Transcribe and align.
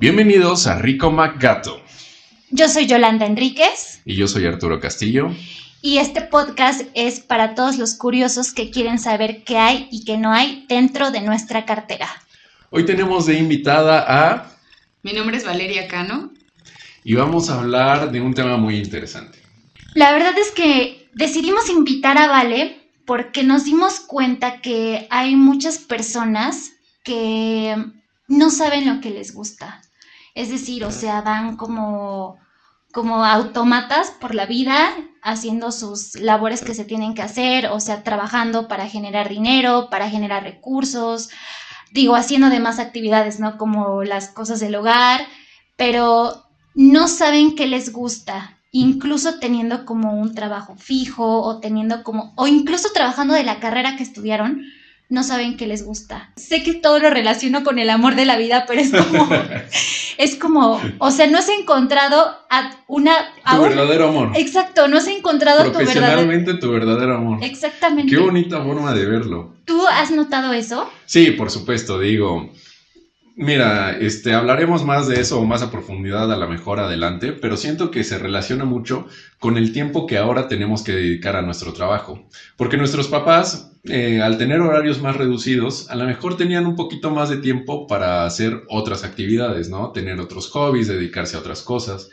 Bienvenidos 0.00 0.68
a 0.68 0.78
Rico 0.78 1.10
MacGato. 1.10 1.82
Yo 2.50 2.68
soy 2.68 2.86
Yolanda 2.86 3.26
Enríquez. 3.26 4.00
Y 4.04 4.14
yo 4.14 4.28
soy 4.28 4.46
Arturo 4.46 4.78
Castillo. 4.78 5.34
Y 5.82 5.98
este 5.98 6.20
podcast 6.20 6.82
es 6.94 7.18
para 7.18 7.56
todos 7.56 7.78
los 7.78 7.94
curiosos 7.94 8.52
que 8.52 8.70
quieren 8.70 9.00
saber 9.00 9.42
qué 9.42 9.58
hay 9.58 9.88
y 9.90 10.04
qué 10.04 10.16
no 10.16 10.32
hay 10.32 10.64
dentro 10.68 11.10
de 11.10 11.20
nuestra 11.20 11.66
cartera. 11.66 12.08
Hoy 12.70 12.84
tenemos 12.84 13.26
de 13.26 13.40
invitada 13.40 14.04
a... 14.06 14.52
Mi 15.02 15.12
nombre 15.14 15.36
es 15.36 15.44
Valeria 15.44 15.88
Cano. 15.88 16.32
Y 17.02 17.16
vamos 17.16 17.50
a 17.50 17.58
hablar 17.58 18.12
de 18.12 18.20
un 18.20 18.34
tema 18.34 18.56
muy 18.56 18.76
interesante. 18.76 19.40
La 19.94 20.12
verdad 20.12 20.38
es 20.38 20.52
que 20.52 21.08
decidimos 21.14 21.68
invitar 21.68 22.18
a 22.18 22.28
Vale 22.28 22.88
porque 23.04 23.42
nos 23.42 23.64
dimos 23.64 23.98
cuenta 23.98 24.60
que 24.60 25.08
hay 25.10 25.34
muchas 25.34 25.78
personas 25.78 26.70
que 27.02 27.74
no 28.28 28.50
saben 28.50 28.86
lo 28.86 29.00
que 29.00 29.10
les 29.10 29.34
gusta. 29.34 29.82
Es 30.38 30.50
decir, 30.50 30.84
o 30.84 30.92
sea, 30.92 31.20
van 31.20 31.56
como, 31.56 32.38
como 32.92 33.24
autómatas 33.24 34.12
por 34.20 34.36
la 34.36 34.46
vida, 34.46 34.94
haciendo 35.20 35.72
sus 35.72 36.14
labores 36.14 36.62
que 36.62 36.74
se 36.74 36.84
tienen 36.84 37.14
que 37.14 37.22
hacer, 37.22 37.66
o 37.66 37.80
sea, 37.80 38.04
trabajando 38.04 38.68
para 38.68 38.86
generar 38.86 39.28
dinero, 39.28 39.88
para 39.90 40.08
generar 40.08 40.44
recursos, 40.44 41.28
digo, 41.90 42.14
haciendo 42.14 42.50
demás 42.50 42.78
actividades, 42.78 43.40
¿no? 43.40 43.58
Como 43.58 44.04
las 44.04 44.28
cosas 44.28 44.60
del 44.60 44.76
hogar, 44.76 45.26
pero 45.76 46.44
no 46.76 47.08
saben 47.08 47.56
qué 47.56 47.66
les 47.66 47.92
gusta, 47.92 48.60
incluso 48.70 49.40
teniendo 49.40 49.84
como 49.84 50.20
un 50.20 50.36
trabajo 50.36 50.76
fijo 50.76 51.42
o 51.42 51.58
teniendo 51.58 52.04
como, 52.04 52.32
o 52.36 52.46
incluso 52.46 52.90
trabajando 52.94 53.34
de 53.34 53.42
la 53.42 53.58
carrera 53.58 53.96
que 53.96 54.04
estudiaron, 54.04 54.62
no 55.08 55.22
saben 55.22 55.56
qué 55.56 55.66
les 55.66 55.84
gusta. 55.84 56.32
Sé 56.36 56.62
que 56.62 56.74
todo 56.74 56.98
lo 56.98 57.10
relaciono 57.10 57.64
con 57.64 57.78
el 57.78 57.88
amor 57.88 58.14
de 58.14 58.26
la 58.26 58.36
vida, 58.36 58.64
pero 58.66 58.80
es 58.80 58.90
como, 58.90 59.28
es 60.18 60.34
como, 60.36 60.80
o 60.98 61.10
sea, 61.10 61.26
no 61.26 61.38
has 61.38 61.48
encontrado 61.48 62.36
a 62.50 62.70
una... 62.86 63.12
tu 63.50 63.62
verdadero 63.62 64.08
amor. 64.08 64.32
Exacto, 64.36 64.86
no 64.88 64.98
has 64.98 65.08
encontrado 65.08 65.70
tu 65.72 65.78
verdadero... 65.78 66.58
Tu 66.60 66.70
verdadero 66.70 67.16
amor. 67.16 67.38
Exactamente. 67.42 68.14
Qué 68.14 68.20
bonita 68.20 68.62
forma 68.62 68.92
de 68.92 69.06
verlo. 69.06 69.54
¿Tú 69.64 69.86
has 69.86 70.10
notado 70.10 70.52
eso? 70.52 70.90
Sí, 71.06 71.30
por 71.32 71.50
supuesto, 71.50 71.98
digo, 71.98 72.52
Mira, 73.40 73.96
este, 73.96 74.34
hablaremos 74.34 74.84
más 74.84 75.06
de 75.06 75.20
eso 75.20 75.38
o 75.38 75.44
más 75.44 75.62
a 75.62 75.70
profundidad 75.70 76.32
a 76.32 76.36
la 76.36 76.48
mejor 76.48 76.80
adelante, 76.80 77.32
pero 77.32 77.56
siento 77.56 77.92
que 77.92 78.02
se 78.02 78.18
relaciona 78.18 78.64
mucho 78.64 79.06
con 79.38 79.56
el 79.56 79.72
tiempo 79.72 80.08
que 80.08 80.18
ahora 80.18 80.48
tenemos 80.48 80.82
que 80.82 80.90
dedicar 80.90 81.36
a 81.36 81.42
nuestro 81.42 81.72
trabajo. 81.72 82.26
Porque 82.56 82.76
nuestros 82.76 83.06
papás, 83.06 83.70
eh, 83.84 84.20
al 84.22 84.38
tener 84.38 84.60
horarios 84.60 85.00
más 85.00 85.16
reducidos, 85.16 85.88
a 85.88 85.94
lo 85.94 86.04
mejor 86.04 86.36
tenían 86.36 86.66
un 86.66 86.74
poquito 86.74 87.12
más 87.12 87.28
de 87.28 87.36
tiempo 87.36 87.86
para 87.86 88.24
hacer 88.24 88.64
otras 88.68 89.04
actividades, 89.04 89.70
¿no? 89.70 89.92
Tener 89.92 90.18
otros 90.18 90.50
hobbies, 90.50 90.88
dedicarse 90.88 91.36
a 91.36 91.40
otras 91.40 91.62
cosas. 91.62 92.10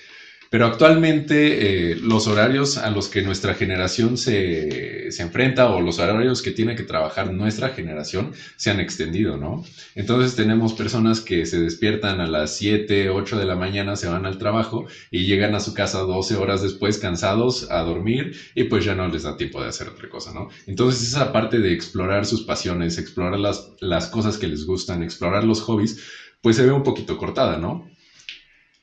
Pero 0.55 0.67
actualmente 0.67 1.91
eh, 1.91 1.95
los 1.97 2.27
horarios 2.27 2.77
a 2.77 2.89
los 2.89 3.09
que 3.09 3.21
nuestra 3.21 3.55
generación 3.55 4.17
se, 4.17 5.11
se, 5.11 5.21
enfrenta 5.21 5.69
o 5.69 5.81
los 5.81 5.99
horarios 5.99 6.41
que 6.41 6.51
tiene 6.51 6.77
que 6.77 6.83
trabajar 6.83 7.33
nuestra 7.33 7.71
generación 7.71 8.31
se 8.55 8.71
han 8.71 8.79
extendido, 8.79 9.35
¿no? 9.35 9.65
Entonces 9.95 10.37
tenemos 10.37 10.71
personas 10.71 11.19
que 11.19 11.45
se 11.45 11.59
despiertan 11.59 12.21
a 12.21 12.27
las 12.27 12.55
7, 12.55 13.09
8 13.09 13.37
de 13.37 13.43
la 13.43 13.57
mañana, 13.57 13.97
se 13.97 14.07
van 14.07 14.25
al 14.25 14.37
trabajo 14.37 14.85
y 15.11 15.25
llegan 15.25 15.55
a 15.55 15.59
su 15.59 15.73
casa 15.73 15.99
12 15.99 16.37
horas 16.37 16.61
después 16.61 16.99
cansados 16.99 17.69
a 17.69 17.81
dormir 17.81 18.37
y 18.55 18.63
pues 18.63 18.85
ya 18.85 18.95
no 18.95 19.09
les 19.09 19.23
da 19.23 19.35
tiempo 19.35 19.61
de 19.61 19.67
hacer 19.67 19.89
otra 19.89 20.07
cosa, 20.07 20.33
¿no? 20.33 20.47
Entonces 20.67 21.05
esa 21.05 21.33
parte 21.33 21.59
de 21.59 21.73
explorar 21.73 22.25
sus 22.25 22.43
pasiones, 22.43 22.97
explorar 22.97 23.37
las, 23.37 23.73
las 23.81 24.07
cosas 24.07 24.37
que 24.37 24.47
les 24.47 24.65
gustan, 24.65 25.03
explorar 25.03 25.43
los 25.43 25.59
hobbies, 25.63 25.99
pues 26.39 26.55
se 26.55 26.65
ve 26.65 26.71
un 26.71 26.83
poquito 26.83 27.17
cortada, 27.17 27.57
¿no? 27.57 27.93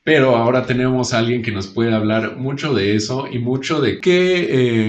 Pero 0.05 0.35
ahora 0.35 0.65
tenemos 0.65 1.13
a 1.13 1.19
alguien 1.19 1.41
que 1.41 1.53
nos 1.53 1.67
puede 1.67 1.93
hablar 1.93 2.35
mucho 2.35 2.73
de 2.73 2.93
eso 2.95 3.25
y 3.31 3.39
mucho 3.39 3.79
de 3.79 4.01
qué 4.01 4.47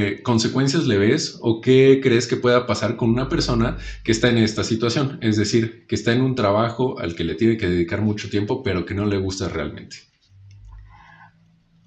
eh, 0.09 0.23
consecuencias 0.23 0.89
le 0.89 0.99
ves 0.99 1.39
o 1.41 1.61
qué 1.61 2.01
crees 2.03 2.27
que 2.27 2.37
pueda 2.37 2.67
pasar 2.67 2.97
con 2.97 3.11
una 3.11 3.29
persona 3.29 3.77
que 4.03 4.11
está 4.11 4.29
en 4.29 4.39
esta 4.39 4.65
situación. 4.65 5.19
Es 5.23 5.37
decir, 5.37 5.87
que 5.87 5.95
está 5.95 6.13
en 6.13 6.21
un 6.21 6.35
trabajo 6.35 6.99
al 6.99 7.15
que 7.15 7.23
le 7.23 7.37
tiene 7.37 7.57
que 7.57 7.69
dedicar 7.69 8.01
mucho 8.01 8.29
tiempo, 8.29 8.65
pero 8.65 8.85
que 8.85 8.95
no 8.95 9.07
le 9.07 9.19
gusta 9.19 9.49
realmente. 9.49 9.99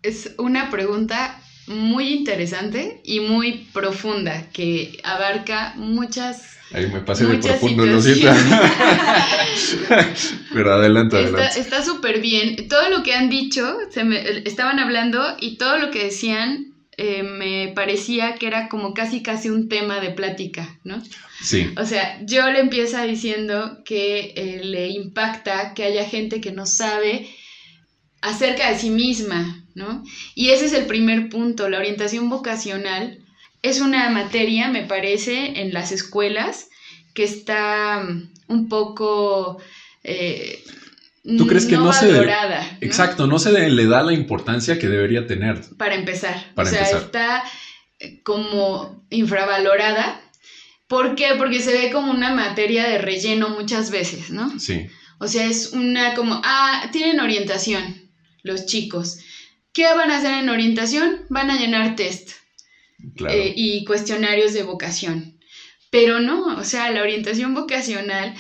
Es 0.03 0.33
una 0.37 0.69
pregunta 0.69 1.41
muy 1.67 2.13
interesante 2.13 3.01
y 3.03 3.19
muy 3.19 3.67
profunda 3.73 4.49
que 4.51 4.99
abarca 5.03 5.73
muchas 5.75 6.57
Ahí 6.73 6.87
me 6.87 6.99
pasé 6.99 7.25
de 7.25 7.37
profundo, 7.37 7.85
lo 7.85 8.01
siento. 8.01 8.27
Pero 10.53 10.73
adelante, 10.73 11.15
adelante. 11.15 11.61
Está 11.61 11.81
súper 11.83 12.19
bien. 12.19 12.67
Todo 12.67 12.89
lo 12.89 13.03
que 13.03 13.13
han 13.13 13.29
dicho, 13.29 13.77
se 13.89 14.03
me, 14.03 14.19
estaban 14.45 14.77
hablando 14.77 15.37
y 15.39 15.57
todo 15.57 15.77
lo 15.77 15.91
que 15.91 16.03
decían 16.03 16.73
eh, 16.97 17.23
me 17.23 17.71
parecía 17.73 18.35
que 18.35 18.47
era 18.47 18.67
como 18.67 18.93
casi 18.93 19.21
casi 19.21 19.49
un 19.49 19.69
tema 19.69 20.01
de 20.01 20.09
plática, 20.09 20.79
¿no? 20.83 21.01
Sí. 21.41 21.69
O 21.77 21.85
sea, 21.85 22.19
yo 22.25 22.49
le 22.51 22.59
empiezo 22.59 23.01
diciendo 23.03 23.77
que 23.85 24.33
eh, 24.35 24.61
le 24.63 24.89
impacta 24.89 25.73
que 25.73 25.83
haya 25.83 26.05
gente 26.05 26.41
que 26.41 26.51
no 26.51 26.65
sabe 26.65 27.29
acerca 28.21 28.71
de 28.71 28.79
sí 28.79 28.89
misma, 28.89 29.63
¿no? 29.77 30.03
Y 30.33 30.49
ese 30.49 30.65
es 30.65 30.73
el 30.73 30.87
primer 30.87 31.29
punto, 31.29 31.69
la 31.69 31.77
orientación 31.77 32.29
vocacional 32.29 33.19
es 33.61 33.79
una 33.79 34.09
materia, 34.09 34.69
me 34.69 34.83
parece, 34.83 35.61
en 35.61 35.71
las 35.71 35.91
escuelas 35.91 36.69
que 37.13 37.23
está 37.23 38.03
mm, 38.03 38.29
un 38.47 38.69
poco... 38.69 39.59
Eh, 40.03 40.63
¿Tú 41.37 41.45
crees 41.45 41.65
que 41.65 41.75
no, 41.75 41.91
se 41.91 42.07
valorada, 42.07 42.77
Exacto, 42.79 43.27
no 43.27 43.37
se 43.37 43.51
le 43.51 43.85
da 43.85 44.01
la 44.01 44.13
importancia 44.13 44.79
que 44.79 44.87
debería 44.87 45.27
tener. 45.27 45.61
Para 45.77 45.95
empezar. 45.95 46.53
o 46.55 46.65
sea, 46.65 46.83
está 46.83 47.43
eh, 47.99 48.21
como 48.23 49.03
infravalorada. 49.09 50.21
¿Por 50.87 51.15
qué? 51.15 51.31
Porque 51.37 51.59
se 51.59 51.73
ve 51.73 51.91
como 51.91 52.13
una 52.13 52.33
materia 52.33 52.87
de 52.87 52.97
relleno 52.99 53.49
muchas 53.49 53.91
veces, 53.91 54.29
¿no? 54.29 54.57
Sí. 54.57 54.87
O 55.19 55.27
sea, 55.27 55.47
es 55.47 55.73
una 55.73 56.13
como, 56.13 56.39
ah, 56.45 56.89
tienen 56.93 57.19
orientación 57.19 58.07
los 58.47 58.65
chicos. 58.65 59.19
¿Qué 59.77 59.83
van 59.83 60.09
a 60.09 60.17
hacer 60.17 60.33
en 60.33 60.49
orientación? 60.49 61.17
Van 61.29 61.51
a 61.51 61.55
llenar 61.55 61.95
test. 61.95 62.31
Eh, 63.29 63.53
y 63.55 63.85
cuestionarios 63.85 64.53
de 64.53 64.63
vocación. 64.63 65.37
Pero 65.91 66.19
no, 66.19 66.57
o 66.57 66.63
sea, 66.63 66.89
la 66.89 67.03
orientación 67.03 67.53
vocacional 67.53 68.33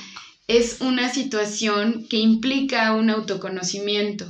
es 0.47 0.81
una 0.81 1.09
situación 1.09 2.07
que 2.09 2.17
implica 2.17 2.91
un 2.95 3.11
autoconocimiento. 3.11 4.25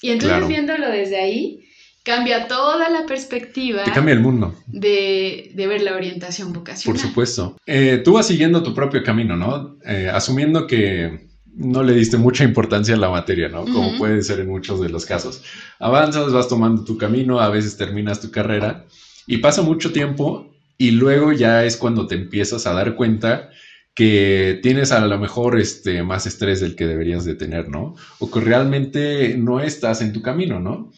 Y 0.00 0.10
entonces 0.10 0.46
viéndolo 0.46 0.88
desde 0.88 1.20
ahí, 1.20 1.64
cambia 2.04 2.46
toda 2.46 2.88
la 2.90 3.06
perspectiva. 3.06 3.82
Te 3.82 3.90
cambia 3.90 4.14
el 4.14 4.20
mundo. 4.20 4.54
De, 4.68 5.50
ver 5.56 5.82
la 5.82 5.96
orientación 5.96 6.52
vocacional. 6.52 6.96
Por 6.96 7.08
supuesto. 7.08 7.56
Eh, 7.66 8.02
tú 8.04 8.12
vas 8.12 8.28
siguiendo 8.28 8.62
tu 8.62 8.72
propio 8.72 9.02
camino, 9.02 9.36
¿no? 9.36 9.78
Eh, 9.84 10.08
asumiendo 10.14 10.68
que 10.68 11.31
no 11.54 11.82
le 11.82 11.92
diste 11.92 12.16
mucha 12.16 12.44
importancia 12.44 12.94
a 12.94 12.98
la 12.98 13.10
materia, 13.10 13.48
¿no? 13.48 13.64
Como 13.64 13.98
puede 13.98 14.22
ser 14.22 14.40
en 14.40 14.48
muchos 14.48 14.80
de 14.80 14.88
los 14.88 15.04
casos. 15.04 15.42
Avanzas, 15.78 16.32
vas 16.32 16.48
tomando 16.48 16.84
tu 16.84 16.96
camino, 16.96 17.40
a 17.40 17.48
veces 17.50 17.76
terminas 17.76 18.20
tu 18.20 18.30
carrera 18.30 18.86
y 19.26 19.38
pasa 19.38 19.62
mucho 19.62 19.92
tiempo 19.92 20.50
y 20.78 20.92
luego 20.92 21.32
ya 21.32 21.64
es 21.64 21.76
cuando 21.76 22.06
te 22.06 22.14
empiezas 22.14 22.66
a 22.66 22.72
dar 22.72 22.94
cuenta 22.94 23.50
que 23.94 24.58
tienes 24.62 24.90
a 24.90 25.06
lo 25.06 25.18
mejor 25.18 25.60
este, 25.60 26.02
más 26.02 26.26
estrés 26.26 26.60
del 26.60 26.74
que 26.74 26.86
deberías 26.86 27.24
de 27.24 27.34
tener, 27.34 27.68
¿no? 27.68 27.94
O 28.18 28.30
que 28.30 28.40
realmente 28.40 29.36
no 29.36 29.60
estás 29.60 30.00
en 30.00 30.12
tu 30.12 30.22
camino, 30.22 30.60
¿no? 30.60 30.90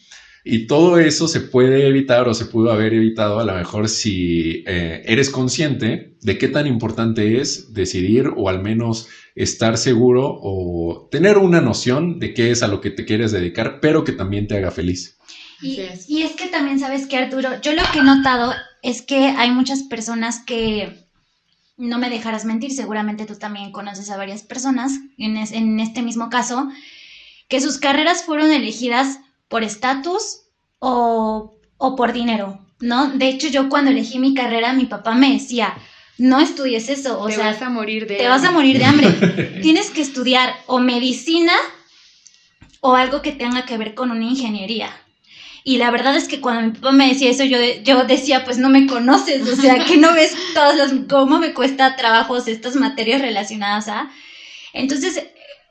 Y 0.47 0.67
todo 0.67 0.99
eso 0.99 1.27
se 1.27 1.41
puede 1.41 1.87
evitar 1.87 2.29
o 2.29 2.35
se 2.35 2.45
pudo 2.45 2.71
haber 2.71 2.93
evitado 2.93 3.39
a 3.39 3.45
lo 3.45 3.55
mejor 3.55 3.89
si 3.89 4.63
eh, 4.67 5.01
eres 5.07 5.31
consciente 5.31 6.17
de 6.21 6.37
qué 6.37 6.47
tan 6.47 6.67
importante 6.67 7.41
es 7.41 7.73
decidir 7.73 8.31
o 8.37 8.47
al 8.47 8.61
menos 8.61 9.09
estar 9.33 9.75
seguro 9.79 10.37
o 10.39 11.09
tener 11.11 11.39
una 11.39 11.61
noción 11.61 12.19
de 12.19 12.35
qué 12.35 12.51
es 12.51 12.61
a 12.61 12.67
lo 12.67 12.79
que 12.79 12.91
te 12.91 13.05
quieres 13.05 13.31
dedicar, 13.31 13.79
pero 13.81 14.03
que 14.03 14.11
también 14.11 14.47
te 14.47 14.55
haga 14.55 14.69
feliz. 14.69 15.17
Y 15.63 15.79
es. 15.79 16.35
que 16.35 16.47
también 16.47 16.79
sabes 16.79 17.07
que 17.07 17.17
Arturo, 17.17 17.59
yo 17.61 17.73
lo 17.73 17.81
que 17.91 17.99
he 17.99 18.03
notado 18.03 18.53
es 18.83 19.01
que 19.01 19.29
hay 19.29 19.49
muchas 19.49 19.81
personas 19.81 20.43
que, 20.45 21.07
no 21.75 21.97
me 21.97 22.11
dejarás 22.11 22.45
mentir, 22.45 22.71
seguramente 22.71 23.25
tú 23.25 23.35
también 23.35 23.71
conoces 23.71 24.11
a 24.11 24.17
varias 24.17 24.43
personas 24.43 24.99
en, 25.17 25.37
en 25.37 25.79
este 25.79 26.03
mismo 26.03 26.29
caso, 26.29 26.69
que 27.47 27.61
sus 27.61 27.79
carreras 27.79 28.23
fueron 28.23 28.51
elegidas 28.51 29.19
por 29.47 29.63
estatus 29.63 30.41
o, 30.79 31.59
o 31.77 31.95
por 31.95 32.13
dinero, 32.13 32.59
¿no? 32.79 33.09
De 33.09 33.27
hecho, 33.29 33.47
yo 33.47 33.69
cuando 33.69 33.91
elegí 33.91 34.19
mi 34.19 34.33
carrera, 34.33 34.73
mi 34.73 34.85
papá 34.85 35.13
me 35.15 35.33
decía, 35.33 35.75
no 36.17 36.39
estudies 36.39 36.89
eso, 36.89 37.19
o 37.19 37.27
te 37.27 37.35
sea, 37.35 37.47
vas 37.47 37.61
a 37.61 37.69
morir 37.69 38.07
de 38.07 38.15
te 38.15 38.27
vas 38.27 38.43
a 38.43 38.51
morir 38.51 38.77
de 38.77 38.85
hambre. 38.85 39.11
Tienes 39.61 39.89
que 39.89 40.01
estudiar 40.01 40.55
o 40.67 40.79
medicina 40.79 41.53
o 42.79 42.95
algo 42.95 43.21
que 43.21 43.31
tenga 43.31 43.65
que 43.65 43.77
ver 43.77 43.95
con 43.95 44.11
una 44.11 44.23
ingeniería. 44.23 44.89
Y 45.67 45.77
la 45.77 45.89
verdad 45.89 46.15
es 46.15 46.27
que 46.27 46.41
cuando 46.41 46.61
mi 46.61 46.71
papá 46.71 46.91
me 46.91 47.07
decía 47.07 47.31
eso, 47.31 47.43
yo, 47.43 47.57
yo 47.83 48.03
decía, 48.05 48.45
pues 48.45 48.59
no 48.59 48.69
me 48.69 48.85
conoces, 48.85 49.49
o 49.51 49.55
sea, 49.55 49.83
que 49.83 49.97
no 49.97 50.13
ves 50.13 50.35
todos 50.53 50.75
los, 50.75 50.91
cómo 51.09 51.39
me 51.39 51.55
cuesta 51.55 51.95
trabajos 51.95 52.47
estas 52.47 52.75
materias 52.75 53.19
relacionadas 53.19 53.87
a... 53.87 54.11
Entonces, 54.73 55.23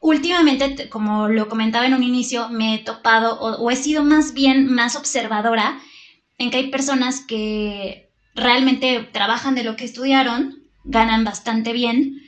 últimamente, 0.04 0.90
como 0.90 1.28
lo 1.28 1.48
comentaba 1.48 1.86
en 1.86 1.94
un 1.94 2.02
inicio, 2.02 2.50
me 2.50 2.74
he 2.74 2.78
topado 2.78 3.40
o, 3.40 3.70
he 3.70 3.76
sido 3.76 4.02
más 4.02 4.34
bien 4.34 4.70
más 4.70 4.96
observadora 4.96 5.78
en 6.36 6.50
que 6.50 6.58
hay 6.58 6.70
personas 6.70 7.20
que 7.20 8.10
realmente 8.34 9.08
trabajan 9.12 9.54
de 9.54 9.64
lo 9.64 9.76
que 9.76 9.86
estudiaron, 9.86 10.62
ganan 10.84 11.24
bastante 11.24 11.72
bien, 11.72 12.20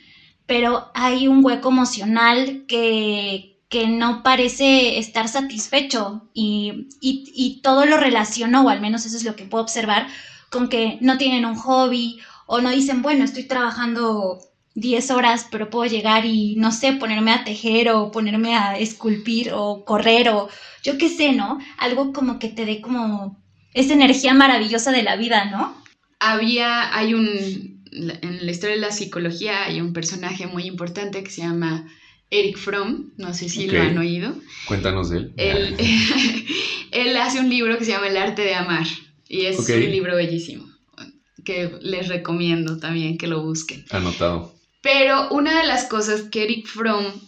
pero 0.47 0.89
hay 0.95 1.27
un 1.27 1.45
hueco 1.45 1.69
emocional 1.69 2.65
que, 2.67 3.59
que 3.69 3.87
no 3.87 4.23
parece 4.23 4.97
estar 4.97 5.27
satisfecho 5.27 6.27
y, 6.33 6.87
y, 6.99 7.61
todo 7.61 7.85
lo 7.85 7.97
relaciono, 7.97 8.63
o 8.63 8.69
al 8.69 8.81
menos 8.81 9.05
eso 9.05 9.17
es 9.17 9.23
lo 9.23 9.35
que 9.35 9.45
puedo 9.45 9.63
observar, 9.63 10.07
con 10.49 10.67
que 10.67 10.97
no 11.01 11.19
tienen 11.19 11.45
un 11.45 11.55
hobby 11.55 12.19
o 12.47 12.59
no 12.59 12.71
dicen, 12.71 13.03
bueno, 13.03 13.23
estoy 13.23 13.43
trabajando 13.43 14.39
10 14.77 15.09
horas, 15.09 15.47
pero 15.49 15.71
puedo 15.71 15.89
llegar 15.89 16.25
y, 16.25 16.55
no 16.55 16.71
sé, 16.71 16.93
ponerme 16.93 17.31
a 17.31 17.43
tejer 17.43 17.89
o 17.89 18.11
ponerme 18.11 18.55
a 18.55 18.77
esculpir 18.77 19.49
o 19.51 19.83
correr 19.83 20.29
o 20.29 20.49
yo 20.83 20.99
qué 20.99 21.09
sé, 21.09 21.33
¿no? 21.33 21.57
Algo 21.79 22.13
como 22.13 22.37
que 22.37 22.49
te 22.49 22.63
dé 22.63 22.79
como 22.79 23.43
esa 23.73 23.93
energía 23.93 24.35
maravillosa 24.35 24.91
de 24.91 25.01
la 25.01 25.15
vida, 25.15 25.45
¿no? 25.45 25.75
Había, 26.19 26.95
hay 26.95 27.15
un, 27.15 27.27
en 27.91 28.45
la 28.45 28.51
historia 28.51 28.75
de 28.75 28.81
la 28.81 28.91
psicología 28.91 29.63
hay 29.63 29.81
un 29.81 29.93
personaje 29.93 30.45
muy 30.45 30.65
importante 30.65 31.23
que 31.23 31.31
se 31.31 31.41
llama 31.41 31.87
Eric 32.29 32.57
Fromm, 32.57 33.13
no 33.17 33.33
sé 33.33 33.49
si 33.49 33.65
lo 33.65 33.81
han 33.81 33.97
oído. 33.97 34.35
Cuéntanos 34.67 35.09
de 35.09 35.17
él. 35.17 35.33
Él, 35.37 35.75
él, 36.91 37.17
hace 37.17 37.39
un 37.39 37.49
libro 37.49 37.79
que 37.79 37.85
se 37.85 37.91
llama 37.93 38.09
El 38.09 38.17
arte 38.17 38.43
de 38.43 38.53
amar 38.53 38.85
y 39.27 39.45
es 39.45 39.57
un 39.57 39.79
libro 39.79 40.15
bellísimo 40.15 40.67
que 41.43 41.71
les 41.81 42.09
recomiendo 42.09 42.77
también 42.77 43.17
que 43.17 43.25
lo 43.25 43.41
busquen. 43.41 43.85
Anotado. 43.89 44.56
Pero 44.81 45.29
una 45.29 45.59
de 45.61 45.67
las 45.67 45.85
cosas 45.85 46.23
que 46.23 46.43
Eric 46.43 46.67
Fromm, 46.67 47.21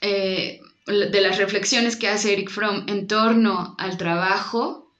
eh, 0.00 0.60
de 0.86 1.20
las 1.20 1.38
reflexiones 1.38 1.96
que 1.96 2.08
hace 2.08 2.32
Eric 2.32 2.50
Fromm 2.50 2.84
en 2.88 3.06
torno 3.06 3.74
al 3.78 3.96
trabajo, 3.96 4.94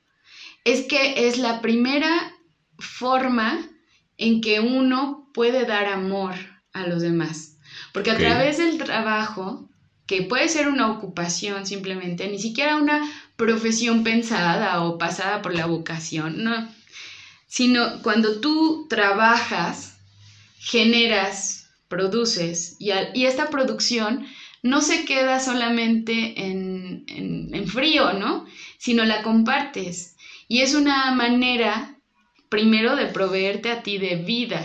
es 0.65 0.87
que 0.87 1.29
es 1.29 1.39
la 1.39 1.61
primera 1.61 2.33
forma 2.79 3.59
en 4.17 4.41
que 4.41 4.61
uno 4.61 5.31
puede 5.35 5.65
dar 5.65 5.87
amor 5.87 6.35
a 6.73 6.87
los 6.87 7.03
demás. 7.03 7.57
Porque 7.93 8.11
a 8.11 8.17
través 8.17 8.59
del 8.59 8.79
trabajo, 8.79 9.69
que 10.07 10.23
puede 10.23 10.49
ser 10.49 10.69
una 10.69 10.91
ocupación 10.91 11.67
simplemente, 11.67 12.29
ni 12.29 12.39
siquiera 12.39 12.77
una 12.77 13.03
profesión 13.37 14.05
pensada 14.05 14.83
o 14.83 14.99
pasada 14.99 15.43
por 15.43 15.55
la 15.55 15.67
vocación, 15.67 16.45
no, 16.45 16.69
sino 17.47 18.03
cuando 18.03 18.41
tú 18.41 18.87
trabajas, 18.89 19.94
generas 20.65 21.69
produces 21.89 22.77
y, 22.79 22.91
y 23.13 23.27
esta 23.27 23.51
producción 23.51 24.27
no 24.63 24.81
se 24.81 25.05
queda 25.05 25.41
solamente 25.41 26.47
en, 26.47 27.05
en, 27.07 27.69
frío, 27.69 28.15
¿no? 28.15 28.47
Sino 28.79 29.05
la 29.05 29.23
compartes. 29.23 30.17
Y 30.49 30.61
es 30.61 30.75
una 30.75 31.11
manera, 31.11 31.99
primero, 32.49 32.97
de 32.97 33.07
proveerte 33.07 33.71
a 33.71 33.83
ti 33.83 33.99
de 33.99 34.17
vida. 34.17 34.65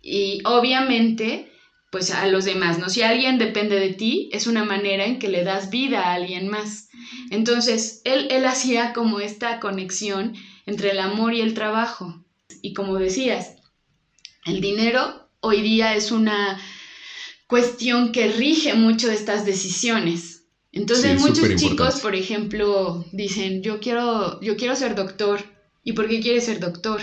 Y 0.00 0.40
obviamente, 0.46 1.52
pues 1.90 2.10
a 2.10 2.26
los 2.26 2.46
demás, 2.46 2.78
¿no? 2.78 2.88
Si 2.88 3.02
alguien 3.02 3.36
depende 3.36 3.78
de 3.78 3.92
ti, 3.92 4.30
es 4.32 4.46
una 4.46 4.64
manera 4.64 5.04
en 5.04 5.18
que 5.18 5.28
le 5.28 5.44
das 5.44 5.68
vida 5.68 6.04
a 6.04 6.14
alguien 6.14 6.48
más. 6.48 6.88
Entonces, 7.30 8.00
él, 8.04 8.28
él 8.30 8.46
hacía 8.46 8.94
como 8.94 9.20
esta 9.20 9.60
conexión 9.60 10.34
entre 10.64 10.92
el 10.92 11.00
amor 11.00 11.34
y 11.34 11.42
el 11.42 11.52
trabajo. 11.52 12.24
Y 12.62 12.72
como 12.72 12.96
decías, 12.96 13.55
el 14.46 14.60
dinero 14.60 15.28
hoy 15.40 15.60
día 15.60 15.94
es 15.94 16.10
una 16.10 16.58
cuestión 17.46 18.12
que 18.12 18.28
rige 18.28 18.74
mucho 18.74 19.10
estas 19.10 19.44
decisiones. 19.44 20.44
Entonces 20.72 21.20
muchos 21.20 21.54
chicos, 21.56 22.00
por 22.00 22.14
ejemplo, 22.14 23.04
dicen, 23.12 23.62
yo 23.62 23.80
quiero, 23.80 24.40
yo 24.40 24.56
quiero 24.56 24.76
ser 24.76 24.94
doctor. 24.94 25.40
¿Y 25.82 25.92
por 25.92 26.08
qué 26.08 26.20
quieres 26.20 26.44
ser 26.44 26.60
doctor? 26.60 27.00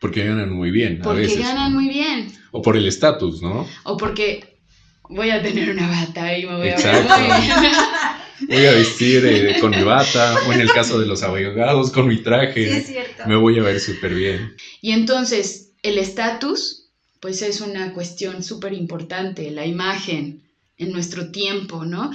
Porque 0.00 0.24
ganan 0.24 0.50
muy 0.50 0.70
bien. 0.70 1.00
Porque 1.02 1.34
ganan 1.36 1.72
muy 1.72 1.88
bien. 1.88 2.32
O 2.50 2.60
por 2.60 2.76
el 2.76 2.86
estatus, 2.86 3.42
¿no? 3.42 3.66
O 3.84 3.96
porque 3.96 4.58
voy 5.08 5.30
a 5.30 5.42
tener 5.42 5.70
una 5.70 5.88
bata 5.88 6.36
y 6.36 6.46
me 6.46 6.56
voy 6.56 6.70
a 6.70 6.76
ver 6.76 7.06
Voy 8.48 8.66
a 8.66 8.72
vestir 8.72 9.56
con 9.60 9.70
mi 9.70 9.82
bata, 9.82 10.34
o 10.48 10.52
en 10.52 10.60
el 10.60 10.72
caso 10.72 10.98
de 10.98 11.06
los 11.06 11.22
abogados, 11.22 11.92
con 11.92 12.08
mi 12.08 12.18
traje. 12.22 12.68
Sí, 12.68 12.76
es 12.76 12.86
cierto. 12.86 13.22
Me 13.26 13.36
voy 13.36 13.58
a 13.58 13.62
ver 13.62 13.78
súper 13.78 14.14
bien. 14.14 14.56
Y 14.80 14.90
entonces, 14.92 15.63
el 15.84 15.98
estatus 15.98 16.80
pues 17.20 17.40
es 17.40 17.60
una 17.62 17.94
cuestión 17.94 18.42
súper 18.42 18.74
importante, 18.74 19.50
la 19.50 19.64
imagen 19.64 20.42
en 20.76 20.92
nuestro 20.92 21.30
tiempo, 21.30 21.86
¿no? 21.86 22.10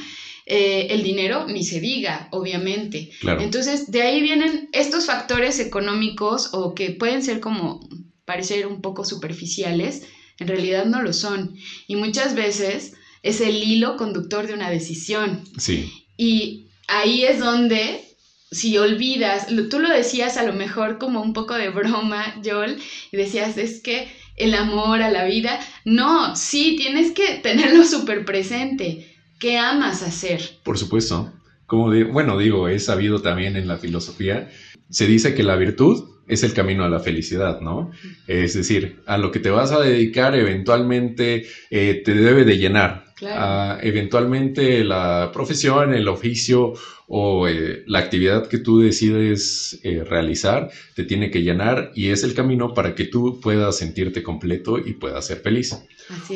Eh, 0.46 0.88
el 0.92 1.02
dinero, 1.02 1.48
ni 1.48 1.64
se 1.64 1.80
diga, 1.80 2.28
obviamente. 2.32 3.10
Entonces, 3.40 3.90
de 3.90 4.02
ahí 4.02 4.22
vienen 4.22 4.70
estos 4.72 5.08
factores 5.08 5.60
económicos 5.60 6.50
o 6.52 6.76
que 6.76 6.92
pueden 6.92 7.24
ser 7.24 7.40
como 7.40 7.80
parecer 8.26 8.68
un 8.68 8.82
poco 8.82 9.04
superficiales, 9.04 10.04
en 10.38 10.48
realidad 10.48 10.86
no 10.86 11.02
lo 11.02 11.14
son. 11.14 11.56
Y 11.88 11.96
muchas 11.96 12.36
veces 12.36 12.94
es 13.24 13.42
el 13.42 13.64
hilo 13.64 13.98
conductor 13.98 14.46
de 14.46 14.54
una 14.54 14.70
decisión. 14.70 15.44
Sí. 15.58 15.92
Y 16.18 16.68
ahí 16.88 17.24
es 17.24 17.40
donde 17.40 18.09
si 18.52 18.78
olvidas, 18.78 19.48
tú 19.70 19.80
lo 19.80 19.90
decías 19.90 20.38
a 20.38 20.44
lo 20.44 20.54
mejor 20.54 20.98
como 20.98 21.22
un 21.22 21.34
poco 21.34 21.56
de 21.56 21.70
broma, 21.70 22.36
Joel, 22.44 22.78
y 23.12 23.18
decías, 23.18 23.58
es 23.58 23.82
que 23.82 24.10
el 24.36 24.56
amor 24.56 25.02
a 25.02 25.12
la 25.12 25.26
vida. 25.26 25.60
No, 25.86 26.36
sí, 26.36 26.76
tienes 26.78 27.12
que 27.12 27.40
tenerlo 27.44 27.84
súper 27.84 28.26
presente. 28.26 29.06
¿Qué 29.40 29.58
amas 29.58 30.02
hacer? 30.02 30.42
Por 30.64 30.78
supuesto. 30.78 31.32
Como 31.68 31.92
bueno, 32.12 32.38
digo, 32.38 32.68
he 32.68 32.80
sabido 32.80 33.22
también 33.22 33.56
en 33.56 33.68
la 33.68 33.78
filosofía, 33.78 34.50
se 34.90 35.06
dice 35.06 35.36
que 35.36 35.44
la 35.44 35.56
virtud 35.56 36.10
es 36.28 36.44
el 36.44 36.54
camino 36.54 36.84
a 36.84 36.90
la 36.90 37.00
felicidad, 37.00 37.62
¿no? 37.62 37.92
Es 38.28 38.56
decir, 38.56 39.02
a 39.06 39.18
lo 39.18 39.32
que 39.32 39.40
te 39.40 39.52
vas 39.52 39.72
a 39.72 39.80
dedicar 39.80 40.36
eventualmente 40.36 41.46
eh, 41.70 42.02
te 42.04 42.14
debe 42.16 42.44
de 42.44 42.58
llenar. 42.58 43.09
Claro. 43.20 43.82
eventualmente 43.82 44.82
la 44.86 45.30
profesión, 45.34 45.94
el 45.94 46.08
oficio 46.08 46.74
o 47.08 47.50
eh, 47.50 47.84
la 47.86 48.00
actividad 48.00 48.48
que 48.48 48.60
tú 48.60 48.80
decides 48.80 49.78
eh, 49.84 50.06
realizar 50.06 50.70
te 50.96 51.04
tiene 51.04 51.30
que 51.30 51.42
llenar 51.42 51.92
y 51.94 52.12
es 52.12 52.24
el 52.24 52.34
camino 52.34 52.74
para 52.74 52.96
que 52.96 53.06
tú 53.06 53.42
puedas 53.42 53.78
sentirte 53.78 54.24
completo 54.24 54.78
y 54.78 54.94
puedas 54.94 55.26
ser 55.26 55.42
feliz. 55.42 55.76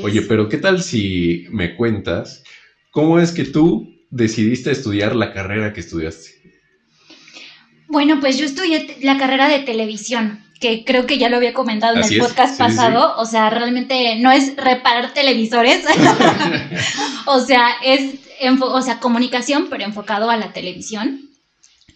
Oye, 0.02 0.24
pero 0.24 0.50
¿qué 0.50 0.58
tal 0.58 0.82
si 0.82 1.46
me 1.52 1.76
cuentas 1.76 2.44
cómo 2.92 3.18
es 3.18 3.32
que 3.32 3.46
tú 3.46 3.88
decidiste 4.10 4.72
estudiar 4.72 5.16
la 5.16 5.32
carrera 5.32 5.72
que 5.72 5.80
estudiaste? 5.80 6.32
Bueno, 7.88 8.20
pues 8.20 8.38
yo 8.38 8.46
estudié 8.46 8.98
la 9.02 9.18
carrera 9.18 9.48
de 9.48 9.60
televisión, 9.60 10.43
que 10.60 10.86
creo 10.86 11.06
que 11.06 11.18
ya 11.18 11.30
lo 11.30 11.38
había 11.38 11.54
comentado 11.54 11.96
en 11.96 12.04
el 12.04 12.20
podcast 12.20 12.58
pasado. 12.58 13.16
O 13.18 13.26
sea, 13.26 13.50
realmente 13.50 14.16
no 14.18 14.32
es 14.32 14.56
reparar 14.56 15.14
televisores. 15.14 15.84
o 17.26 17.40
sea, 17.40 17.70
es 17.84 18.16
o 18.60 18.82
sea, 18.82 19.00
comunicación, 19.00 19.68
pero 19.70 19.84
enfocado 19.84 20.30
a 20.30 20.38
la 20.38 20.54
televisión. 20.54 21.30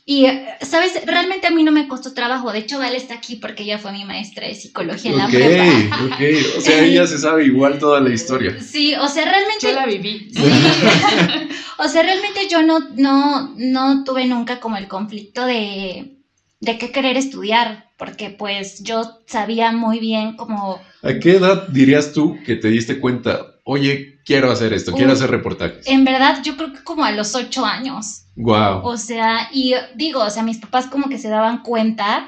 Y, 0.10 0.26
¿sabes? 0.62 0.94
Realmente 1.06 1.48
a 1.48 1.52
mí 1.52 1.64
no 1.64 1.74
me 1.74 1.90
costó 1.90 2.14
trabajo. 2.14 2.54
De 2.54 2.60
hecho, 2.60 2.80
Val 2.80 2.96
está 2.96 3.16
aquí 3.16 3.36
porque 3.36 3.64
ella 3.64 3.78
fue 3.78 3.92
mi 3.92 4.06
maestra 4.06 4.48
de 4.48 4.56
psicología 4.56 5.12
en 5.12 5.18
la 5.18 5.28
prepa. 5.28 6.06
Ok, 6.06 6.22
O 6.58 6.62
sea, 6.62 6.82
ella 6.82 7.06
se 7.06 7.18
sabe 7.18 7.44
igual 7.44 7.78
toda 7.78 8.00
la 8.00 8.14
historia. 8.14 8.58
Sí, 8.62 8.96
o 8.96 9.10
sea, 9.10 9.26
realmente... 9.26 9.68
Yo 9.68 9.74
la 9.74 9.86
viví. 9.86 10.32
o 11.78 11.88
sea, 11.90 12.04
realmente 12.04 12.48
yo 12.50 12.64
no, 12.64 12.80
no, 12.96 13.54
no 13.58 14.06
tuve 14.06 14.26
nunca 14.28 14.62
como 14.62 14.78
el 14.78 14.88
conflicto 14.88 15.46
de, 15.46 16.14
de 16.62 16.78
qué 16.78 16.92
querer 16.94 17.18
estudiar. 17.18 17.87
Porque 17.98 18.30
pues 18.30 18.84
yo 18.84 19.20
sabía 19.26 19.72
muy 19.72 20.00
bien 20.00 20.36
como... 20.36 20.80
¿A 21.02 21.14
qué 21.20 21.38
edad 21.38 21.68
dirías 21.70 22.14
tú 22.14 22.38
que 22.46 22.56
te 22.56 22.68
diste 22.68 23.00
cuenta? 23.00 23.56
Oye, 23.64 24.20
quiero 24.24 24.52
hacer 24.52 24.72
esto, 24.74 24.94
quiero 24.94 25.14
hacer 25.14 25.32
reportajes. 25.32 25.88
En 25.88 26.06
verdad, 26.06 26.42
yo 26.44 26.56
creo 26.56 26.74
que 26.74 26.84
como 26.84 27.04
a 27.04 27.12
los 27.12 27.34
ocho 27.36 27.66
años. 27.66 28.24
Wow. 28.36 28.82
O 28.84 28.98
sea, 28.98 29.50
y 29.52 29.74
digo, 29.96 30.24
o 30.24 30.30
sea, 30.30 30.44
mis 30.44 30.60
papás 30.60 30.86
como 30.88 31.10
que 31.10 31.18
se 31.18 31.28
daban 31.28 31.64
cuenta 31.64 32.28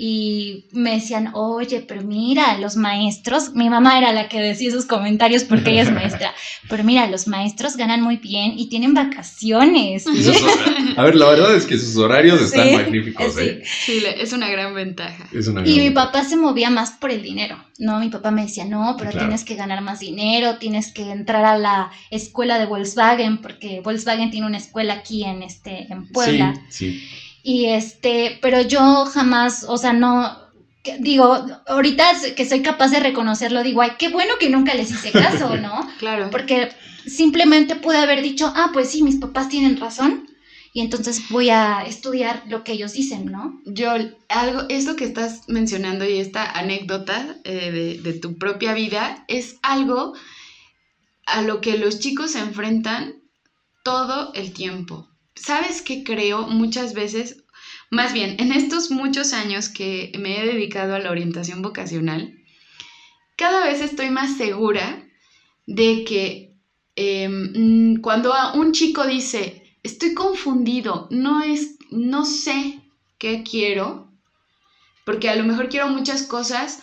y 0.00 0.66
me 0.70 0.92
decían, 0.92 1.32
oye, 1.34 1.84
pero 1.86 2.02
mira, 2.02 2.56
los 2.58 2.76
maestros, 2.76 3.54
mi 3.54 3.68
mamá 3.68 3.98
era 3.98 4.12
la 4.12 4.28
que 4.28 4.40
decía 4.40 4.68
esos 4.68 4.86
comentarios 4.86 5.42
porque 5.42 5.72
ella 5.72 5.82
es 5.82 5.92
maestra, 5.92 6.32
pero 6.70 6.84
mira, 6.84 7.08
los 7.08 7.26
maestros 7.26 7.76
ganan 7.76 8.00
muy 8.00 8.16
bien 8.16 8.56
y 8.56 8.68
tienen 8.68 8.94
vacaciones. 8.94 10.06
a 10.96 11.02
ver, 11.02 11.16
la 11.16 11.26
verdad 11.26 11.56
es 11.56 11.66
que 11.66 11.76
sus 11.76 11.96
horarios 11.96 12.40
están 12.40 12.72
magníficos. 12.74 13.36
¿eh? 13.38 13.60
Sí, 13.64 14.00
es 14.16 14.32
una 14.32 14.48
gran 14.48 14.72
ventaja. 14.72 15.28
y 15.64 15.80
mi 15.80 15.90
papá 15.90 16.22
se 16.22 16.36
movía 16.36 16.70
más 16.70 16.92
por 16.92 17.10
el 17.10 17.20
dinero, 17.20 17.58
¿no? 17.78 17.98
Mi 17.98 18.08
papá 18.08 18.30
me 18.30 18.42
decía, 18.42 18.64
no, 18.64 18.94
pero 18.96 19.10
tienes 19.10 19.44
que 19.44 19.56
ganar 19.56 19.80
más 19.82 19.98
dinero, 19.98 20.58
tienes 20.58 20.92
que 20.92 21.10
entrar 21.10 21.44
a 21.44 21.58
la 21.58 21.90
escuela 22.12 22.60
de 22.60 22.66
Volkswagen, 22.66 23.38
porque 23.38 23.80
Volkswagen 23.80 24.30
tiene 24.30 24.46
una 24.46 24.58
escuela 24.58 24.94
aquí 24.94 25.24
en, 25.24 25.42
este, 25.42 25.92
en 25.92 26.06
Puebla. 26.06 26.54
Sí, 26.68 26.92
sí. 26.92 27.27
Y 27.48 27.64
este, 27.64 28.38
pero 28.42 28.60
yo 28.60 29.06
jamás, 29.06 29.64
o 29.66 29.78
sea, 29.78 29.94
no, 29.94 30.36
digo, 30.98 31.46
ahorita 31.66 32.04
que 32.36 32.46
soy 32.46 32.60
capaz 32.60 32.90
de 32.90 33.00
reconocerlo, 33.00 33.62
digo, 33.62 33.80
ay, 33.80 33.92
qué 33.98 34.10
bueno 34.10 34.34
que 34.38 34.50
nunca 34.50 34.74
les 34.74 34.90
hice 34.90 35.12
caso, 35.12 35.56
¿no? 35.56 35.88
claro. 35.98 36.28
Porque 36.30 36.68
simplemente 37.06 37.74
pude 37.74 37.96
haber 37.96 38.20
dicho, 38.20 38.52
ah, 38.54 38.68
pues 38.74 38.90
sí, 38.90 39.02
mis 39.02 39.16
papás 39.16 39.48
tienen 39.48 39.80
razón, 39.80 40.28
y 40.74 40.82
entonces 40.82 41.22
voy 41.30 41.48
a 41.48 41.84
estudiar 41.86 42.42
lo 42.48 42.64
que 42.64 42.72
ellos 42.72 42.92
dicen, 42.92 43.24
¿no? 43.32 43.58
Yo, 43.64 43.92
algo, 44.28 44.64
esto 44.68 44.94
que 44.94 45.06
estás 45.06 45.48
mencionando 45.48 46.04
y 46.04 46.18
esta 46.18 46.50
anécdota 46.50 47.38
eh, 47.44 47.70
de, 47.70 47.98
de 48.02 48.18
tu 48.18 48.36
propia 48.36 48.74
vida 48.74 49.24
es 49.26 49.56
algo 49.62 50.12
a 51.24 51.40
lo 51.40 51.62
que 51.62 51.78
los 51.78 51.98
chicos 51.98 52.32
se 52.32 52.40
enfrentan 52.40 53.22
todo 53.84 54.34
el 54.34 54.52
tiempo. 54.52 55.07
¿Sabes 55.40 55.82
qué 55.82 56.04
creo 56.04 56.46
muchas 56.46 56.94
veces? 56.94 57.44
Más 57.90 58.12
bien, 58.12 58.36
en 58.38 58.52
estos 58.52 58.90
muchos 58.90 59.32
años 59.32 59.68
que 59.68 60.12
me 60.18 60.40
he 60.40 60.46
dedicado 60.46 60.94
a 60.94 60.98
la 60.98 61.10
orientación 61.10 61.62
vocacional, 61.62 62.34
cada 63.36 63.66
vez 63.66 63.80
estoy 63.80 64.10
más 64.10 64.36
segura 64.36 65.04
de 65.66 66.04
que 66.04 66.54
em, 66.96 67.96
cuando 68.00 68.34
un 68.54 68.72
chico 68.72 69.06
dice, 69.06 69.62
estoy 69.82 70.14
confundido, 70.14 71.08
no 71.10 71.42
es, 71.42 71.78
no 71.90 72.24
sé 72.24 72.80
qué 73.18 73.44
quiero, 73.48 74.12
porque 75.04 75.28
a 75.28 75.36
lo 75.36 75.44
mejor 75.44 75.68
quiero 75.68 75.88
muchas 75.88 76.24
cosas 76.24 76.82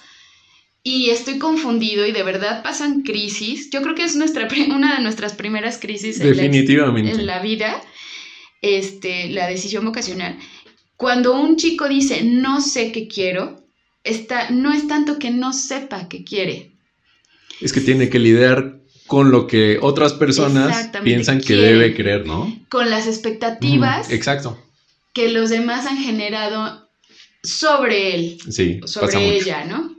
y 0.81 1.09
estoy 1.09 1.39
confundido 1.39 2.05
y 2.05 2.11
de 2.11 2.21
verdad 2.21 2.61
pasan 2.63 3.01
crisis. 3.01 3.71
Yo 3.71 3.81
creo 3.81 3.95
que 3.95 4.03
es 4.03 4.15
nuestra, 4.15 4.47
una 4.69 4.95
de 4.95 5.03
nuestras 5.03 5.33
primeras 5.33 5.79
crisis 5.79 6.19
Definitivamente. 6.19 7.11
En, 7.11 7.25
la, 7.25 7.39
vida, 7.39 7.81
este, 8.61 9.29
la 9.29 9.47
decisión 9.47 9.85
vocacional. 9.85 10.37
Cuando 10.97 11.39
un 11.39 11.57
chico 11.57 11.87
dice 11.87 12.23
no 12.23 12.61
sé 12.61 12.91
qué 12.91 13.07
quiero, 13.07 13.65
está, 14.03 14.49
no 14.49 14.71
es 14.71 14.87
tanto 14.87 15.19
que 15.19 15.31
no 15.31 15.53
sepa 15.53 16.07
qué 16.07 16.23
quiere. 16.23 16.71
Es 17.61 17.73
que 17.73 17.81
tiene 17.81 18.09
que 18.09 18.19
lidiar 18.19 18.79
con 19.07 19.31
lo 19.31 19.47
que 19.47 19.77
otras 19.81 20.13
personas 20.13 20.89
piensan 21.03 21.41
que 21.41 21.55
debe 21.55 21.95
creer, 21.95 22.25
¿no? 22.25 22.53
Con 22.69 22.89
las 22.89 23.07
expectativas. 23.07 24.09
exacto. 24.11 24.61
Que 25.13 25.29
los 25.29 25.49
demás 25.49 25.85
han 25.85 25.97
generado 25.97 26.89
sobre 27.43 28.15
él. 28.15 28.37
Sí. 28.49 28.81
Sobre 28.85 29.37
ella, 29.37 29.65
¿no? 29.65 29.95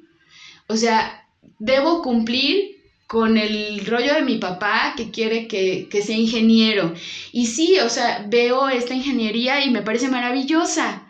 O 0.66 0.76
sea, 0.76 1.26
debo 1.58 2.02
cumplir 2.02 2.75
con 3.06 3.36
el 3.36 3.84
rollo 3.86 4.14
de 4.14 4.22
mi 4.22 4.38
papá 4.38 4.94
que 4.96 5.10
quiere 5.10 5.46
que, 5.46 5.88
que, 5.90 6.02
sea 6.02 6.16
ingeniero. 6.16 6.92
Y 7.32 7.46
sí, 7.46 7.78
o 7.78 7.88
sea, 7.88 8.26
veo 8.28 8.68
esta 8.68 8.94
ingeniería 8.94 9.64
y 9.64 9.70
me 9.70 9.82
parece 9.82 10.08
maravillosa, 10.08 11.06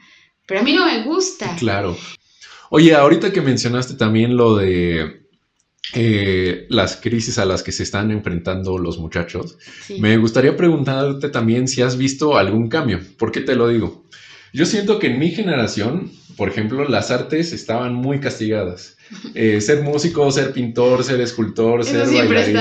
pero 0.46 0.60
a 0.60 0.62
mí 0.62 0.72
no 0.74 0.86
me 0.86 1.02
gusta. 1.04 1.56
Claro. 1.56 1.96
Oye, 2.70 2.94
ahorita 2.94 3.32
que 3.32 3.40
mencionaste 3.40 3.94
también 3.94 4.36
lo 4.36 4.56
de 4.56 5.26
eh, 5.94 6.66
las 6.68 6.96
crisis 6.96 7.38
a 7.38 7.44
las 7.44 7.62
que 7.62 7.72
se 7.72 7.84
están 7.84 8.10
enfrentando 8.10 8.76
los 8.76 8.98
muchachos, 8.98 9.56
me 9.98 10.16
gustaría 10.16 10.56
preguntarte 10.56 11.28
también 11.28 11.68
si 11.68 11.82
has 11.82 11.96
visto 11.96 12.36
algún 12.36 12.68
cambio. 12.68 13.00
¿Por 13.18 13.30
qué 13.30 13.40
te 13.40 13.54
lo 13.54 13.68
digo? 13.68 14.04
Yo 14.52 14.66
siento 14.66 14.98
que 14.98 15.08
en 15.08 15.18
mi 15.18 15.30
generación, 15.30 16.10
por 16.36 16.48
ejemplo, 16.48 16.88
las 16.88 17.10
artes 17.10 17.52
estaban 17.52 17.94
muy 17.94 18.20
castigadas. 18.20 18.96
Eh, 19.34 19.60
ser 19.60 19.82
músico, 19.82 20.30
ser 20.30 20.52
pintor, 20.52 21.04
ser 21.04 21.20
escultor, 21.20 21.84
ser 21.84 22.06
bailarín. 22.06 22.56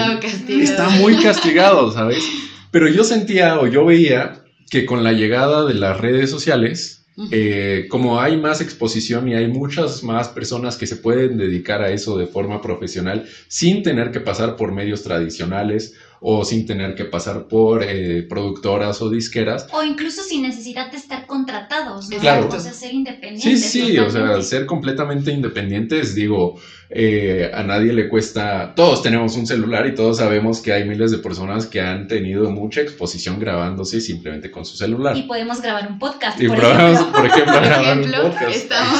Está 0.61 0.89
muy 0.89 1.17
castigado, 1.17 1.91
¿sabes? 1.91 2.23
Pero 2.71 2.87
yo 2.87 3.03
sentía 3.03 3.59
o 3.59 3.67
yo 3.67 3.85
veía 3.85 4.43
que 4.69 4.85
con 4.85 5.03
la 5.03 5.13
llegada 5.13 5.65
de 5.65 5.73
las 5.73 5.99
redes 5.99 6.29
sociales, 6.29 7.05
eh, 7.31 7.87
como 7.89 8.19
hay 8.19 8.37
más 8.37 8.61
exposición 8.61 9.27
y 9.27 9.35
hay 9.35 9.47
muchas 9.47 10.03
más 10.03 10.29
personas 10.29 10.77
que 10.77 10.85
se 10.85 10.97
pueden 10.97 11.37
dedicar 11.37 11.81
a 11.81 11.91
eso 11.91 12.17
de 12.17 12.27
forma 12.27 12.61
profesional 12.61 13.25
sin 13.47 13.83
tener 13.83 14.11
que 14.11 14.19
pasar 14.19 14.55
por 14.55 14.71
medios 14.71 15.03
tradicionales 15.03 15.93
o 16.21 16.43
sin 16.45 16.65
tener 16.65 16.95
que 16.95 17.05
pasar 17.05 17.47
por 17.47 17.83
eh, 17.83 18.23
productoras 18.23 19.01
o 19.01 19.09
disqueras. 19.09 19.67
O 19.71 19.83
incluso 19.83 20.23
sin 20.23 20.41
necesidad 20.43 20.91
de 20.91 20.97
estar 20.97 21.25
contratados, 21.25 22.09
¿no? 22.09 22.17
Claro. 22.17 22.49
O 22.51 22.59
sea, 22.59 22.73
ser 22.73 22.93
independientes. 22.93 23.71
Sí, 23.71 23.81
sí, 23.87 23.97
o 23.99 24.09
sea, 24.09 24.41
ser 24.41 24.65
completamente 24.65 25.31
independientes, 25.31 26.15
digo, 26.15 26.59
eh, 26.89 27.51
a 27.53 27.63
nadie 27.63 27.93
le 27.93 28.07
cuesta, 28.07 28.73
todos 28.75 29.01
tenemos 29.01 29.35
un 29.35 29.47
celular 29.47 29.87
y 29.87 29.95
todos 29.95 30.17
sabemos 30.17 30.61
que 30.61 30.71
hay 30.71 30.87
miles 30.87 31.11
de 31.11 31.17
personas 31.17 31.65
que 31.65 31.81
han 31.81 32.07
tenido 32.07 32.51
mucha 32.51 32.81
exposición 32.81 33.39
grabándose 33.39 33.99
simplemente 34.01 34.51
con 34.51 34.65
su 34.65 34.77
celular. 34.77 35.17
Y 35.17 35.23
podemos 35.23 35.61
grabar 35.61 35.87
un 35.89 35.99
podcast. 35.99 36.39
Y 36.39 36.47
por, 36.47 36.59
ejemplo. 36.59 37.11
por 37.11 37.25
ejemplo, 37.25 37.53
grabar 37.53 37.97
un 37.97 38.11
podcast. 38.11 38.55
Estamos 38.55 38.99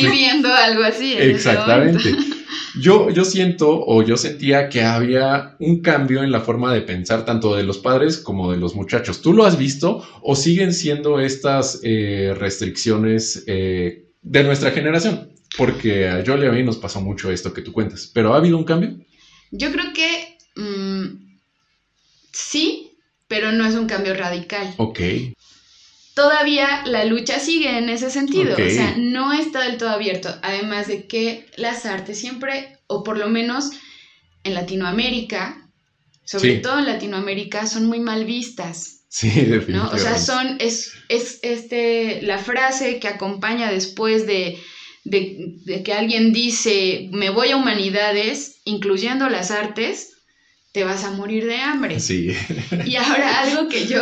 viviendo 0.00 0.52
algo 0.52 0.84
así. 0.84 1.14
Exactamente. 1.18 2.14
Yo, 2.80 3.10
yo 3.10 3.24
siento 3.24 3.84
o 3.86 4.02
yo 4.02 4.16
sentía 4.16 4.68
que 4.68 4.82
había 4.82 5.56
un 5.58 5.80
cambio 5.80 6.22
en 6.22 6.32
la 6.32 6.40
forma 6.40 6.72
de 6.72 6.82
pensar 6.82 7.24
tanto 7.24 7.54
de 7.54 7.62
los 7.62 7.78
padres 7.78 8.18
como 8.18 8.50
de 8.50 8.58
los 8.58 8.74
muchachos. 8.74 9.22
¿Tú 9.22 9.32
lo 9.32 9.44
has 9.44 9.58
visto 9.58 10.06
o 10.22 10.34
siguen 10.34 10.72
siendo 10.72 11.20
estas 11.20 11.80
eh, 11.82 12.34
restricciones 12.36 13.44
eh, 13.46 14.06
de 14.22 14.44
nuestra 14.44 14.70
generación? 14.70 15.30
Porque 15.56 16.08
a 16.08 16.24
Jolie 16.26 16.48
a 16.48 16.52
mí 16.52 16.62
nos 16.62 16.78
pasó 16.78 17.00
mucho 17.00 17.30
esto 17.30 17.52
que 17.52 17.62
tú 17.62 17.72
cuentas. 17.72 18.10
¿Pero 18.12 18.34
ha 18.34 18.38
habido 18.38 18.58
un 18.58 18.64
cambio? 18.64 18.96
Yo 19.52 19.70
creo 19.70 19.92
que 19.94 20.36
mm, 20.56 21.36
sí, 22.32 22.90
pero 23.28 23.52
no 23.52 23.64
es 23.66 23.74
un 23.74 23.86
cambio 23.86 24.14
radical. 24.14 24.74
Ok 24.78 25.00
todavía 26.14 26.82
la 26.86 27.04
lucha 27.04 27.38
sigue 27.40 27.76
en 27.76 27.88
ese 27.88 28.10
sentido, 28.10 28.54
o 28.54 28.70
sea, 28.70 28.94
no 28.96 29.32
está 29.32 29.62
del 29.62 29.76
todo 29.76 29.90
abierto, 29.90 30.34
además 30.42 30.86
de 30.86 31.06
que 31.06 31.46
las 31.56 31.86
artes 31.86 32.18
siempre, 32.18 32.78
o 32.86 33.02
por 33.02 33.18
lo 33.18 33.28
menos 33.28 33.70
en 34.44 34.54
Latinoamérica, 34.54 35.70
sobre 36.24 36.56
todo 36.56 36.78
en 36.78 36.86
Latinoamérica, 36.86 37.66
son 37.66 37.86
muy 37.86 38.00
mal 38.00 38.24
vistas. 38.24 39.02
Sí, 39.08 39.28
definitivamente. 39.28 39.96
O 39.96 39.98
sea, 39.98 40.18
son, 40.18 40.56
es, 40.58 40.92
es 41.08 41.38
este, 41.42 42.22
la 42.22 42.38
frase 42.38 42.98
que 42.98 43.08
acompaña 43.08 43.70
después 43.70 44.26
de, 44.26 44.58
de, 45.04 45.36
de 45.64 45.82
que 45.82 45.92
alguien 45.92 46.32
dice, 46.32 47.08
me 47.12 47.30
voy 47.30 47.50
a 47.50 47.56
humanidades, 47.56 48.60
incluyendo 48.64 49.28
las 49.28 49.50
artes, 49.50 50.14
te 50.72 50.82
vas 50.82 51.04
a 51.04 51.12
morir 51.12 51.46
de 51.46 51.58
hambre. 51.58 52.00
Sí. 52.00 52.34
Y 52.84 52.96
ahora 52.96 53.40
algo 53.40 53.68
que 53.68 53.86
yo 53.86 54.00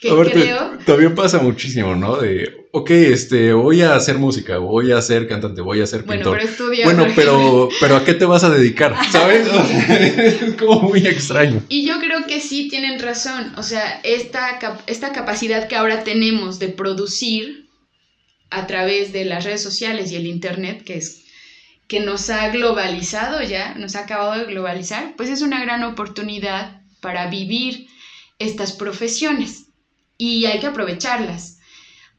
que 0.00 0.08
creo... 0.08 0.78
También 0.84 1.14
pasa 1.14 1.38
muchísimo, 1.38 1.94
¿no? 1.94 2.16
De, 2.16 2.66
ok, 2.72 2.90
este, 2.90 3.52
voy 3.52 3.82
a 3.82 3.94
hacer 3.94 4.18
música, 4.18 4.58
voy 4.58 4.90
a 4.90 5.00
ser 5.00 5.28
cantante, 5.28 5.60
voy 5.60 5.80
a 5.80 5.86
ser 5.86 6.04
pintor. 6.04 6.24
Bueno, 6.24 6.32
pero 6.32 6.50
estudia. 6.50 6.84
Bueno, 6.86 7.06
pero, 7.14 7.68
pero 7.80 7.96
¿a 7.96 8.04
qué 8.04 8.14
te 8.14 8.24
vas 8.24 8.42
a 8.42 8.50
dedicar? 8.50 8.96
¿Sabes? 9.12 9.46
es 9.88 10.54
como 10.54 10.80
muy 10.80 11.06
extraño. 11.06 11.62
Y 11.68 11.86
yo 11.86 12.00
creo 12.00 12.26
que 12.26 12.40
sí 12.40 12.68
tienen 12.68 12.98
razón. 12.98 13.52
O 13.56 13.62
sea, 13.62 14.00
esta, 14.02 14.58
esta 14.86 15.12
capacidad 15.12 15.68
que 15.68 15.76
ahora 15.76 16.02
tenemos 16.02 16.58
de 16.58 16.68
producir 16.68 17.68
a 18.50 18.66
través 18.66 19.12
de 19.12 19.24
las 19.24 19.44
redes 19.44 19.62
sociales 19.62 20.10
y 20.10 20.16
el 20.16 20.26
Internet, 20.26 20.82
que 20.84 20.96
es 20.96 21.24
que 21.86 22.00
nos 22.00 22.28
ha 22.30 22.48
globalizado 22.48 23.42
ya, 23.42 23.74
nos 23.74 23.94
ha 23.94 24.00
acabado 24.00 24.38
de 24.38 24.46
globalizar, 24.46 25.14
pues 25.16 25.28
es 25.28 25.42
una 25.42 25.60
gran 25.62 25.84
oportunidad 25.84 26.80
para 27.00 27.28
vivir 27.28 27.86
estas 28.38 28.72
profesiones 28.72 29.63
y 30.18 30.46
hay 30.46 30.60
que 30.60 30.66
aprovecharlas. 30.66 31.58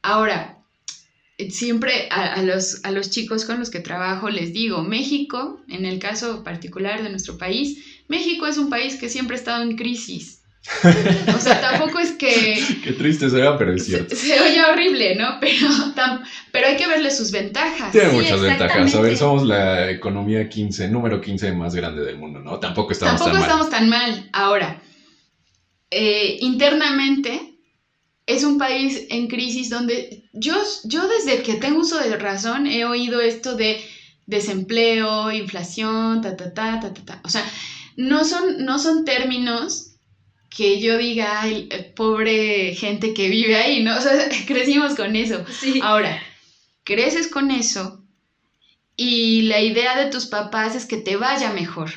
Ahora, 0.02 0.56
siempre 1.50 2.08
a, 2.10 2.42
los, 2.42 2.84
a 2.84 2.90
los 2.90 3.10
chicos 3.10 3.44
con 3.44 3.58
los 3.58 3.70
que 3.70 3.80
trabajo 3.80 4.30
les 4.30 4.52
digo, 4.52 4.82
México, 4.82 5.60
en 5.68 5.84
el 5.84 5.98
caso 5.98 6.42
particular 6.42 7.02
de 7.02 7.10
nuestro 7.10 7.36
país, 7.36 8.02
México 8.08 8.46
es 8.46 8.56
un 8.58 8.70
país 8.70 8.96
que 8.96 9.08
siempre 9.08 9.36
ha 9.36 9.38
estado 9.38 9.62
en 9.62 9.76
crisis. 9.76 10.42
O 11.34 11.38
sea, 11.38 11.60
tampoco 11.60 12.00
es 12.00 12.12
que... 12.12 12.60
Qué 12.84 12.92
triste 12.92 13.30
será, 13.30 13.56
pero 13.56 13.74
es 13.74 13.86
cierto. 13.86 14.16
Se, 14.16 14.40
oye 14.40 14.64
horrible, 14.64 15.14
¿no? 15.14 15.38
Pero, 15.40 15.68
pero 16.50 16.66
hay 16.66 16.76
que 16.76 16.88
verle 16.88 17.10
sus 17.10 17.30
ventajas. 17.30 17.92
Tiene 17.92 18.08
muchas 18.08 18.40
ventajas. 18.40 18.94
A 18.94 19.00
ver, 19.00 19.16
somos 19.16 19.44
la 19.44 19.90
economía 19.90 20.48
15, 20.48 20.88
número 20.88 21.20
15 21.20 21.52
más 21.52 21.74
grande 21.74 22.02
del 22.04 22.18
mundo, 22.18 22.40
¿no? 22.40 22.58
Tampoco 22.58 22.92
estamos 22.92 23.20
tan 23.20 23.32
mal. 23.32 23.42
Tampoco 23.42 23.52
estamos 23.52 23.70
tan 23.70 23.88
mal. 23.88 24.30
Ahora, 24.32 24.82
eh, 25.90 26.38
internamente 26.40 27.55
es 28.26 28.42
un 28.42 28.58
país 28.58 29.06
en 29.08 29.28
crisis 29.28 29.70
donde 29.70 30.28
yo, 30.32 30.54
yo 30.84 31.06
desde 31.08 31.42
que 31.42 31.54
tengo 31.54 31.80
uso 31.80 31.98
de 31.98 32.16
razón 32.16 32.66
he 32.66 32.84
oído 32.84 33.20
esto 33.20 33.54
de 33.54 33.80
desempleo, 34.26 35.30
inflación, 35.30 36.20
ta, 36.20 36.36
ta, 36.36 36.52
ta, 36.52 36.80
ta, 36.80 36.92
ta, 36.92 37.04
ta. 37.04 37.20
O 37.24 37.28
sea, 37.28 37.48
no 37.96 38.24
son, 38.24 38.64
no 38.64 38.78
son 38.80 39.04
términos 39.04 39.92
que 40.50 40.80
yo 40.80 40.98
diga, 40.98 41.42
ay, 41.42 41.68
eh, 41.70 41.92
pobre 41.94 42.74
gente 42.74 43.14
que 43.14 43.28
vive 43.28 43.56
ahí, 43.56 43.82
¿no? 43.84 43.96
O 43.98 44.00
sea, 44.00 44.28
crecimos 44.46 44.96
con 44.96 45.14
eso. 45.14 45.44
Ahora, 45.82 46.20
creces 46.82 47.28
con 47.28 47.50
eso 47.50 48.02
y 48.96 49.42
la 49.42 49.60
idea 49.60 49.96
de 50.02 50.10
tus 50.10 50.26
papás 50.26 50.74
es 50.74 50.86
que 50.86 50.96
te 50.96 51.16
vaya 51.16 51.52
mejor, 51.52 51.90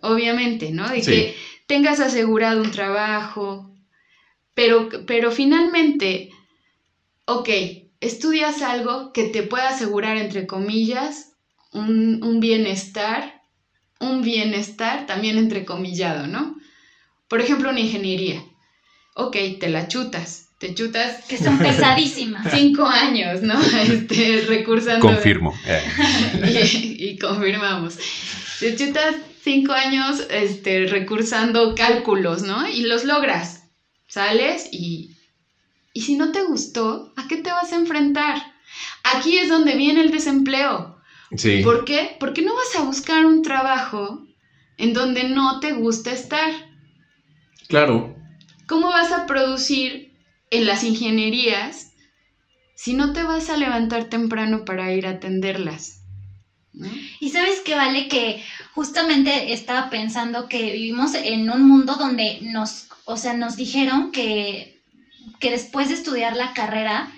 obviamente, 0.00 0.70
¿no? 0.70 0.88
De 0.88 1.00
que 1.00 1.36
tengas 1.66 1.98
asegurado 1.98 2.62
un 2.62 2.70
trabajo, 2.70 3.73
pero, 4.54 4.88
pero 5.06 5.30
finalmente, 5.30 6.30
ok, 7.26 7.48
estudias 8.00 8.62
algo 8.62 9.12
que 9.12 9.24
te 9.24 9.42
pueda 9.42 9.68
asegurar, 9.68 10.16
entre 10.16 10.46
comillas, 10.46 11.32
un, 11.72 12.38
bienestar, 12.40 13.42
un 13.98 14.22
bienestar 14.22 15.06
también 15.06 15.38
entrecomillado, 15.38 16.26
¿no? 16.26 16.56
Por 17.28 17.40
ejemplo, 17.40 17.70
una 17.70 17.80
ingeniería. 17.80 18.44
Ok, 19.16 19.36
te 19.58 19.68
la 19.68 19.88
chutas, 19.88 20.50
te 20.58 20.74
chutas. 20.74 21.24
Que 21.26 21.36
son 21.38 21.58
pesadísimas. 21.58 22.46
Cinco 22.52 22.86
años, 22.86 23.42
¿no? 23.42 23.60
Este, 23.82 24.44
recursando. 24.46 25.06
Confirmo. 25.06 25.52
y, 26.46 27.10
y, 27.10 27.18
confirmamos. 27.18 27.98
Te 28.60 28.76
chutas 28.76 29.16
cinco 29.42 29.72
años 29.72 30.26
este, 30.30 30.86
recursando 30.86 31.74
cálculos, 31.74 32.42
¿no? 32.42 32.68
Y 32.68 32.82
los 32.82 33.04
logras. 33.04 33.63
Sales 34.14 34.68
y. 34.70 35.16
Y 35.92 36.02
si 36.02 36.16
no 36.16 36.30
te 36.30 36.44
gustó, 36.44 37.12
¿a 37.16 37.26
qué 37.26 37.38
te 37.38 37.50
vas 37.50 37.72
a 37.72 37.76
enfrentar? 37.76 38.36
Aquí 39.02 39.38
es 39.38 39.48
donde 39.48 39.74
viene 39.74 40.02
el 40.02 40.12
desempleo. 40.12 41.00
Sí. 41.36 41.62
¿Por 41.64 41.84
qué? 41.84 42.16
Porque 42.20 42.42
no 42.42 42.54
vas 42.54 42.76
a 42.76 42.82
buscar 42.82 43.26
un 43.26 43.42
trabajo 43.42 44.24
en 44.76 44.92
donde 44.92 45.24
no 45.24 45.58
te 45.58 45.72
gusta 45.72 46.12
estar. 46.12 46.52
Claro. 47.68 48.14
¿Cómo 48.68 48.88
vas 48.88 49.10
a 49.10 49.26
producir 49.26 50.12
en 50.50 50.66
las 50.66 50.84
ingenierías 50.84 51.92
si 52.76 52.94
no 52.94 53.12
te 53.12 53.24
vas 53.24 53.50
a 53.50 53.56
levantar 53.56 54.04
temprano 54.04 54.64
para 54.64 54.92
ir 54.92 55.06
a 55.08 55.10
atenderlas? 55.10 56.04
Y 57.20 57.30
sabes 57.30 57.60
que 57.60 57.74
vale 57.74 58.08
que 58.08 58.42
justamente 58.74 59.52
estaba 59.52 59.90
pensando 59.90 60.48
que 60.48 60.72
vivimos 60.72 61.14
en 61.14 61.50
un 61.50 61.66
mundo 61.66 61.96
donde 61.96 62.38
nos, 62.42 62.88
o 63.04 63.16
sea, 63.16 63.34
nos 63.34 63.56
dijeron 63.56 64.12
que, 64.12 64.80
que 65.40 65.50
después 65.50 65.88
de 65.88 65.94
estudiar 65.94 66.36
la 66.36 66.52
carrera, 66.52 67.08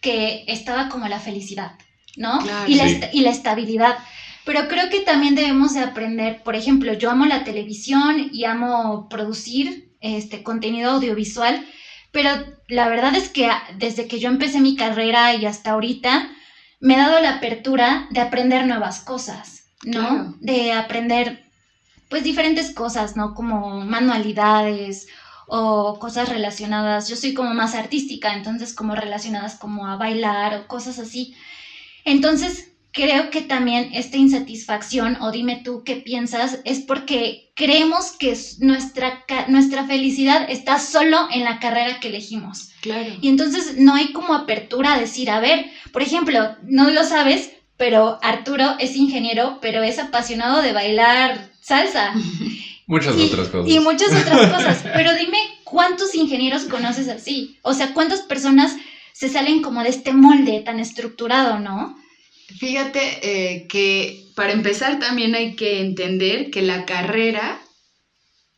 que 0.00 0.44
estaba 0.48 0.88
como 0.88 1.08
la 1.08 1.20
felicidad, 1.20 1.72
¿no? 2.16 2.38
y, 2.66 2.74
la 2.74 2.86
y 3.12 3.20
la 3.20 3.30
estabilidad. 3.30 3.96
Pero 4.44 4.68
creo 4.68 4.88
que 4.88 5.00
también 5.00 5.34
debemos 5.34 5.74
de 5.74 5.80
aprender, 5.80 6.42
por 6.44 6.54
ejemplo, 6.54 6.92
yo 6.92 7.10
amo 7.10 7.26
la 7.26 7.42
televisión 7.42 8.28
y 8.32 8.44
amo 8.44 9.08
producir 9.08 9.90
este 10.00 10.42
contenido 10.42 10.92
audiovisual, 10.92 11.66
pero 12.12 12.30
la 12.68 12.88
verdad 12.88 13.14
es 13.16 13.28
que 13.28 13.50
desde 13.76 14.06
que 14.06 14.20
yo 14.20 14.28
empecé 14.28 14.60
mi 14.60 14.76
carrera 14.76 15.34
y 15.34 15.44
hasta 15.46 15.72
ahorita, 15.72 16.28
me 16.80 16.94
he 16.94 16.96
dado 16.96 17.20
la 17.20 17.36
apertura 17.36 18.06
de 18.10 18.20
aprender 18.20 18.66
nuevas 18.66 19.00
cosas, 19.00 19.64
¿no? 19.82 20.36
De 20.40 20.72
aprender, 20.72 21.44
pues, 22.08 22.22
diferentes 22.22 22.72
cosas, 22.72 23.16
¿no? 23.16 23.34
Como 23.34 23.84
manualidades 23.84 25.08
o 25.46 25.98
cosas 25.98 26.28
relacionadas. 26.28 27.08
Yo 27.08 27.16
soy 27.16 27.34
como 27.34 27.54
más 27.54 27.74
artística, 27.74 28.34
entonces 28.34 28.74
como 28.74 28.94
relacionadas 28.94 29.56
como 29.56 29.86
a 29.86 29.96
bailar 29.96 30.54
o 30.54 30.66
cosas 30.66 30.98
así. 30.98 31.34
Entonces, 32.04 32.72
creo 32.96 33.30
que 33.30 33.42
también 33.42 33.90
esta 33.92 34.16
insatisfacción, 34.16 35.18
o 35.20 35.30
dime 35.30 35.60
tú 35.62 35.82
qué 35.84 35.96
piensas, 35.96 36.60
es 36.64 36.80
porque 36.80 37.52
creemos 37.54 38.12
que 38.12 38.36
nuestra, 38.60 39.24
nuestra 39.48 39.84
felicidad 39.84 40.46
está 40.48 40.78
solo 40.78 41.28
en 41.30 41.44
la 41.44 41.60
carrera 41.60 42.00
que 42.00 42.08
elegimos. 42.08 42.70
Claro. 42.80 43.14
Y 43.20 43.28
entonces 43.28 43.76
no 43.76 43.94
hay 43.94 44.12
como 44.12 44.34
apertura 44.34 44.94
a 44.94 44.98
decir, 44.98 45.30
a 45.30 45.40
ver, 45.40 45.66
por 45.92 46.02
ejemplo, 46.02 46.56
no 46.62 46.90
lo 46.90 47.04
sabes, 47.04 47.50
pero 47.76 48.18
Arturo 48.22 48.76
es 48.78 48.96
ingeniero, 48.96 49.58
pero 49.60 49.82
es 49.82 49.98
apasionado 49.98 50.62
de 50.62 50.72
bailar 50.72 51.50
salsa. 51.60 52.14
muchas 52.86 53.16
otras 53.16 53.48
cosas. 53.48 53.70
Y 53.70 53.80
muchas 53.80 54.08
otras 54.08 54.52
cosas. 54.54 54.84
Pero 54.94 55.14
dime, 55.14 55.38
¿cuántos 55.64 56.14
ingenieros 56.14 56.64
conoces 56.64 57.08
así? 57.08 57.58
O 57.62 57.74
sea, 57.74 57.92
¿cuántas 57.92 58.22
personas 58.22 58.76
se 59.12 59.28
salen 59.28 59.62
como 59.62 59.82
de 59.82 59.90
este 59.90 60.12
molde 60.12 60.60
tan 60.60 60.80
estructurado, 60.80 61.58
no? 61.58 61.96
Fíjate 62.58 63.00
eh, 63.22 63.66
que 63.68 64.30
para 64.34 64.52
empezar 64.52 64.98
también 64.98 65.34
hay 65.34 65.56
que 65.56 65.80
entender 65.80 66.50
que 66.50 66.62
la 66.62 66.84
carrera 66.84 67.60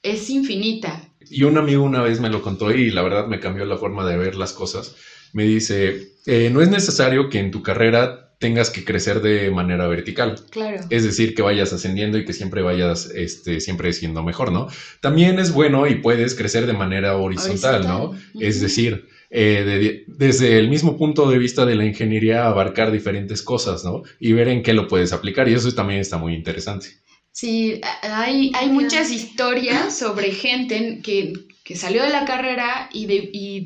es 0.02 0.28
infinita. 0.30 1.00
Y 1.30 1.44
un 1.44 1.58
amigo 1.58 1.82
una 1.82 2.02
vez 2.02 2.20
me 2.20 2.30
lo 2.30 2.42
contó 2.42 2.70
y 2.70 2.90
la 2.90 3.02
verdad 3.02 3.26
me 3.26 3.40
cambió 3.40 3.64
la 3.64 3.76
forma 3.76 4.06
de 4.06 4.16
ver 4.16 4.36
las 4.36 4.52
cosas. 4.52 4.94
Me 5.32 5.44
dice, 5.44 6.12
eh, 6.26 6.50
no 6.52 6.60
es 6.60 6.68
necesario 6.68 7.28
que 7.28 7.38
en 7.38 7.50
tu 7.50 7.62
carrera 7.62 8.27
tengas 8.38 8.70
que 8.70 8.84
crecer 8.84 9.20
de 9.20 9.50
manera 9.50 9.86
vertical. 9.88 10.36
Claro. 10.50 10.80
Es 10.90 11.04
decir, 11.04 11.34
que 11.34 11.42
vayas 11.42 11.72
ascendiendo 11.72 12.18
y 12.18 12.24
que 12.24 12.32
siempre 12.32 12.62
vayas, 12.62 13.10
este, 13.14 13.60
siempre 13.60 13.92
siendo 13.92 14.22
mejor, 14.22 14.52
¿no? 14.52 14.68
También 15.00 15.38
es 15.38 15.52
bueno 15.52 15.86
y 15.86 15.96
puedes 15.96 16.34
crecer 16.34 16.66
de 16.66 16.72
manera 16.72 17.16
horizontal, 17.16 17.86
¿no? 17.86 18.16
Es 18.38 18.60
decir, 18.60 19.08
eh, 19.30 20.04
desde 20.06 20.58
el 20.58 20.68
mismo 20.68 20.96
punto 20.96 21.28
de 21.28 21.38
vista 21.38 21.66
de 21.66 21.74
la 21.74 21.84
ingeniería 21.84 22.46
abarcar 22.46 22.92
diferentes 22.92 23.42
cosas, 23.42 23.84
¿no? 23.84 24.02
Y 24.20 24.32
ver 24.32 24.48
en 24.48 24.62
qué 24.62 24.72
lo 24.72 24.88
puedes 24.88 25.12
aplicar 25.12 25.48
y 25.48 25.54
eso 25.54 25.72
también 25.72 26.00
está 26.00 26.16
muy 26.16 26.34
interesante. 26.34 26.88
Sí, 27.32 27.80
hay, 28.02 28.50
hay 28.54 28.68
muchas 28.68 29.10
historias 29.12 29.96
sobre 29.96 30.32
gente 30.32 31.00
que, 31.04 31.34
salió 31.76 32.02
de 32.02 32.10
la 32.10 32.24
carrera 32.24 32.88
y, 32.92 33.06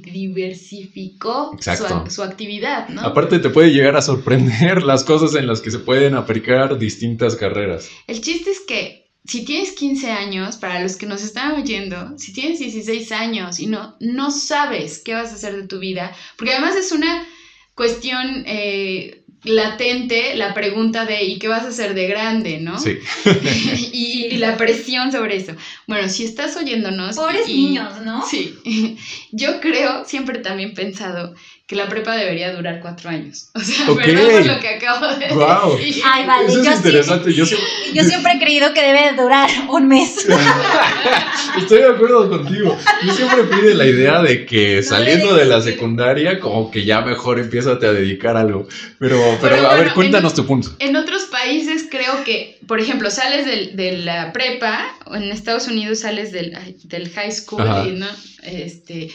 diversificó 0.00 1.56
su, 1.60 2.10
su, 2.10 2.22
actividad, 2.22 2.88
¿no? 2.88 3.02
Aparte 3.02 3.38
te 3.38 3.50
puede 3.50 3.70
llegar 3.70 3.96
a 3.96 4.02
sorprender 4.02 4.82
las 4.84 5.04
cosas 5.04 5.34
en 5.34 5.46
las 5.46 5.60
que 5.60 5.70
se 5.70 5.78
pueden 5.78 6.14
aplicar 6.14 6.78
distintas 6.78 7.36
carreras. 7.36 7.88
El 8.06 8.20
chiste 8.20 8.50
es 8.50 8.60
que 8.60 9.02
si 9.24 9.44
tienes 9.44 9.72
15 9.72 10.10
años, 10.10 10.56
para 10.56 10.80
los 10.80 10.96
que 10.96 11.06
nos 11.06 11.22
están 11.22 11.52
oyendo, 11.52 12.18
si 12.18 12.32
tienes 12.32 12.58
16 12.58 13.12
años 13.12 13.60
y 13.60 13.66
no, 13.66 13.96
no 14.00 14.30
sabes 14.30 14.98
qué 14.98 15.14
vas 15.14 15.30
a 15.30 15.34
hacer 15.34 15.54
de 15.56 15.68
tu 15.68 15.78
vida, 15.78 16.14
porque 16.36 16.52
además 16.52 16.76
es 16.76 16.90
una 16.92 17.26
cuestión 17.74 18.44
eh, 18.46 19.21
latente 19.44 20.36
la 20.36 20.54
pregunta 20.54 21.04
de 21.04 21.24
¿y 21.24 21.38
qué 21.38 21.48
vas 21.48 21.64
a 21.64 21.68
hacer 21.68 21.94
de 21.94 22.06
grande? 22.06 22.58
¿no? 22.58 22.78
Sí. 22.78 22.98
y, 23.92 24.36
la 24.36 24.56
presión 24.56 25.12
sobre 25.12 25.36
eso. 25.36 25.52
Bueno, 25.86 26.08
si 26.08 26.24
estás 26.24 26.56
oyéndonos... 26.56 27.16
Pobres 27.16 27.46
niños, 27.46 28.00
¿no? 28.04 28.26
Sí. 28.26 28.56
Yo 29.32 29.60
creo, 29.60 30.04
siempre 30.04 30.38
también 30.40 30.70
he 30.70 30.74
pensado 30.74 31.34
que 31.66 31.76
la 31.76 31.88
prepa 31.88 32.16
debería 32.16 32.52
durar 32.54 32.80
cuatro 32.80 33.10
años. 33.10 33.50
O 33.54 33.60
sea, 33.60 33.86
perdón 33.94 34.32
por 34.32 34.46
lo 34.46 34.60
que 34.60 34.68
acabo 34.68 35.06
de 35.06 35.26
decir. 35.26 36.02
Ay, 36.04 36.26
vale. 36.26 36.48
Eso 36.48 36.60
es 36.60 36.66
yo 36.66 36.72
interesante. 36.72 37.32
yo, 37.32 37.46
siempre... 37.46 38.32
he 38.32 38.38
creído 38.40 38.72
que 38.74 38.82
debe 38.82 39.12
durar 39.16 39.48
un 39.68 39.86
mes. 39.88 40.26
Estoy 41.58 41.78
de 41.78 41.86
acuerdo 41.86 42.28
contigo. 42.28 42.76
Yo 43.04 43.14
siempre 43.14 43.44
fui 43.44 43.62
de 43.62 43.74
la 43.74 43.86
idea 43.86 44.22
de 44.22 44.44
que 44.46 44.82
saliendo 44.82 45.34
de 45.34 45.44
la 45.44 45.60
secundaria, 45.60 46.40
como 46.40 46.70
que 46.70 46.84
ya 46.84 47.02
mejor 47.02 47.38
empiezas 47.38 47.82
a 47.82 47.92
dedicar 47.92 48.36
algo. 48.36 48.66
Pero, 48.98 49.38
pero, 49.40 49.68
a 49.68 49.74
ver, 49.74 49.92
cuéntanos 49.92 50.34
tu 50.34 50.46
punto. 50.46 50.70
En 50.78 50.96
otros 50.96 51.24
países 51.24 51.86
creo 51.90 52.24
que, 52.24 52.58
por 52.66 52.80
ejemplo, 52.80 53.10
sales 53.10 53.46
de 53.46 53.98
la 53.98 54.32
prepa, 54.32 54.84
o 55.06 55.14
en 55.14 55.24
Estados 55.24 55.68
Unidos 55.68 56.00
sales 56.00 56.32
del, 56.32 56.56
del 56.84 57.10
high 57.10 57.32
school, 57.32 57.64
¿no? 57.98 58.08
Este 58.42 59.10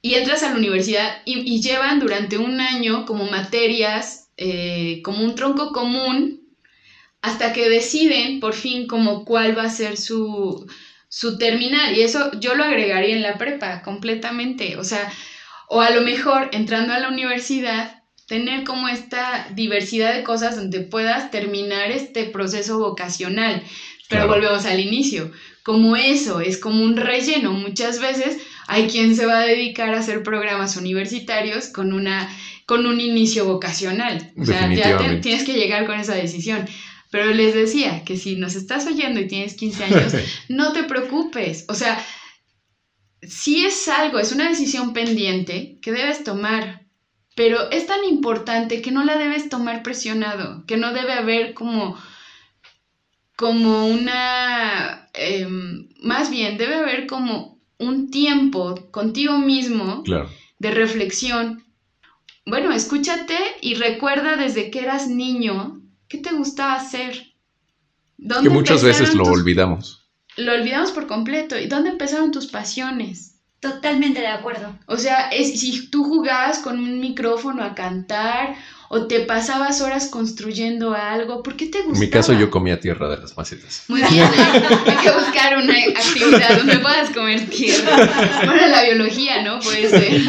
y 0.00 0.14
entras 0.14 0.42
a 0.42 0.50
la 0.50 0.56
universidad 0.56 1.22
y, 1.24 1.60
llevan 1.60 1.98
durante 1.98 2.38
un 2.38 2.60
año 2.60 3.04
como 3.04 3.24
materias, 3.24 4.30
eh, 4.36 5.00
como 5.02 5.24
un 5.24 5.34
tronco 5.34 5.72
común, 5.72 6.48
hasta 7.20 7.52
que 7.52 7.68
deciden 7.68 8.38
por 8.40 8.54
fin 8.54 8.86
como 8.86 9.24
cuál 9.24 9.58
va 9.58 9.64
a 9.64 9.70
ser 9.70 9.96
su, 9.96 10.70
su 11.08 11.36
terminal. 11.36 11.96
Y 11.96 12.02
eso 12.02 12.30
yo 12.40 12.54
lo 12.54 12.64
agregaría 12.64 13.16
en 13.16 13.22
la 13.22 13.38
prepa 13.38 13.82
completamente. 13.82 14.76
O 14.76 14.84
sea, 14.84 15.12
o 15.68 15.80
a 15.80 15.90
lo 15.90 16.02
mejor 16.02 16.50
entrando 16.52 16.92
a 16.94 17.00
la 17.00 17.08
universidad, 17.08 18.04
tener 18.28 18.64
como 18.64 18.88
esta 18.88 19.48
diversidad 19.54 20.14
de 20.14 20.22
cosas 20.22 20.56
donde 20.56 20.80
puedas 20.80 21.30
terminar 21.30 21.90
este 21.90 22.24
proceso 22.24 22.78
vocacional. 22.78 23.64
Pero 24.08 24.28
volvemos 24.28 24.64
al 24.64 24.78
inicio. 24.80 25.32
Como 25.64 25.96
eso 25.96 26.40
es 26.40 26.58
como 26.58 26.82
un 26.84 26.96
relleno 26.96 27.52
muchas 27.52 28.00
veces, 28.00 28.38
hay 28.68 28.86
quien 28.86 29.16
se 29.16 29.24
va 29.24 29.40
a 29.40 29.46
dedicar 29.46 29.94
a 29.94 29.98
hacer 29.98 30.22
programas 30.22 30.76
universitarios 30.76 31.68
con, 31.68 31.94
una, 31.94 32.28
con 32.66 32.84
un 32.86 33.00
inicio 33.00 33.46
vocacional. 33.46 34.30
O 34.36 34.44
sea, 34.44 34.72
ya 34.72 34.98
tienes 35.22 35.44
que 35.44 35.54
llegar 35.54 35.86
con 35.86 35.98
esa 35.98 36.14
decisión. 36.14 36.66
Pero 37.10 37.32
les 37.32 37.54
decía 37.54 38.04
que 38.04 38.18
si 38.18 38.36
nos 38.36 38.54
estás 38.56 38.86
oyendo 38.86 39.20
y 39.20 39.26
tienes 39.26 39.54
15 39.54 39.84
años, 39.84 40.12
no 40.50 40.72
te 40.74 40.84
preocupes. 40.84 41.64
O 41.68 41.74
sea, 41.74 41.98
si 43.22 43.64
es 43.64 43.88
algo, 43.88 44.18
es 44.18 44.32
una 44.32 44.50
decisión 44.50 44.92
pendiente 44.92 45.78
que 45.80 45.92
debes 45.92 46.22
tomar, 46.22 46.84
pero 47.34 47.70
es 47.70 47.86
tan 47.86 48.04
importante 48.04 48.82
que 48.82 48.90
no 48.90 49.02
la 49.02 49.16
debes 49.16 49.48
tomar 49.48 49.82
presionado, 49.82 50.66
que 50.66 50.76
no 50.76 50.92
debe 50.92 51.14
haber 51.14 51.54
como, 51.54 51.98
como 53.34 53.86
una, 53.86 55.08
em, 55.14 55.88
más 56.02 56.30
bien 56.30 56.58
debe 56.58 56.74
haber 56.74 57.06
como 57.06 57.57
un 57.78 58.10
tiempo 58.10 58.90
contigo 58.90 59.38
mismo 59.38 60.02
de 60.58 60.70
reflexión. 60.70 61.64
Bueno, 62.44 62.72
escúchate 62.72 63.36
y 63.60 63.74
recuerda 63.74 64.36
desde 64.36 64.70
que 64.70 64.80
eras 64.80 65.08
niño 65.08 65.80
qué 66.08 66.18
te 66.18 66.32
gustaba 66.32 66.74
hacer. 66.74 67.34
Que 68.42 68.50
muchas 68.50 68.82
veces 68.82 69.14
lo 69.14 69.24
olvidamos. 69.24 70.08
Lo 70.36 70.52
olvidamos 70.52 70.92
por 70.92 71.06
completo. 71.06 71.58
¿Y 71.58 71.66
dónde 71.66 71.90
empezaron 71.90 72.30
tus 72.32 72.46
pasiones? 72.46 73.40
Totalmente 73.60 74.20
de 74.20 74.28
acuerdo. 74.28 74.76
O 74.86 74.96
sea, 74.96 75.28
es, 75.30 75.60
si 75.60 75.90
tú 75.90 76.04
jugabas 76.04 76.60
con 76.60 76.78
un 76.78 77.00
micrófono 77.00 77.62
a 77.62 77.74
cantar 77.74 78.56
o 78.88 79.06
te 79.06 79.20
pasabas 79.20 79.80
horas 79.80 80.08
construyendo 80.08 80.94
algo, 80.94 81.42
¿por 81.42 81.56
qué 81.56 81.66
te 81.66 81.78
gustaba? 81.78 81.94
En 81.94 82.00
mi 82.00 82.10
caso 82.10 82.32
yo 82.32 82.50
comía 82.50 82.80
tierra 82.80 83.08
de 83.10 83.18
las 83.18 83.36
macetas. 83.36 83.84
Muy 83.88 84.00
bien, 84.02 84.24
hay 84.24 84.96
que 84.96 85.10
buscar 85.10 85.58
una 85.58 85.74
actividad 85.74 86.56
donde 86.56 86.78
puedas 86.78 87.10
comer 87.10 87.48
tierra. 87.50 87.96
Bueno, 88.44 88.66
la 88.68 88.84
biología, 88.84 89.42
¿no? 89.42 89.60
Puede 89.60 89.90
ser. 89.90 90.22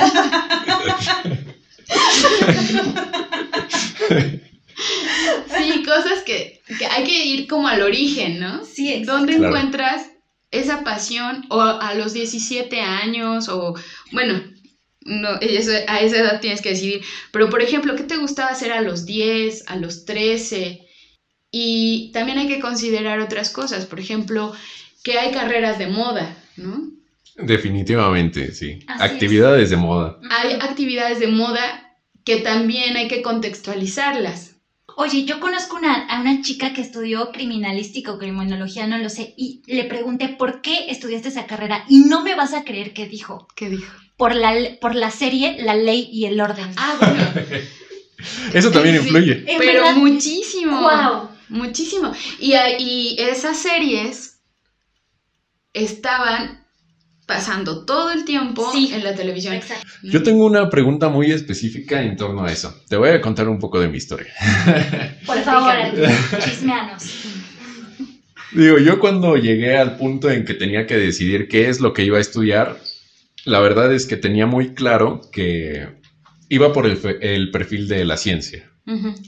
Sí, 5.58 5.84
cosas 5.84 6.24
que, 6.26 6.62
hay 6.92 7.04
que 7.04 7.26
ir 7.26 7.48
como 7.48 7.68
al 7.68 7.82
origen, 7.82 8.40
¿no? 8.40 8.64
Sí, 8.66 8.94
exacto. 8.94 9.14
¿Dónde 9.14 9.36
encuentras 9.36 10.10
esa 10.52 10.84
pasión? 10.84 11.46
O 11.50 11.62
a 11.62 11.94
los 11.96 12.14
17 12.14 12.80
años, 12.80 13.50
o 13.50 13.76
bueno, 14.12 14.42
no, 15.06 15.30
a 15.88 16.00
esa 16.00 16.18
edad 16.18 16.40
tienes 16.40 16.62
que 16.62 16.70
decidir. 16.70 17.02
Pero, 17.32 17.50
por 17.50 17.62
ejemplo, 17.62 17.96
¿qué 17.96 18.04
te 18.04 18.18
gustaba 18.18 18.50
hacer 18.50 18.72
a 18.72 18.82
los 18.82 19.06
10, 19.06 19.66
a 19.68 19.76
los 19.76 20.06
13? 20.06 20.82
Y 21.52 22.12
también 22.14 22.38
hay 22.38 22.48
que 22.48 22.60
considerar 22.60 23.20
otras 23.20 23.50
cosas. 23.50 23.86
Por 23.86 24.00
ejemplo, 24.00 24.54
que 25.04 25.18
hay 25.18 25.32
carreras 25.32 25.80
de 25.80 25.88
moda, 25.88 26.36
¿no? 26.58 26.90
Definitivamente, 27.36 28.52
sí. 28.52 28.80
actividades 28.88 29.70
de 29.70 29.78
moda. 29.78 30.20
Hay 30.30 30.54
actividades 30.54 31.20
de 31.20 31.28
moda 31.28 31.96
que 32.26 32.42
también 32.42 32.98
hay 32.98 33.08
que 33.08 33.22
contextualizarlas. 33.22 34.49
Oye, 35.02 35.24
yo 35.24 35.40
conozco 35.40 35.78
a 35.78 36.20
una 36.20 36.42
chica 36.42 36.74
que 36.74 36.82
estudió 36.82 37.32
criminalística 37.32 38.12
o 38.12 38.18
criminología, 38.18 38.86
no 38.86 38.98
lo 38.98 39.08
sé, 39.08 39.34
y 39.38 39.62
le 39.66 39.86
pregunté 39.86 40.28
por 40.28 40.60
qué 40.60 40.88
estudiaste 40.90 41.30
esa 41.30 41.48
carrera 41.48 41.86
y 41.88 42.00
no 42.00 42.22
me 42.22 42.36
vas 42.36 42.54
a 42.54 42.66
creer 42.66 42.92
qué 42.92 43.06
dijo. 43.06 43.48
¿Qué 43.56 43.70
dijo? 43.70 43.94
Por 44.18 44.36
la, 44.36 44.54
por 44.82 44.96
la 44.96 45.10
serie 45.10 45.56
La 45.58 45.74
Ley 45.74 46.10
y 46.12 46.26
el 46.26 46.42
Orden. 46.42 46.70
Ah, 46.76 46.98
bueno. 47.00 47.32
Eso 48.54 48.72
también 48.72 48.98
influye. 48.98 49.46
Pero 49.58 49.90
muchísimo. 49.96 50.82
Wow. 50.82 51.30
Muchísimo. 51.48 52.12
Y, 52.38 52.54
y 52.80 53.16
esas 53.20 53.58
series 53.58 54.42
estaban 55.72 56.59
pasando 57.30 57.86
todo 57.86 58.12
el 58.12 58.26
tiempo 58.26 58.72
en 58.76 59.04
la 59.04 59.14
televisión. 59.14 59.54
Exacto. 59.54 59.88
Yo 60.02 60.24
tengo 60.24 60.48
una 60.48 60.68
pregunta 60.68 61.10
muy 61.10 61.32
específica 61.32 62.02
en 62.02 62.18
torno 62.18 62.44
a 62.44 62.52
eso. 62.52 62.76
Te 62.90 62.98
voy 62.98 63.10
a 63.10 63.22
contar 63.22 63.48
un 63.48 63.60
poco 63.60 63.80
de 63.80 63.88
mi 63.88 63.98
historia. 63.98 64.34
Por 65.28 65.38
favor, 65.44 65.76
chismeanos. 66.44 67.04
Digo, 68.52 68.80
yo 68.80 69.00
cuando 69.00 69.38
llegué 69.38 69.78
al 69.78 69.96
punto 69.96 70.32
en 70.32 70.44
que 70.44 70.56
tenía 70.56 70.88
que 70.88 70.98
decidir 70.98 71.48
qué 71.48 71.70
es 71.70 71.80
lo 71.80 71.94
que 71.94 72.04
iba 72.04 72.18
a 72.18 72.22
estudiar, 72.22 72.80
la 73.46 73.60
verdad 73.60 73.94
es 73.94 74.08
que 74.08 74.18
tenía 74.18 74.48
muy 74.48 74.74
claro 74.74 75.22
que 75.32 75.88
iba 76.50 76.74
por 76.74 76.88
el, 76.88 77.52
perfil 77.52 77.88
de 77.88 78.06
la 78.06 78.18
ciencia. 78.18 78.68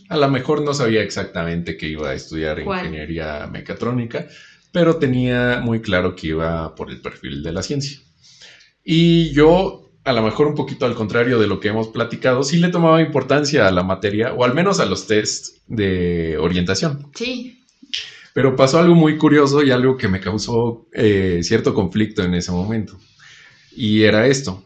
A 0.09 0.17
lo 0.17 0.27
mejor 0.27 0.63
no 0.63 0.73
sabía 0.73 1.03
exactamente 1.03 1.77
que 1.77 1.87
iba 1.87 2.09
a 2.09 2.13
estudiar 2.15 2.59
ingeniería 2.61 3.45
mecatrónica, 3.45 4.27
pero 4.71 4.97
tenía 4.97 5.62
muy 5.63 5.81
claro 5.81 6.15
que 6.15 6.27
iba 6.27 6.75
por 6.75 6.89
el 6.91 7.01
perfil 7.01 7.43
de 7.43 7.51
la 7.51 7.63
ciencia. 7.63 7.99
Y 8.84 9.31
yo, 9.31 9.91
a 10.03 10.13
lo 10.13 10.23
mejor 10.23 10.47
un 10.47 10.55
poquito 10.55 10.86
al 10.86 10.95
contrario 10.95 11.39
de 11.39 11.47
lo 11.47 11.60
que 11.60 11.69
hemos 11.69 11.89
platicado, 11.89 12.43
sí 12.43 12.57
le 12.57 12.69
tomaba 12.69 13.01
importancia 13.01 13.67
a 13.67 13.71
la 13.71 13.84
materia, 13.84 14.34
o 14.34 14.43
al 14.43 14.53
menos 14.53 14.79
a 14.79 14.86
los 14.86 15.07
tests 15.07 15.62
de 15.67 16.38
orientación. 16.38 17.12
Sí. 17.15 17.60
Pero 18.34 18.55
pasó 18.55 18.79
algo 18.79 18.95
muy 18.95 19.17
curioso 19.17 19.62
y 19.62 19.71
algo 19.71 19.97
que 19.97 20.07
me 20.07 20.21
causó 20.21 20.88
eh, 20.93 21.41
cierto 21.43 21.73
conflicto 21.73 22.23
en 22.23 22.34
ese 22.34 22.51
momento. 22.51 22.97
Y 23.75 24.03
era 24.03 24.27
esto. 24.27 24.63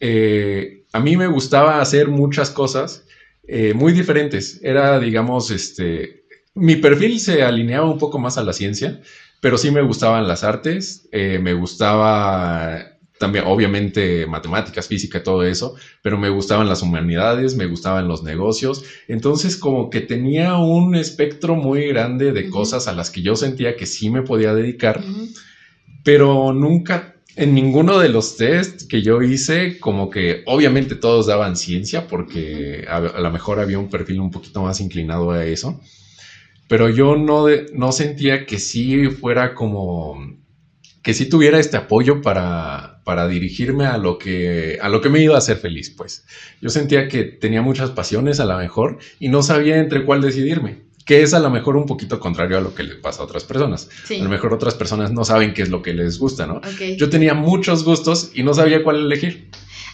Eh, 0.00 0.84
a 0.92 1.00
mí 1.00 1.16
me 1.16 1.26
gustaba 1.26 1.80
hacer 1.80 2.08
muchas 2.08 2.50
cosas 2.50 3.04
eh, 3.46 3.74
muy 3.74 3.92
diferentes. 3.92 4.60
Era, 4.62 4.98
digamos, 4.98 5.50
este, 5.50 6.24
mi 6.54 6.76
perfil 6.76 7.20
se 7.20 7.42
alineaba 7.42 7.90
un 7.90 7.98
poco 7.98 8.18
más 8.18 8.38
a 8.38 8.44
la 8.44 8.52
ciencia, 8.52 9.00
pero 9.46 9.58
sí 9.58 9.70
me 9.70 9.80
gustaban 9.80 10.26
las 10.26 10.42
artes, 10.42 11.08
eh, 11.12 11.38
me 11.40 11.54
gustaba 11.54 12.96
también, 13.16 13.44
obviamente, 13.46 14.26
matemáticas, 14.26 14.88
física, 14.88 15.22
todo 15.22 15.44
eso, 15.44 15.76
pero 16.02 16.18
me 16.18 16.30
gustaban 16.30 16.68
las 16.68 16.82
humanidades, 16.82 17.54
me 17.54 17.66
gustaban 17.66 18.08
los 18.08 18.24
negocios, 18.24 18.82
entonces 19.06 19.56
como 19.56 19.88
que 19.88 20.00
tenía 20.00 20.56
un 20.56 20.96
espectro 20.96 21.54
muy 21.54 21.86
grande 21.86 22.32
de 22.32 22.50
cosas 22.50 22.88
a 22.88 22.92
las 22.92 23.08
que 23.10 23.22
yo 23.22 23.36
sentía 23.36 23.76
que 23.76 23.86
sí 23.86 24.10
me 24.10 24.22
podía 24.22 24.52
dedicar, 24.52 25.00
pero 26.02 26.52
nunca 26.52 27.14
en 27.36 27.54
ninguno 27.54 28.00
de 28.00 28.08
los 28.08 28.36
tests 28.36 28.82
que 28.82 29.00
yo 29.00 29.22
hice, 29.22 29.78
como 29.78 30.10
que 30.10 30.42
obviamente 30.46 30.96
todos 30.96 31.28
daban 31.28 31.54
ciencia, 31.54 32.08
porque 32.08 32.84
a, 32.88 32.96
a 32.96 33.20
lo 33.20 33.30
mejor 33.30 33.60
había 33.60 33.78
un 33.78 33.90
perfil 33.90 34.18
un 34.18 34.32
poquito 34.32 34.62
más 34.62 34.80
inclinado 34.80 35.30
a 35.30 35.44
eso 35.46 35.80
pero 36.68 36.88
yo 36.88 37.16
no, 37.16 37.46
no 37.72 37.92
sentía 37.92 38.46
que 38.46 38.58
sí 38.58 39.08
fuera 39.08 39.54
como, 39.54 40.36
que 41.02 41.14
sí 41.14 41.28
tuviera 41.28 41.60
este 41.60 41.76
apoyo 41.76 42.20
para, 42.20 43.00
para 43.04 43.28
dirigirme 43.28 43.86
a 43.86 43.96
lo, 43.96 44.18
que, 44.18 44.78
a 44.82 44.88
lo 44.88 45.00
que 45.00 45.08
me 45.08 45.20
iba 45.20 45.36
a 45.36 45.38
hacer 45.38 45.56
feliz, 45.56 45.90
pues. 45.90 46.24
Yo 46.60 46.68
sentía 46.68 47.06
que 47.06 47.22
tenía 47.22 47.62
muchas 47.62 47.90
pasiones 47.90 48.40
a 48.40 48.44
lo 48.44 48.56
mejor 48.58 48.98
y 49.20 49.28
no 49.28 49.44
sabía 49.44 49.78
entre 49.78 50.04
cuál 50.04 50.20
decidirme, 50.20 50.82
que 51.04 51.22
es 51.22 51.32
a 51.32 51.38
lo 51.38 51.48
mejor 51.48 51.76
un 51.76 51.86
poquito 51.86 52.18
contrario 52.18 52.58
a 52.58 52.60
lo 52.60 52.74
que 52.74 52.82
le 52.82 52.96
pasa 52.96 53.22
a 53.22 53.26
otras 53.26 53.44
personas. 53.44 53.88
A 54.10 54.22
lo 54.22 54.28
mejor 54.28 54.52
otras 54.52 54.74
personas 54.74 55.12
no 55.12 55.24
saben 55.24 55.54
qué 55.54 55.62
es 55.62 55.68
lo 55.68 55.82
que 55.82 55.94
les 55.94 56.18
gusta, 56.18 56.46
¿no? 56.46 56.60
Yo 56.96 57.08
tenía 57.08 57.34
muchos 57.34 57.84
gustos 57.84 58.32
y 58.34 58.42
no 58.42 58.52
sabía 58.52 58.82
cuál 58.82 58.96
elegir. 58.96 59.48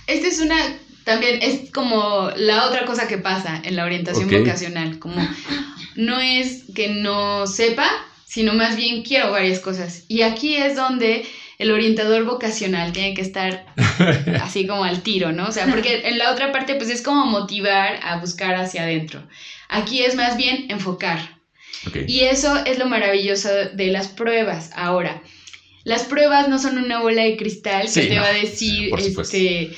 Esta 0.06 0.26
es 0.26 0.40
una 0.40 0.56
también 1.04 1.40
es 1.42 1.70
como 1.72 2.30
la 2.36 2.66
otra 2.66 2.84
cosa 2.84 3.08
que 3.08 3.18
pasa 3.18 3.60
en 3.64 3.76
la 3.76 3.84
orientación 3.84 4.30
vocacional, 4.30 4.98
como 4.98 5.16
no 5.96 6.20
es 6.20 6.64
que 6.74 6.88
no 6.88 7.46
sepa, 7.46 7.88
sino 8.26 8.54
más 8.54 8.76
bien 8.76 9.02
quiero 9.02 9.30
varias 9.30 9.60
cosas. 9.60 10.04
Y 10.08 10.22
aquí 10.22 10.56
es 10.56 10.76
donde 10.76 11.24
el 11.58 11.70
orientador 11.70 12.24
vocacional 12.24 12.92
tiene 12.92 13.14
que 13.14 13.22
estar 13.22 13.66
así 14.42 14.66
como 14.66 14.84
al 14.84 15.02
tiro, 15.02 15.32
¿no? 15.32 15.48
O 15.48 15.52
sea, 15.52 15.66
porque 15.66 16.08
en 16.08 16.18
la 16.18 16.32
otra 16.32 16.50
parte 16.50 16.74
pues 16.74 16.90
es 16.90 17.02
como 17.02 17.26
motivar 17.26 18.00
a 18.02 18.18
buscar 18.18 18.54
hacia 18.54 18.82
adentro. 18.82 19.22
Aquí 19.68 20.02
es 20.02 20.14
más 20.14 20.36
bien 20.36 20.66
enfocar. 20.70 21.40
Y 22.06 22.20
eso 22.20 22.64
es 22.64 22.78
lo 22.78 22.86
maravilloso 22.86 23.48
de 23.48 23.86
las 23.88 24.08
pruebas. 24.08 24.70
Ahora, 24.74 25.20
las 25.84 26.04
pruebas 26.04 26.48
no 26.48 26.58
son 26.58 26.78
una 26.78 27.00
bola 27.00 27.22
de 27.22 27.36
cristal 27.36 27.88
que 27.92 28.06
te 28.06 28.18
va 28.18 28.28
a 28.28 28.32
decir, 28.32 28.92
este, 28.96 29.72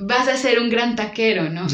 vas 0.00 0.28
a 0.28 0.36
ser 0.36 0.58
un 0.58 0.70
gran 0.70 0.96
taquero, 0.96 1.50
¿no? 1.50 1.66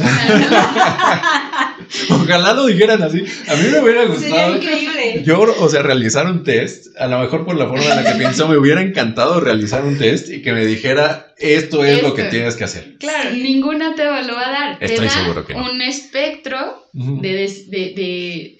Ojalá 2.10 2.52
lo 2.54 2.66
dijeran 2.66 3.02
así. 3.02 3.24
A 3.48 3.54
mí 3.56 3.68
me 3.70 3.80
hubiera 3.80 4.04
gustado. 4.04 4.20
Sería 4.20 4.48
increíble. 4.56 5.22
Yo, 5.24 5.40
o 5.40 5.68
sea, 5.68 5.82
realizar 5.82 6.26
un 6.26 6.42
test, 6.42 6.88
a 6.98 7.06
lo 7.06 7.20
mejor 7.20 7.44
por 7.44 7.56
la 7.56 7.68
forma 7.68 7.84
en 7.84 8.04
la 8.04 8.12
que 8.12 8.18
pienso, 8.18 8.48
me 8.48 8.56
hubiera 8.56 8.80
encantado 8.82 9.40
realizar 9.40 9.84
un 9.84 9.96
test 9.96 10.28
y 10.30 10.42
que 10.42 10.52
me 10.52 10.66
dijera, 10.66 11.34
esto 11.38 11.84
es 11.84 12.02
lo 12.02 12.14
que 12.14 12.24
tienes 12.24 12.56
que 12.56 12.64
hacer. 12.64 12.96
Claro, 12.98 13.30
ninguna 13.30 13.94
te 13.94 14.04
lo 14.04 14.34
va 14.34 14.48
a 14.48 14.50
dar. 14.50 14.78
Estoy 14.80 14.96
te 14.96 15.04
da 15.04 15.10
seguro 15.10 15.46
que 15.46 15.54
un 15.54 15.80
espectro 15.80 16.88
de, 16.92 18.58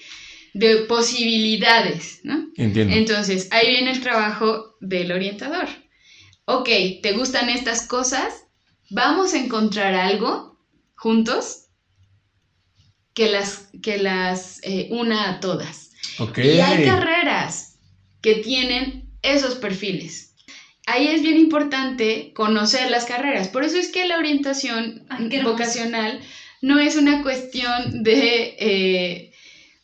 de 0.55 0.77
posibilidades, 0.89 2.21
¿no? 2.23 2.47
Entiendo. 2.57 2.95
Entonces, 2.95 3.49
ahí 3.51 3.69
viene 3.69 3.91
el 3.91 4.01
trabajo 4.01 4.77
del 4.81 5.13
orientador. 5.13 5.67
Ok, 6.45 6.69
¿te 7.03 7.13
gustan 7.13 7.49
estas 7.49 7.89
cosas? 7.89 8.46
Vamos 8.91 9.35
a 9.35 9.39
encontrar 9.39 9.95
algo 9.95 10.59
juntos 10.95 11.67
que 13.15 13.31
las, 13.31 13.69
que 13.83 13.99
las 13.99 14.61
eh, 14.63 14.89
una 14.91 15.31
a 15.31 15.41
todas. 15.41 15.91
Y 16.37 16.61
hay 16.61 16.85
carreras 16.85 17.79
que 18.21 18.37
tienen 18.37 19.11
esos 19.23 19.57
perfiles. 19.57 20.35
Ahí 20.87 21.09
es 21.09 21.23
bien 21.23 21.37
importante 21.37 22.33
conocer 22.35 22.91
las 22.91 23.07
carreras. 23.07 23.49
Por 23.49 23.65
eso 23.65 23.77
es 23.77 23.91
que 23.91 24.07
la 24.07 24.19
orientación 24.19 25.07
vocacional 25.43 26.21
no 26.63 26.79
es 26.79 26.97
una 26.97 27.23
cuestión 27.23 28.03
de 28.03 28.57
eh, 28.59 29.33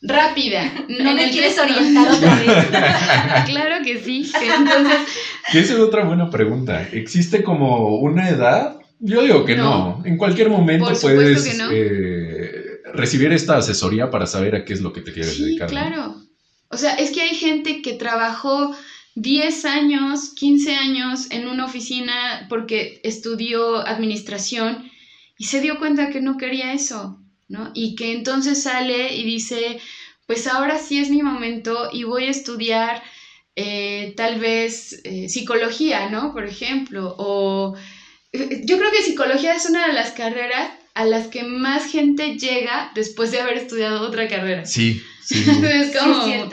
rápida. 0.01 0.71
No 0.87 1.13
me 1.13 1.29
quieres 1.31 1.57
orientar 1.57 2.11
otra 2.11 2.35
vez. 2.35 3.45
claro 3.45 3.83
que 3.83 3.99
sí. 3.99 4.31
Entonces... 4.41 4.99
Esa 5.53 5.73
es 5.73 5.79
otra 5.79 6.05
buena 6.05 6.29
pregunta. 6.29 6.87
¿Existe 6.91 7.43
como 7.43 7.97
una 7.97 8.29
edad 8.29 8.79
yo 9.05 9.21
digo 9.21 9.43
que 9.43 9.55
no. 9.57 10.01
En 10.05 10.17
cualquier 10.17 10.49
momento 10.49 10.93
puedes 11.01 11.59
eh, 11.71 12.81
recibir 12.93 13.33
esta 13.33 13.57
asesoría 13.57 14.09
para 14.09 14.25
saber 14.25 14.55
a 14.55 14.63
qué 14.63 14.71
es 14.73 14.81
lo 14.81 14.93
que 14.93 15.01
te 15.01 15.11
quieres 15.11 15.35
sí, 15.35 15.43
dedicar. 15.43 15.69
Claro. 15.69 16.15
O 16.69 16.77
sea, 16.77 16.93
es 16.95 17.11
que 17.11 17.21
hay 17.21 17.35
gente 17.35 17.81
que 17.81 17.93
trabajó 17.93 18.73
10 19.15 19.65
años, 19.65 20.29
15 20.35 20.75
años 20.75 21.27
en 21.31 21.49
una 21.49 21.65
oficina 21.65 22.47
porque 22.49 23.01
estudió 23.03 23.85
administración 23.85 24.89
y 25.37 25.45
se 25.45 25.59
dio 25.59 25.79
cuenta 25.79 26.09
que 26.09 26.21
no 26.21 26.37
quería 26.37 26.71
eso, 26.71 27.19
¿no? 27.49 27.71
Y 27.73 27.95
que 27.95 28.13
entonces 28.13 28.63
sale 28.63 29.15
y 29.17 29.25
dice, 29.25 29.79
pues 30.27 30.47
ahora 30.47 30.77
sí 30.79 30.97
es 30.97 31.09
mi 31.09 31.21
momento 31.21 31.89
y 31.91 32.05
voy 32.05 32.27
a 32.27 32.31
estudiar 32.31 33.03
eh, 33.57 34.13
tal 34.15 34.39
vez 34.39 35.01
eh, 35.03 35.27
psicología, 35.27 36.09
¿no? 36.09 36.31
Por 36.31 36.45
ejemplo, 36.45 37.13
o 37.17 37.75
yo 38.33 38.77
creo 38.77 38.91
que 38.91 39.03
psicología 39.03 39.55
es 39.55 39.65
una 39.65 39.87
de 39.87 39.93
las 39.93 40.11
carreras 40.11 40.71
a 40.95 41.05
las 41.05 41.27
que 41.27 41.43
más 41.43 41.91
gente 41.91 42.37
llega 42.37 42.91
después 42.95 43.31
de 43.31 43.39
haber 43.39 43.57
estudiado 43.57 44.01
otra 44.01 44.27
carrera. 44.27 44.65
Sí, 44.65 45.01
sí. 45.23 45.35
es 45.63 45.95
como, 45.95 46.49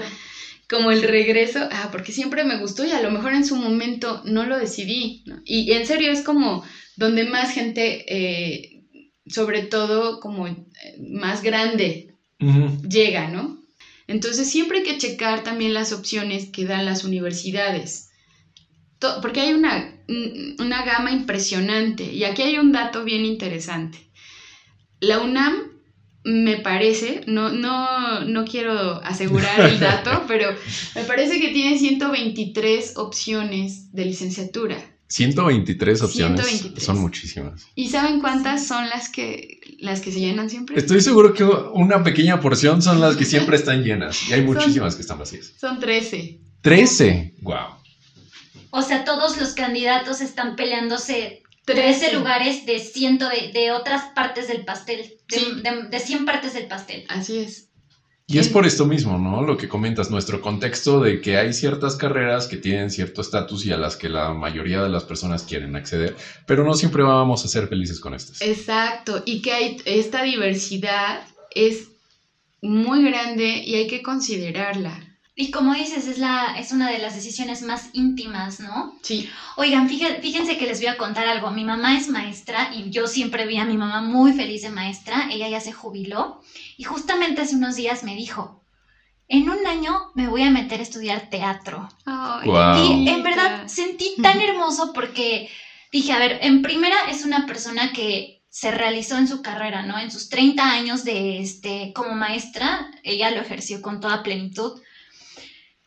como 0.69 0.91
el 0.91 1.03
regreso, 1.03 1.61
ah, 1.71 1.89
porque 1.91 2.13
siempre 2.13 2.45
me 2.45 2.59
gustó 2.59 2.85
y 2.85 2.93
a 2.93 3.01
lo 3.01 3.11
mejor 3.11 3.33
en 3.33 3.45
su 3.45 3.57
momento 3.57 4.23
no 4.25 4.45
lo 4.45 4.59
decidí. 4.59 5.25
Y, 5.45 5.73
en 5.73 5.87
serio 5.87 6.13
es 6.13 6.23
como 6.23 6.65
donde 6.97 7.25
más 7.25 7.53
gente, 7.53 8.05
eh, 8.09 8.83
sobre 9.27 9.63
todo 9.63 10.21
como 10.21 10.47
eh, 10.47 10.63
más 10.99 11.43
grande, 11.43 12.15
llega, 12.89 13.29
¿no? 13.29 13.61
Entonces 14.07 14.51
siempre 14.51 14.79
hay 14.79 14.85
que 14.85 14.99
checar 14.99 15.45
también 15.45 15.75
las 15.75 15.93
opciones 15.93 16.51
que 16.51 16.65
dan 16.65 16.85
las 16.85 17.05
universidades. 17.05 18.10
Porque 19.23 19.41
hay 19.41 19.55
una, 19.55 19.95
una 20.59 20.85
gama 20.85 21.13
impresionante. 21.13 22.05
Y 22.05 22.25
aquí 22.25 22.43
hay 22.43 22.59
un 22.59 22.73
dato 22.73 23.05
bien 23.05 23.25
interesante. 23.25 23.99
La 25.01 25.21
UNAM 25.21 25.71
me 26.25 26.59
parece, 26.59 27.23
no, 27.27 27.51
no, 27.51 28.25
no 28.25 28.45
quiero 28.45 29.03
asegurar 29.03 29.61
el 29.61 29.81
dato, 29.81 30.25
pero 30.29 30.51
me 30.95 31.05
parece 31.05 31.41
que 31.41 31.49
tiene 31.49 31.79
123 31.79 32.97
opciones 32.99 33.93
de 33.93 34.05
licenciatura. 34.05 34.77
123 35.09 36.03
opciones. 36.03 36.71
Son 36.77 37.01
muchísimas. 37.01 37.67
¿Y 37.75 37.89
saben 37.89 38.21
cuántas 38.21 38.67
son 38.67 38.89
las 38.89 39.09
que, 39.09 39.59
las 39.81 40.01
que 40.01 40.13
se 40.13 40.21
llenan 40.21 40.49
siempre? 40.49 40.79
Estoy 40.79 41.01
seguro 41.01 41.35
que 41.35 41.43
una 41.43 42.05
pequeña 42.05 42.41
porción 42.41 42.81
son 42.81 43.01
las 43.01 43.17
que 43.17 43.25
siempre 43.25 43.57
están 43.57 43.83
llenas. 43.83 44.29
Y 44.29 44.35
hay 44.35 44.43
muchísimas 44.43 44.95
que 44.95 45.03
están 45.03 45.19
vacías. 45.19 45.53
Son 45.59 45.81
13. 45.81 46.39
13. 46.61 47.35
Wow. 47.41 47.80
O 48.71 48.83
sea, 48.83 49.05
todos 49.05 49.37
los 49.39 49.55
candidatos 49.55 50.21
están 50.21 50.57
peleándose 50.57 51.43
13 51.65 52.15
lugares 52.15 52.67
de 52.67 52.79
ciento 52.79 53.29
de, 53.29 53.73
otras 53.73 54.07
partes 54.15 54.49
del 54.49 54.65
pastel, 54.65 55.19
de, 55.29 55.89
de, 55.89 56.01
100 56.01 56.25
partes 56.25 56.55
del 56.55 56.67
pastel. 56.67 57.05
Así 57.09 57.39
es. 57.39 57.71
Y 58.27 58.39
es 58.39 58.49
por 58.49 58.65
esto 58.65 58.87
mismo, 58.87 59.19
¿no? 59.19 59.43
Lo 59.43 59.57
que 59.57 59.69
comentas, 59.69 60.09
nuestro 60.09 60.41
contexto 60.41 61.01
de 61.01 61.21
que 61.21 61.37
hay 61.37 61.53
ciertas 61.53 61.97
carreras 61.97 62.47
que 62.47 62.59
tienen 62.59 62.89
cierto 62.89 63.23
estatus 63.23 63.67
y 63.67 63.73
a 63.73 63.77
las 63.77 63.97
que 63.97 64.09
la 64.09 64.33
mayoría 64.33 64.81
de 64.83 64.89
las 64.89 65.03
personas 65.03 65.43
quieren 65.43 65.75
acceder, 65.75 66.15
pero 66.47 66.63
no 66.63 66.75
siempre 66.75 67.03
vamos 67.03 67.45
a 67.45 67.49
ser 67.49 67.67
felices 67.67 67.99
con 67.99 68.15
estas. 68.15 68.41
Exacto, 68.41 69.25
y 69.27 69.43
que 69.43 69.53
hay 69.53 69.83
esta 69.85 70.23
diversidad 70.23 71.27
es 71.53 71.89
muy 72.63 73.03
grande 73.03 73.65
y 73.65 73.75
hay 73.75 73.89
que 73.89 74.01
considerarla. 74.01 75.10
Y 75.41 75.51
como 75.51 75.73
dices, 75.73 76.07
es, 76.07 76.19
la, 76.19 76.55
es 76.59 76.71
una 76.71 76.91
de 76.91 76.99
las 76.99 77.15
decisiones 77.15 77.63
más 77.63 77.89
íntimas, 77.95 78.61
¿no? 78.61 78.95
Sí. 79.01 79.27
Oigan, 79.57 79.89
fíjense, 79.89 80.59
que 80.59 80.67
les 80.67 80.81
voy 80.81 80.89
a 80.89 80.99
contar 80.99 81.27
algo. 81.27 81.51
Mi 81.51 81.65
mamá 81.65 81.97
es 81.97 82.09
maestra 82.09 82.71
y 82.75 82.91
yo 82.91 83.07
siempre 83.07 83.47
vi 83.47 83.57
a 83.57 83.65
mi 83.65 83.79
mamá 83.79 84.03
muy 84.03 84.35
feliz 84.35 84.61
de 84.61 84.69
maestra. 84.69 85.31
Ella 85.31 85.49
ya 85.49 85.61
se 85.63 85.73
jubiló 85.73 86.43
y 86.77 86.85
justamente 86.85 87.41
hace 87.41 87.57
unos 87.57 87.77
días 87.77 88.05
me 88.05 88.15
dijo, 88.15 88.63
en 89.29 89.49
un 89.49 89.67
año 89.67 90.11
me 90.15 90.29
voy 90.29 90.43
a 90.43 90.51
meter 90.51 90.81
a 90.81 90.83
estudiar 90.83 91.31
teatro. 91.31 91.89
Y 92.05 93.09
en 93.09 93.23
verdad 93.23 93.67
sentí 93.67 94.17
tan 94.21 94.43
hermoso 94.43 94.93
porque 94.93 95.49
dije, 95.91 96.13
a 96.13 96.19
ver, 96.19 96.41
en 96.43 96.61
primera 96.61 96.97
es 97.09 97.25
una 97.25 97.47
persona 97.47 97.95
que 97.95 98.43
se 98.51 98.73
realizó 98.73 99.17
en 99.17 99.27
su 99.27 99.41
carrera, 99.41 99.87
¿no? 99.87 99.99
En 99.99 100.11
sus 100.11 100.29
30 100.29 100.71
años 100.71 101.03
de 101.03 101.41
este 101.41 101.95
como 101.95 102.15
maestra, 102.15 102.91
ella 103.03 103.31
lo 103.31 103.41
ejerció 103.41 103.81
con 103.81 104.01
toda 104.01 104.23
plenitud 104.23 104.83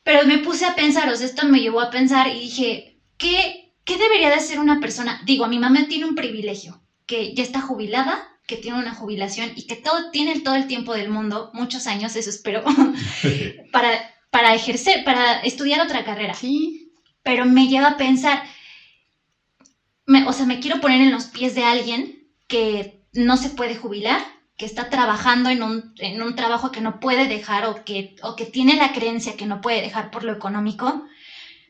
pero 0.03 0.25
me 0.27 0.39
puse 0.39 0.65
a 0.65 0.75
pensar, 0.75 1.09
o 1.09 1.15
sea, 1.15 1.25
esto 1.25 1.45
me 1.45 1.61
llevó 1.61 1.81
a 1.81 1.89
pensar 1.89 2.27
y 2.27 2.39
dije, 2.39 2.99
¿qué, 3.17 3.73
¿qué 3.85 3.97
debería 3.97 4.29
de 4.29 4.39
ser 4.39 4.59
una 4.59 4.79
persona? 4.79 5.21
Digo, 5.25 5.47
mi 5.47 5.59
mamá 5.59 5.87
tiene 5.87 6.05
un 6.05 6.15
privilegio, 6.15 6.81
que 7.05 7.33
ya 7.33 7.43
está 7.43 7.61
jubilada, 7.61 8.29
que 8.45 8.57
tiene 8.57 8.79
una 8.79 8.93
jubilación 8.93 9.53
y 9.55 9.65
que 9.65 9.75
todo, 9.75 10.11
tiene 10.11 10.39
todo 10.41 10.55
el 10.55 10.67
tiempo 10.67 10.93
del 10.93 11.09
mundo, 11.09 11.51
muchos 11.53 11.87
años, 11.87 12.15
eso 12.15 12.29
espero, 12.29 12.63
para, 13.71 14.13
para 14.29 14.53
ejercer, 14.53 15.03
para 15.03 15.39
estudiar 15.41 15.81
otra 15.81 16.03
carrera. 16.03 16.33
Sí. 16.33 16.91
Pero 17.23 17.45
me 17.45 17.67
lleva 17.67 17.89
a 17.89 17.97
pensar, 17.97 18.43
o 20.27 20.33
sea, 20.33 20.45
me 20.45 20.59
quiero 20.59 20.81
poner 20.81 21.01
en 21.01 21.11
los 21.11 21.25
pies 21.25 21.55
de 21.55 21.63
alguien 21.63 22.27
que 22.47 23.05
no 23.13 23.37
se 23.37 23.49
puede 23.49 23.75
jubilar, 23.75 24.21
que 24.63 24.67
está 24.67 24.89
trabajando 24.89 25.49
en 25.49 25.61
un, 25.61 25.91
en 25.97 26.21
un 26.21 26.35
trabajo 26.35 26.71
que 26.71 26.79
no 26.79 26.97
puede 27.01 27.27
dejar 27.27 27.65
o 27.65 27.75
que, 27.83 28.13
o 28.21 28.37
que 28.37 28.45
tiene 28.45 28.77
la 28.77 28.93
creencia 28.93 29.35
que 29.35 29.45
no 29.45 29.59
puede 29.59 29.81
dejar 29.81 30.09
por 30.09 30.23
lo 30.23 30.31
económico, 30.31 31.03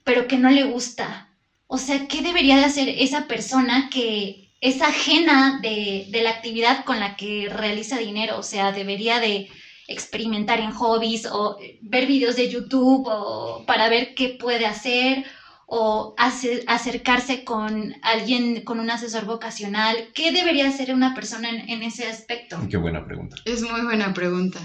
pero 0.04 0.28
que 0.28 0.38
no 0.38 0.50
le 0.52 0.64
gusta. 0.64 1.28
O 1.68 1.80
sea, 1.80 2.08
¿qué 2.08 2.22
debería 2.22 2.58
de 2.58 2.66
hacer 2.66 2.90
esa 2.98 3.28
persona 3.28 3.90
que 3.90 4.36
es 4.62 4.82
ajena 4.82 5.58
de, 5.62 6.06
de 6.10 6.22
la 6.22 6.30
actividad 6.30 6.84
con 6.86 7.00
la 7.00 7.16
que 7.16 7.48
realiza 7.50 7.98
dinero? 7.98 8.38
O 8.38 8.44
sea, 8.44 8.72
debería 8.72 9.20
de 9.20 9.46
experimentar 9.88 10.60
en 10.60 10.72
hobbies 10.72 11.28
o 11.32 11.56
ver 11.82 12.06
videos 12.06 12.36
de 12.36 12.48
YouTube 12.48 13.02
o 13.06 13.64
para 13.66 13.90
ver 13.90 14.14
qué 14.16 14.30
puede 14.30 14.66
hacer 14.66 15.24
o 15.66 16.14
acercarse 16.18 17.44
con 17.44 17.96
alguien, 18.02 18.64
con 18.64 18.80
un 18.80 18.90
asesor 18.90 19.26
vocacional? 19.26 20.10
¿Qué 20.14 20.32
debería 20.32 20.68
hacer 20.68 20.94
una 20.94 21.14
persona 21.14 21.50
en, 21.50 21.84
ese 21.84 22.06
aspecto? 22.06 22.60
Qué 22.70 22.78
buena 22.78 23.06
pregunta. 23.06 23.38
Es 23.46 23.62
muy 23.62 23.82
buena 23.82 24.14
pregunta. 24.14 24.60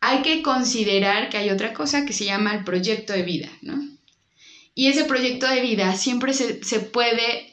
Hay 0.00 0.22
que 0.22 0.42
considerar 0.42 1.30
que 1.30 1.38
hay 1.38 1.50
otra 1.50 1.72
cosa 1.72 2.04
que 2.04 2.12
se 2.12 2.26
llama 2.26 2.54
el 2.54 2.64
proyecto 2.64 3.12
de 3.12 3.22
vida, 3.22 3.48
¿no? 3.62 3.80
Y 4.74 4.88
ese 4.88 5.04
proyecto 5.04 5.46
de 5.46 5.60
vida 5.60 5.94
siempre 5.94 6.34
se, 6.34 6.80
puede 6.80 7.52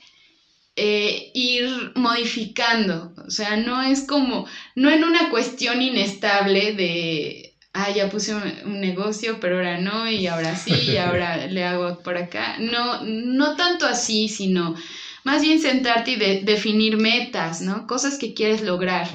eh, 0.76 1.32
ir 1.34 1.92
modificando. 1.96 3.14
O 3.26 3.30
sea, 3.30 3.58
no 3.58 3.82
es 3.82 4.02
como, 4.02 4.48
no 4.76 4.90
en 4.90 5.04
una 5.04 5.30
cuestión 5.30 5.82
inestable 5.82 6.74
de 6.74 7.51
ah, 7.74 7.92
ya 7.92 8.10
puse 8.10 8.34
un, 8.36 8.82
negocio, 8.82 9.40
pero 9.40 9.58
ahora 9.58 9.80
no, 9.80 10.10
y 10.10 10.28
ahora 10.28 10.56
sí, 10.56 10.74
y 10.74 10.98
ahora 10.98 11.48
le 11.48 11.64
hago 11.64 12.00
por 12.00 12.18
acá. 12.18 12.58
No, 12.60 13.02
no 13.04 13.56
tanto 13.56 13.86
así, 13.86 14.28
sino 14.28 14.76
más 15.24 15.42
bien 15.42 15.60
sentarte 15.60 16.12
y 16.12 16.16
definir 16.44 16.98
metas, 16.98 17.62
¿no? 17.62 17.86
Cosas 17.88 18.18
que 18.18 18.34
quieres 18.34 18.62
lograr. 18.62 19.08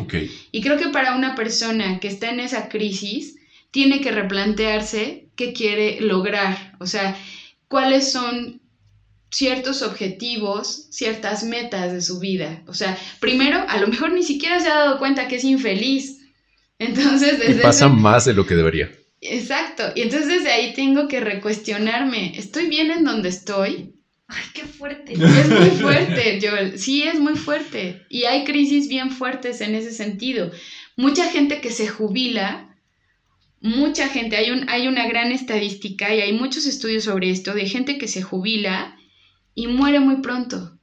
Y 0.52 0.60
creo 0.60 0.76
que 0.78 0.88
para 0.88 1.14
una 1.14 1.34
persona 1.34 1.98
que 2.00 2.08
está 2.08 2.30
en 2.30 2.40
esa 2.40 2.68
crisis, 2.68 3.36
tiene 3.70 4.00
que 4.00 4.12
replantearse 4.12 5.28
qué 5.34 5.52
quiere 5.52 6.00
lograr, 6.00 6.74
o 6.78 6.86
sea, 6.86 7.16
cuáles 7.68 8.10
son 8.10 8.62
ciertos 9.30 9.82
objetivos, 9.82 10.86
ciertas 10.90 11.44
metas 11.44 11.92
de 11.92 12.00
su 12.00 12.18
vida. 12.18 12.62
O 12.66 12.74
sea, 12.74 12.96
primero, 13.20 13.62
a 13.68 13.76
lo 13.78 13.88
mejor 13.88 14.12
ni 14.12 14.22
siquiera 14.22 14.60
se 14.60 14.68
ha 14.68 14.76
dado 14.76 14.98
cuenta 14.98 15.28
que 15.28 15.36
es 15.36 15.44
infeliz, 15.44 16.15
entonces, 16.78 17.38
desde 17.38 17.60
y 17.60 17.62
pasa 17.62 17.88
más 17.88 18.24
de 18.24 18.34
lo 18.34 18.46
que 18.46 18.54
debería. 18.54 18.90
Exacto. 19.20 19.84
Y 19.94 20.02
entonces 20.02 20.28
desde 20.28 20.50
ahí 20.50 20.74
tengo 20.74 21.08
que 21.08 21.20
recuestionarme, 21.20 22.38
¿estoy 22.38 22.68
bien 22.68 22.90
en 22.90 23.04
donde 23.04 23.30
estoy? 23.30 23.94
Ay, 24.28 24.44
qué 24.54 24.64
fuerte. 24.64 25.12
Es 25.12 25.48
muy 25.48 25.70
fuerte, 25.70 26.40
Joel. 26.42 26.78
Sí, 26.78 27.04
es 27.04 27.18
muy 27.18 27.36
fuerte. 27.36 28.04
Y 28.08 28.24
hay 28.24 28.44
crisis 28.44 28.88
bien 28.88 29.10
fuertes 29.10 29.60
en 29.60 29.74
ese 29.74 29.92
sentido. 29.92 30.50
Mucha 30.96 31.30
gente 31.30 31.60
que 31.60 31.70
se 31.70 31.86
jubila, 31.86 32.76
mucha 33.60 34.08
gente, 34.08 34.36
hay, 34.36 34.50
un, 34.50 34.68
hay 34.68 34.88
una 34.88 35.06
gran 35.06 35.30
estadística 35.30 36.14
y 36.14 36.20
hay 36.20 36.32
muchos 36.32 36.66
estudios 36.66 37.04
sobre 37.04 37.30
esto 37.30 37.54
de 37.54 37.68
gente 37.68 37.98
que 37.98 38.08
se 38.08 38.22
jubila 38.22 38.96
y 39.54 39.68
muere 39.68 40.00
muy 40.00 40.16
pronto. 40.16 40.76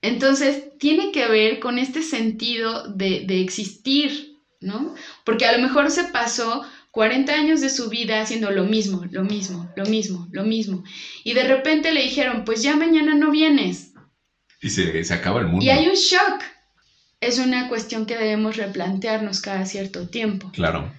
Entonces, 0.00 0.76
tiene 0.78 1.12
que 1.12 1.28
ver 1.28 1.60
con 1.60 1.78
este 1.78 2.02
sentido 2.02 2.88
de, 2.88 3.24
de 3.24 3.40
existir, 3.40 4.31
¿no? 4.62 4.94
Porque 5.24 5.46
a 5.46 5.52
lo 5.52 5.62
mejor 5.62 5.90
se 5.90 6.04
pasó 6.04 6.64
40 6.92 7.32
años 7.32 7.60
de 7.60 7.70
su 7.70 7.88
vida 7.88 8.20
haciendo 8.20 8.50
lo 8.50 8.64
mismo, 8.64 9.04
lo 9.10 9.24
mismo, 9.24 9.70
lo 9.76 9.84
mismo, 9.86 10.28
lo 10.30 10.44
mismo. 10.44 10.84
Y 11.24 11.34
de 11.34 11.44
repente 11.44 11.92
le 11.92 12.02
dijeron, 12.02 12.44
pues 12.44 12.62
ya 12.62 12.76
mañana 12.76 13.14
no 13.14 13.30
vienes. 13.30 13.92
Y 14.60 14.70
se, 14.70 15.02
se 15.02 15.14
acaba 15.14 15.40
el 15.40 15.46
mundo. 15.46 15.64
Y 15.64 15.70
hay 15.70 15.88
un 15.88 15.94
shock. 15.94 16.42
Es 17.20 17.38
una 17.38 17.68
cuestión 17.68 18.04
que 18.04 18.16
debemos 18.16 18.56
replantearnos 18.56 19.40
cada 19.40 19.64
cierto 19.64 20.08
tiempo. 20.08 20.50
Claro. 20.52 20.92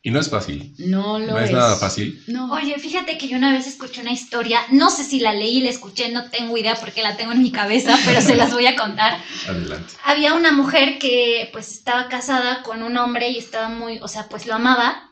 Y 0.00 0.10
no 0.10 0.20
es 0.20 0.30
fácil. 0.30 0.74
No 0.78 1.18
lo 1.18 1.26
es. 1.26 1.32
No 1.32 1.38
es 1.40 1.50
nada 1.50 1.76
fácil. 1.76 2.22
No. 2.28 2.52
Oye, 2.52 2.78
fíjate 2.78 3.18
que 3.18 3.26
yo 3.28 3.36
una 3.36 3.52
vez 3.52 3.66
escuché 3.66 4.00
una 4.00 4.12
historia, 4.12 4.60
no 4.70 4.90
sé 4.90 5.02
si 5.02 5.18
la 5.18 5.32
leí, 5.32 5.60
la 5.60 5.70
escuché, 5.70 6.10
no 6.10 6.30
tengo 6.30 6.56
idea 6.56 6.76
porque 6.76 7.02
la 7.02 7.16
tengo 7.16 7.32
en 7.32 7.42
mi 7.42 7.50
cabeza, 7.50 7.98
pero 8.04 8.20
se 8.20 8.36
las 8.36 8.52
voy 8.52 8.66
a 8.66 8.76
contar. 8.76 9.20
Adelante. 9.48 9.94
Había 10.04 10.34
una 10.34 10.52
mujer 10.52 10.98
que 10.98 11.48
pues 11.52 11.72
estaba 11.72 12.08
casada 12.08 12.62
con 12.62 12.82
un 12.82 12.96
hombre 12.96 13.30
y 13.30 13.38
estaba 13.38 13.68
muy, 13.68 13.98
o 14.00 14.08
sea, 14.08 14.28
pues 14.28 14.46
lo 14.46 14.54
amaba 14.54 15.10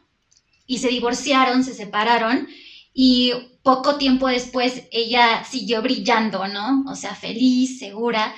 y 0.67 0.79
se 0.79 0.89
divorciaron, 0.89 1.65
se 1.65 1.75
separaron 1.75 2.49
y 2.95 3.33
poco 3.63 3.97
tiempo 3.97 4.29
después 4.29 4.85
ella 4.93 5.45
siguió 5.45 5.83
brillando, 5.83 6.47
¿no? 6.47 6.85
O 6.89 6.95
sea, 6.95 7.15
feliz, 7.15 7.81
segura. 7.81 8.35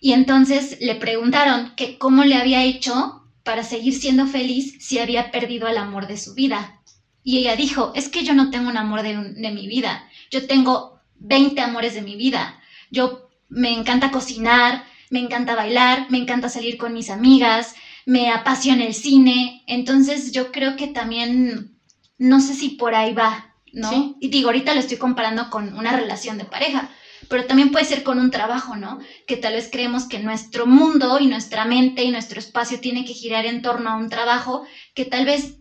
Y 0.00 0.12
entonces 0.12 0.78
le 0.80 0.94
preguntaron 0.94 1.74
que 1.76 1.98
cómo 1.98 2.24
le 2.24 2.36
había 2.36 2.62
hecho 2.62 3.19
para 3.50 3.64
seguir 3.64 3.94
siendo 3.94 4.28
feliz 4.28 4.76
si 4.78 5.00
había 5.00 5.32
perdido 5.32 5.66
el 5.66 5.76
amor 5.76 6.06
de 6.06 6.16
su 6.16 6.34
vida. 6.34 6.80
Y 7.24 7.38
ella 7.38 7.56
dijo, 7.56 7.90
es 7.96 8.08
que 8.08 8.22
yo 8.22 8.32
no 8.32 8.48
tengo 8.50 8.68
un 8.68 8.76
amor 8.76 9.02
de, 9.02 9.16
mi 9.50 9.66
vida, 9.66 10.08
yo 10.30 10.46
tengo 10.46 11.00
20 11.18 11.60
amores 11.60 11.94
de 11.94 12.02
mi 12.02 12.14
vida. 12.14 12.60
Yo 12.92 13.28
me 13.48 13.72
encanta 13.72 14.12
cocinar, 14.12 14.84
me 15.10 15.18
encanta 15.18 15.56
bailar, 15.56 16.06
me 16.10 16.18
encanta 16.18 16.48
salir 16.48 16.78
con 16.78 16.94
mis 16.94 17.10
amigas, 17.10 17.74
me 18.06 18.30
apasiona 18.30 18.84
el 18.84 18.94
cine, 18.94 19.64
entonces 19.66 20.30
yo 20.30 20.52
creo 20.52 20.76
que 20.76 20.86
también, 20.86 21.76
no 22.18 22.38
sé 22.38 22.54
si 22.54 22.68
por 22.68 22.94
ahí 22.94 23.14
va, 23.14 23.56
¿no? 23.72 24.16
Y 24.20 24.28
digo, 24.28 24.50
ahorita 24.50 24.74
lo 24.74 24.80
estoy 24.80 24.98
comparando 24.98 25.50
con 25.50 25.76
una 25.76 25.90
relación 25.96 26.38
de 26.38 26.44
pareja, 26.44 26.88
pero 27.30 27.46
también 27.46 27.70
puede 27.70 27.84
ser 27.84 28.02
con 28.02 28.18
un 28.18 28.32
trabajo, 28.32 28.74
¿no? 28.74 28.98
Que 29.28 29.36
tal 29.36 29.54
vez 29.54 29.68
creemos 29.70 30.08
que 30.08 30.18
nuestro 30.18 30.66
mundo 30.66 31.18
y 31.20 31.28
nuestra 31.28 31.64
mente 31.64 32.02
y 32.02 32.10
nuestro 32.10 32.40
espacio 32.40 32.80
tiene 32.80 33.04
que 33.04 33.14
girar 33.14 33.46
en 33.46 33.62
torno 33.62 33.88
a 33.88 33.96
un 33.96 34.08
trabajo 34.08 34.66
que 34.96 35.04
tal 35.04 35.24
vez 35.24 35.54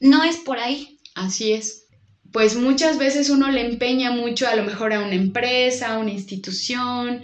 no 0.00 0.24
es 0.24 0.38
por 0.38 0.58
ahí. 0.58 0.98
Así 1.14 1.52
es. 1.52 1.86
Pues 2.32 2.56
muchas 2.56 2.98
veces 2.98 3.30
uno 3.30 3.48
le 3.50 3.60
empeña 3.60 4.10
mucho 4.10 4.48
a 4.48 4.56
lo 4.56 4.64
mejor 4.64 4.92
a 4.92 4.98
una 4.98 5.14
empresa, 5.14 5.94
a 5.94 5.98
una 5.98 6.10
institución, 6.10 7.22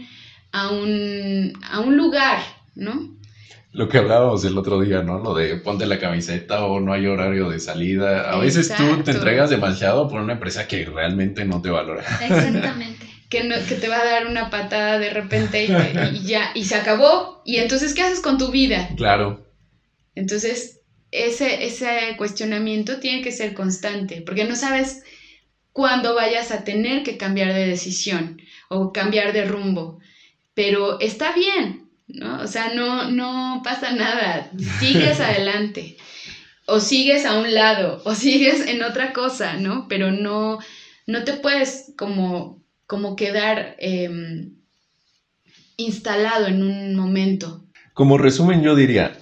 a 0.53 0.71
un, 0.71 1.53
a 1.69 1.81
un 1.81 1.97
lugar, 1.97 2.39
¿no? 2.77 3.19
Lo 3.73 3.89
que 3.89 3.99
hablábamos 3.99 4.45
el 4.45 4.57
otro 4.57 4.81
día, 4.81 5.03
¿no? 5.03 5.19
Lo 5.19 5.35
de 5.35 5.57
ponte 5.57 5.87
la 5.87 5.99
camiseta 5.99 6.65
o 6.67 6.79
no 6.79 6.93
hay 6.93 7.07
horario 7.07 7.51
de 7.51 7.59
salida. 7.59 8.31
A 8.31 8.39
veces 8.39 8.73
tú 8.77 9.03
te 9.03 9.11
entregas 9.11 9.51
demasiado 9.51 10.09
por 10.09 10.21
una 10.21 10.35
empresa 10.35 10.69
que 10.69 10.85
realmente 10.85 11.45
no 11.45 11.61
te 11.61 11.71
valora. 11.71 12.05
Exactamente. 12.21 13.08
Que, 13.29 13.49
que 13.69 13.75
te 13.75 13.89
va 13.89 14.01
a 14.01 14.05
dar 14.05 14.27
una 14.27 14.51
patada 14.51 14.99
de 14.99 15.11
repente 15.11 15.65
y, 15.65 16.23
ya, 16.25 16.51
y 16.55 16.65
se 16.65 16.75
acabó. 16.75 17.43
Y 17.45 17.59
entonces, 17.59 17.95
¿qué 17.95 18.03
haces 18.03 18.21
con 18.21 18.39
tu 18.39 18.51
vida? 18.51 18.89
Claro. 18.97 19.45
Entonces, 20.15 20.81
ese, 21.11 21.65
ese 21.65 22.15
cuestionamiento 22.17 22.99
tiene 22.99 23.23
que 23.23 23.33
ser 23.33 23.55
constante, 23.55 24.23
porque 24.23 24.45
no 24.45 24.57
sabes 24.57 25.03
cuándo 25.73 26.15
vayas 26.15 26.51
a 26.51 26.65
tener 26.65 27.03
que 27.03 27.17
cambiar 27.17 27.53
de 27.53 27.67
decisión 27.67 28.41
o 28.69 28.93
cambiar 28.93 29.33
de 29.33 29.45
rumbo. 29.45 30.01
Pero 30.55 30.99
está 31.01 31.33
bien, 31.33 31.89
¿no? 32.09 32.43
O 32.43 32.47
sea, 32.47 32.75
no, 32.75 33.11
no 33.11 33.61
pasa 33.63 33.93
nada, 33.93 34.51
sigues 34.81 35.21
adelante, 35.21 35.97
o 36.67 36.81
sigues 36.81 37.25
a 37.25 37.39
un 37.39 37.55
lado, 37.55 38.03
o 38.05 38.15
sigues 38.15 38.67
en 38.67 38.83
otra 38.83 39.13
cosa, 39.13 39.57
¿no? 39.57 39.87
Pero 39.89 40.11
no, 40.11 40.59
no 41.07 41.25
te 41.25 41.35
puedes 41.35 41.93
como, 41.97 42.61
como 42.89 43.17
quedar 43.17 43.77
em, 43.79 44.55
instalado 45.77 46.47
en 46.47 46.63
un 46.63 46.97
momento. 46.97 47.63
Como 47.93 48.17
resumen, 48.17 48.63
yo 48.63 48.75
diría, 48.75 49.17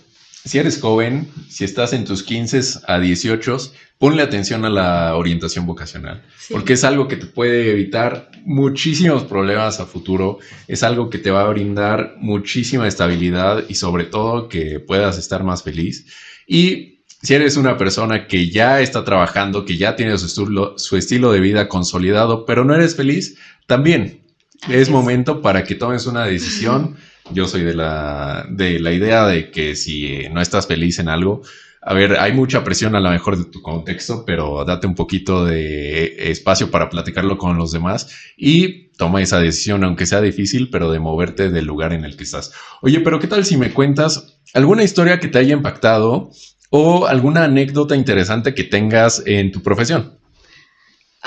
si 0.45 0.59
eres 0.59 0.81
joven, 0.81 1.29
si 1.49 1.65
estás 1.65 1.93
en 1.93 2.05
tus 2.05 2.23
15 2.23 2.61
a 2.87 3.01
18, 3.01 3.57
ponle 3.99 4.23
atención 4.23 4.65
a 4.65 4.71
la 4.71 5.17
orientación 5.17 5.67
vocacional, 5.67 6.23
porque 6.49 6.75
es 6.75 6.85
algo 6.85 7.09
que 7.09 7.17
te 7.17 7.27
puede 7.27 7.73
evitar 7.73 8.31
muchísimos 8.45 9.25
problemas 9.25 9.81
a 9.81 9.87
futuro, 9.87 10.39
es 10.69 10.85
algo 10.85 11.11
que 11.11 11.19
te 11.19 11.33
va 11.33 11.43
a 11.43 11.49
brindar 11.49 12.15
muchísima 12.19 12.87
estabilidad 12.87 13.65
y 13.69 13.75
sobre 13.75 14.05
todo 14.05 14.49
que 14.49 14.79
puedas 14.79 15.19
estar 15.19 15.43
más 15.43 15.65
feliz. 15.65 16.07
Y 16.47 16.96
si 17.27 17.35
eres 17.35 17.57
una 17.57 17.77
persona 17.77 18.29
que 18.29 18.51
ya 18.51 18.81
está 18.81 19.03
trabajando, 19.03 19.65
que 19.65 19.77
ya 19.77 19.97
tiene 19.97 20.17
su 20.17 20.27
estilo, 20.27 20.79
su 20.79 20.97
estilo 20.97 21.33
de 21.33 21.41
vida 21.41 21.67
consolidado, 21.67 22.47
pero 22.47 22.65
no 22.65 22.73
eres 22.73 22.95
feliz, 22.95 23.37
también 23.67 24.23
es 24.69 24.91
momento 24.91 25.43
para 25.43 25.65
que 25.65 25.75
tomes 25.75 26.07
una 26.07 26.25
decisión. 26.25 26.95
Yo 27.33 27.49
soy 27.49 27.63
de 27.63 27.75
la, 27.75 28.47
de 28.49 28.79
la 28.79 28.93
idea 28.93 29.27
de 29.27 29.51
que 29.51 29.75
si 29.75 30.29
no 30.31 30.41
estás 30.41 30.69
feliz 30.69 31.01
en 31.01 31.09
algo, 31.09 31.43
a 31.83 31.95
ver, 31.95 32.17
hay 32.21 32.33
mucha 32.33 32.63
presión 32.63 32.95
a 32.95 33.01
lo 33.01 33.11
mejor 33.11 33.37
de 33.37 33.51
tu 33.51 33.61
contexto, 33.61 34.23
pero 34.25 34.65
date 34.65 34.87
un 34.87 34.95
poquito 34.95 35.45
de 35.45 36.31
espacio 36.31 36.71
para 36.71 36.89
platicarlo 36.89 37.39
con 37.39 37.59
los 37.59 37.73
demás 37.73 38.09
y 38.37 38.93
toma 38.93 39.21
esa 39.21 39.41
decisión, 39.41 39.83
aunque 39.83 40.07
sea 40.07 40.21
difícil, 40.21 40.71
pero 40.71 40.93
de 40.93 41.01
moverte 41.01 41.51
del 41.51 41.65
lugar 41.65 41.93
en 41.93 42.05
el 42.05 42.17
que 42.17 42.23
estás. 42.23 42.53
Oye, 42.83 43.01
pero 43.01 43.19
¿qué 43.19 43.27
tal 43.27 43.45
si 43.45 43.57
me 43.57 43.73
cuentas 43.73 44.41
alguna 44.55 44.85
historia 44.85 45.19
que 45.19 45.27
te 45.27 45.39
haya 45.39 45.55
impactado 45.55 46.31
o 46.71 47.07
alguna 47.07 47.45
anécdota 47.45 47.95
interesante 47.95 48.55
que 48.55 48.65
tengas 48.65 49.23
en 49.27 49.53
tu 49.53 49.63
profesión? 49.63 50.19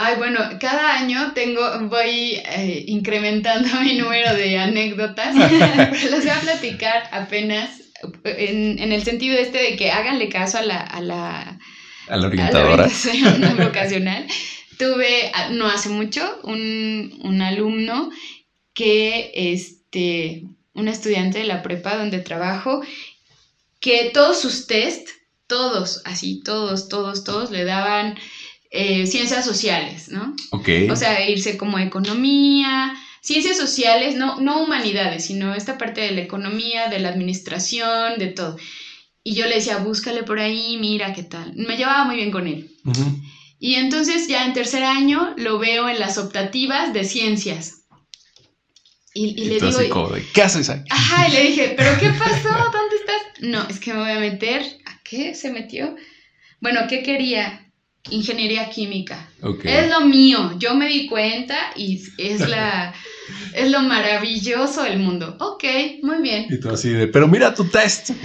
Ay, 0.01 0.15
bueno, 0.17 0.39
cada 0.61 0.95
año 0.97 1.33
tengo, 1.33 1.61
voy 1.89 2.41
eh, 2.45 2.85
incrementando 2.87 3.67
mi 3.81 3.97
número 3.97 4.33
de 4.33 4.57
anécdotas, 4.57 5.35
pero 5.49 5.91
les 5.91 6.23
voy 6.23 6.29
a 6.29 6.39
platicar 6.39 7.03
apenas 7.11 7.81
en, 8.23 8.79
en, 8.79 8.93
el 8.93 9.03
sentido 9.03 9.37
este 9.37 9.57
de 9.57 9.75
que 9.75 9.91
háganle 9.91 10.29
caso 10.29 10.57
a 10.57 10.61
la, 10.61 10.79
a 10.79 11.01
la, 11.01 11.59
a 12.07 12.17
la 12.17 12.27
orientadora. 12.27 12.87
vocacional. 13.59 14.25
Tuve 14.77 15.31
no 15.51 15.67
hace 15.67 15.89
mucho 15.89 16.39
un, 16.43 17.19
un 17.23 17.41
alumno 17.41 18.09
que, 18.73 19.31
este, 19.33 20.43
un 20.73 20.87
estudiante 20.87 21.39
de 21.39 21.45
la 21.45 21.61
prepa 21.61 21.97
donde 21.97 22.19
trabajo, 22.19 22.81
que 23.81 24.11
todos 24.13 24.39
sus 24.39 24.67
test, 24.67 25.09
todos, 25.49 26.01
así, 26.05 26.41
todos, 26.41 26.87
todos, 26.87 27.25
todos 27.25 27.51
le 27.51 27.65
daban 27.65 28.17
eh, 28.71 29.07
ciencias 29.07 29.43
sociales, 29.43 30.07
¿no? 30.09 30.35
Ok. 30.51 30.69
O 30.89 30.95
sea, 30.95 31.27
irse 31.27 31.57
como 31.57 31.79
economía, 31.79 32.95
ciencias 33.21 33.57
sociales, 33.57 34.15
no, 34.15 34.39
no 34.39 34.63
humanidades, 34.63 35.25
sino 35.25 35.53
esta 35.53 35.77
parte 35.77 36.01
de 36.01 36.11
la 36.11 36.21
economía, 36.21 36.87
de 36.87 36.99
la 36.99 37.09
administración, 37.09 38.17
de 38.19 38.27
todo. 38.27 38.57
Y 39.23 39.33
yo 39.33 39.45
le 39.47 39.55
decía, 39.55 39.77
búscale 39.77 40.23
por 40.23 40.39
ahí, 40.39 40.77
mira 40.79 41.13
qué 41.13 41.23
tal. 41.23 41.53
Me 41.55 41.75
llevaba 41.75 42.05
muy 42.05 42.15
bien 42.15 42.31
con 42.31 42.47
él. 42.47 42.71
Y 43.59 43.75
entonces 43.75 44.27
ya 44.27 44.45
en 44.45 44.53
tercer 44.53 44.83
año 44.83 45.33
lo 45.35 45.59
veo 45.59 45.89
en 45.89 45.99
las 45.99 46.17
optativas 46.17 46.93
de 46.93 47.03
ciencias. 47.03 47.79
Y, 49.13 49.33
le 49.45 49.59
digo... 49.59 50.13
¿Qué 50.33 50.41
haces 50.41 50.69
ahí? 50.69 50.81
Ajá, 50.89 51.27
y 51.27 51.31
le 51.33 51.43
dije, 51.43 51.73
¿pero 51.75 51.99
qué 51.99 52.09
pasó? 52.19 52.49
¿Dónde 52.49 52.95
estás? 52.95 53.21
No, 53.41 53.67
es 53.67 53.79
que 53.79 53.93
me 53.93 53.99
voy 53.99 54.11
a 54.11 54.19
meter... 54.19 54.78
¿A 55.09 55.15
qué 55.17 55.33
se 55.33 55.49
metió? 55.49 55.95
Bueno, 56.61 56.81
¿qué 56.87 57.01
quería? 57.01 57.65
ingeniería 58.11 58.69
química. 58.69 59.27
Es 59.63 59.89
lo 59.89 60.01
mío, 60.01 60.53
yo 60.57 60.75
me 60.75 60.87
di 60.87 61.07
cuenta 61.07 61.71
y 61.75 62.01
es 62.17 62.47
la 62.47 62.93
es 63.53 63.69
lo 63.69 63.81
maravilloso 63.81 64.83
del 64.83 64.99
mundo. 64.99 65.35
Ok, 65.39 65.63
muy 66.01 66.21
bien. 66.21 66.45
Y 66.49 66.59
tú 66.59 66.69
así 66.69 66.89
de, 66.89 67.07
pero 67.07 67.27
mira 67.27 67.53
tu 67.53 67.65
test. 67.65 68.11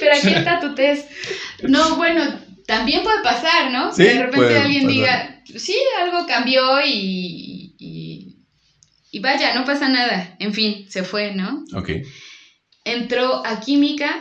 pero 0.00 0.14
aquí 0.14 0.28
está 0.28 0.60
tu 0.60 0.74
test. 0.74 1.08
No, 1.62 1.96
bueno, 1.96 2.22
también 2.66 3.02
puede 3.02 3.22
pasar, 3.22 3.70
¿no? 3.72 3.94
de 3.94 4.26
repente 4.26 4.58
alguien 4.58 4.86
diga, 4.86 5.42
sí, 5.56 5.76
algo 6.00 6.26
cambió 6.26 6.80
y, 6.84 7.74
y, 7.78 8.36
y 9.10 9.18
vaya, 9.20 9.54
no 9.54 9.64
pasa 9.64 9.88
nada. 9.88 10.36
En 10.38 10.52
fin, 10.52 10.86
se 10.90 11.02
fue, 11.02 11.34
¿no? 11.34 11.64
Ok. 11.74 11.90
Entró 12.84 13.44
a 13.46 13.60
química 13.60 14.20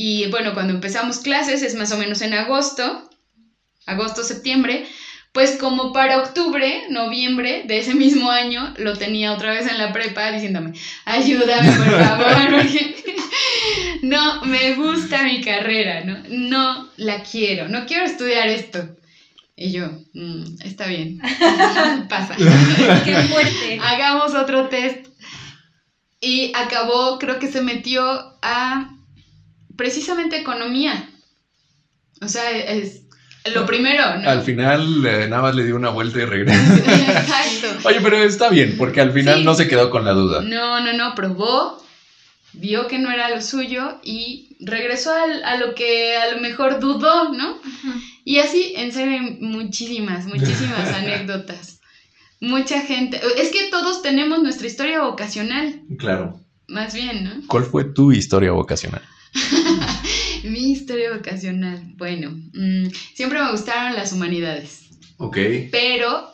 y 0.00 0.28
bueno, 0.28 0.54
cuando 0.54 0.74
empezamos 0.74 1.18
clases 1.18 1.60
es 1.64 1.74
más 1.74 1.90
o 1.90 1.98
menos 1.98 2.22
en 2.22 2.32
agosto, 2.32 3.10
agosto, 3.84 4.22
septiembre, 4.22 4.86
pues 5.32 5.56
como 5.58 5.92
para 5.92 6.18
octubre, 6.18 6.84
noviembre 6.88 7.64
de 7.66 7.80
ese 7.80 7.96
mismo 7.96 8.30
año, 8.30 8.72
lo 8.76 8.96
tenía 8.96 9.32
otra 9.32 9.50
vez 9.50 9.66
en 9.66 9.76
la 9.76 9.92
prepa 9.92 10.30
diciéndome, 10.30 10.74
ayúdame 11.04 11.72
por 11.72 12.00
favor, 12.00 12.50
porque 12.52 12.94
no 14.02 14.44
me 14.44 14.74
gusta 14.76 15.24
mi 15.24 15.40
carrera, 15.40 16.04
¿no? 16.04 16.18
No 16.28 16.88
la 16.96 17.24
quiero, 17.24 17.68
no 17.68 17.84
quiero 17.84 18.04
estudiar 18.04 18.46
esto. 18.46 18.88
Y 19.56 19.72
yo, 19.72 19.88
mm, 20.14 20.62
está 20.64 20.86
bien, 20.86 21.18
pasa. 22.08 22.36
Qué 23.04 23.16
fuerte. 23.16 23.80
Hagamos 23.82 24.32
otro 24.36 24.68
test. 24.68 25.08
Y 26.20 26.52
acabó, 26.54 27.18
creo 27.18 27.40
que 27.40 27.50
se 27.50 27.60
metió 27.62 28.04
a 28.42 28.94
precisamente 29.78 30.36
economía. 30.36 31.08
O 32.20 32.28
sea, 32.28 32.50
es 32.50 33.04
lo 33.54 33.64
primero, 33.64 34.18
¿no? 34.18 34.28
Al 34.28 34.42
final 34.42 35.06
eh, 35.06 35.26
nada 35.28 35.42
más 35.42 35.54
le 35.54 35.64
dio 35.64 35.76
una 35.76 35.90
vuelta 35.90 36.18
y 36.18 36.24
regresó. 36.24 36.74
Exacto. 36.76 37.88
Oye, 37.88 38.00
pero 38.02 38.16
está 38.18 38.50
bien, 38.50 38.74
porque 38.76 39.00
al 39.00 39.12
final 39.12 39.44
no 39.44 39.54
se 39.54 39.68
quedó 39.68 39.88
con 39.88 40.04
la 40.04 40.12
duda. 40.12 40.42
No, 40.42 40.80
no, 40.80 40.92
no, 40.92 41.14
probó, 41.14 41.82
vio 42.52 42.88
que 42.88 42.98
no 42.98 43.10
era 43.10 43.30
lo 43.30 43.40
suyo 43.40 44.00
y 44.02 44.56
regresó 44.60 45.12
a, 45.12 45.56
lo 45.56 45.74
que 45.74 46.16
a 46.16 46.34
lo 46.34 46.40
mejor 46.40 46.80
dudó, 46.80 47.32
¿no? 47.32 47.58
Y 48.24 48.40
así, 48.40 48.74
en 48.76 48.92
serio, 48.92 49.20
muchísimas, 49.40 50.26
muchísimas 50.26 50.88
anécdotas. 50.94 51.80
Mucha 52.40 52.82
gente, 52.82 53.20
es 53.38 53.50
que 53.50 53.68
todos 53.70 54.02
tenemos 54.02 54.42
nuestra 54.42 54.66
historia 54.66 55.02
vocacional. 55.02 55.82
Claro. 55.98 56.40
Más 56.66 56.92
bien, 56.92 57.24
¿no? 57.24 57.30
¿Cuál 57.46 57.64
fue 57.64 57.84
tu 57.84 58.12
historia 58.12 58.52
vocacional? 58.52 59.02
Mi 60.44 60.72
historia 60.72 61.14
vocacional. 61.14 61.80
Bueno, 61.96 62.30
mm, 62.30 62.88
siempre 63.14 63.42
me 63.42 63.50
gustaron 63.50 63.94
las 63.94 64.12
humanidades. 64.12 64.88
Ok. 65.18 65.36
Pero 65.70 66.30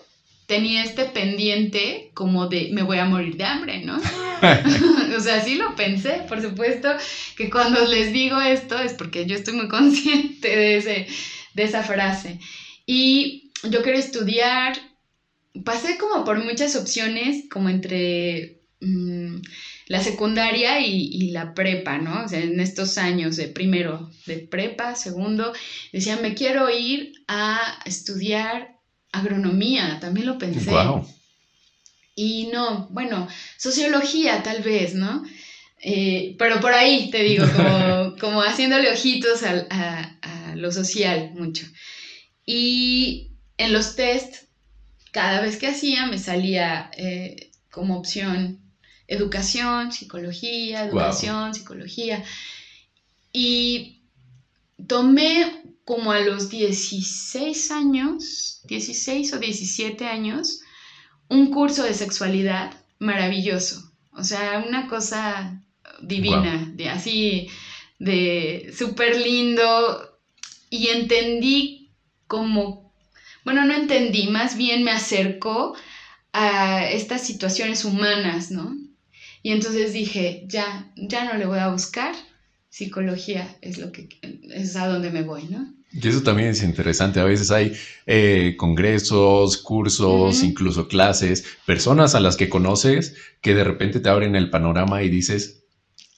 tenía 0.47 0.85
este 0.85 1.07
pendiente 1.07 2.11
como 2.15 2.49
de 2.49 2.71
me 2.73 2.83
voy 2.83 2.99
a 2.99 3.07
morir 3.07 3.37
de 3.37 3.45
hambre, 3.45 3.85
¿no? 3.85 3.97
o 5.17 5.21
sea, 5.21 5.43
sí 5.43 5.57
lo 5.57 5.75
pensé, 5.75 6.23
por 6.29 6.41
supuesto 6.41 6.89
que 7.37 7.51
cuando 7.51 7.85
les 7.87 8.13
digo 8.13 8.41
esto 8.41 8.79
es 8.79 8.93
porque 8.95 9.27
yo 9.27 9.37
estoy 9.37 9.55
muy 9.55 9.69
consciente 9.69 10.49
de, 10.49 10.77
ese, 10.77 11.07
de 11.55 11.63
esa 11.63 11.83
frase. 11.83 12.39
Y 12.87 13.53
yo 13.63 13.83
quiero 13.83 13.99
estudiar, 13.99 14.77
pasé 15.65 15.97
como 15.97 16.25
por 16.25 16.43
muchas 16.45 16.77
opciones, 16.77 17.45
como 17.51 17.69
entre 17.69 18.61
mm, 18.81 19.37
la 19.87 20.03
secundaria 20.03 20.81
y, 20.81 21.31
la 21.31 21.53
prepa, 21.55 21.99
¿no? 21.99 22.25
O 22.25 22.29
sea, 22.29 22.41
en 22.41 22.59
estos 22.61 22.97
años 22.97 23.37
de 23.37 23.49
primero 23.49 24.11
de 24.27 24.39
prepa, 24.39 24.95
segundo, 24.95 25.53
decía, 25.93 26.17
me 26.17 26.35
quiero 26.35 26.71
ir 26.71 27.13
a 27.29 27.81
estudiar 27.85 28.79
agronomía, 29.13 29.99
también 30.01 30.27
lo 30.27 30.39
pensé. 30.39 30.73
Y 32.17 32.49
no, 32.53 32.89
bueno, 32.91 33.29
sociología 33.59 34.43
tal 34.43 34.63
vez, 34.63 34.95
¿no? 34.95 35.25
Eh, 35.83 36.35
pero 36.39 36.61
por 36.61 36.73
ahí, 36.73 37.11
te 37.11 37.23
digo, 37.23 37.45
como, 38.19 38.41
haciéndole 38.43 38.91
ojitos 38.91 39.43
a, 39.43 40.11
lo 40.55 40.71
social 40.71 41.33
mucho. 41.35 41.67
Y 42.47 43.33
en 43.59 43.73
los 43.73 43.97
test, 43.97 44.45
cada 45.11 45.41
vez 45.41 45.59
que 45.59 45.67
hacía, 45.67 46.07
me 46.07 46.19
salía 46.19 46.91
eh, 46.97 47.51
como 47.71 47.99
opción 47.99 48.64
educación, 49.07 49.93
psicología, 49.93 50.85
educación, 50.85 51.55
psicología. 51.55 52.25
Y 53.33 54.03
tomé 54.87 55.63
como 55.85 56.13
a 56.13 56.21
los 56.21 56.49
16 56.49 57.71
años, 57.71 58.61
16 58.65 59.35
o 59.35 59.39
17 59.39 60.07
años, 60.07 60.61
un 61.29 61.51
curso 61.51 61.83
de 61.83 61.95
sexualidad 61.95 62.75
maravilloso. 62.99 63.93
O 64.13 64.25
sea, 64.25 64.65
una 64.67 64.87
cosa 64.87 65.63
divina, 66.01 66.71
de 66.75 66.89
así, 66.89 67.49
de 67.99 68.73
súper 68.77 69.19
lindo. 69.19 70.11
Y 70.71 70.89
entendí 70.89 71.91
como, 72.27 72.93
bueno, 73.45 73.65
no 73.65 73.75
entendí, 73.75 74.29
más 74.29 74.57
bien 74.57 74.83
me 74.83 74.91
acercó 74.91 75.77
a 76.33 76.89
estas 76.91 77.25
situaciones 77.25 77.85
humanas, 77.85 78.51
¿no? 78.51 78.75
Y 79.45 79.53
entonces 79.53 79.93
dije, 79.93 80.43
ya, 80.47 80.91
ya 80.97 81.25
no 81.31 81.39
le 81.39 81.45
voy 81.45 81.59
a 81.59 81.69
buscar, 81.69 82.15
psicología 82.71 83.47
es 83.61 83.77
lo 83.77 83.93
que 83.93 84.09
es 84.55 84.75
a 84.75 84.89
donde 84.89 85.11
me 85.11 85.21
voy, 85.21 85.45
¿no? 85.45 85.71
Y 85.93 86.09
eso 86.09 86.23
también 86.23 86.49
es 86.49 86.63
interesante. 86.63 87.21
A 87.21 87.25
veces 87.25 87.51
hay 87.51 87.77
eh, 88.07 88.55
congresos, 88.57 89.59
cursos, 89.59 90.43
incluso 90.43 90.89
clases, 90.89 91.45
personas 91.67 92.15
a 92.15 92.21
las 92.21 92.37
que 92.37 92.49
conoces 92.49 93.17
que 93.43 93.55
de 93.55 93.65
repente 93.65 94.01
te 94.01 94.09
abren 94.09 94.35
el 94.35 94.49
panorama 94.49 95.03
y 95.03 95.11
dices, 95.11 95.63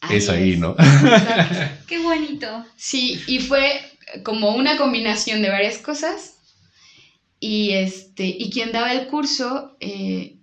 es 0.08 0.28
ahí, 0.28 0.56
¿no? 0.56 0.76
Qué 1.88 1.98
bonito. 1.98 2.64
Sí, 2.76 3.20
y 3.26 3.40
fue 3.40 3.80
como 4.22 4.54
una 4.54 4.76
combinación 4.76 5.42
de 5.42 5.50
varias 5.50 5.78
cosas. 5.78 6.38
Y 7.40 7.72
este, 7.72 8.24
y 8.24 8.50
quien 8.50 8.70
daba 8.70 8.92
el 8.92 9.08
curso 9.08 9.76
eh, 9.80 10.35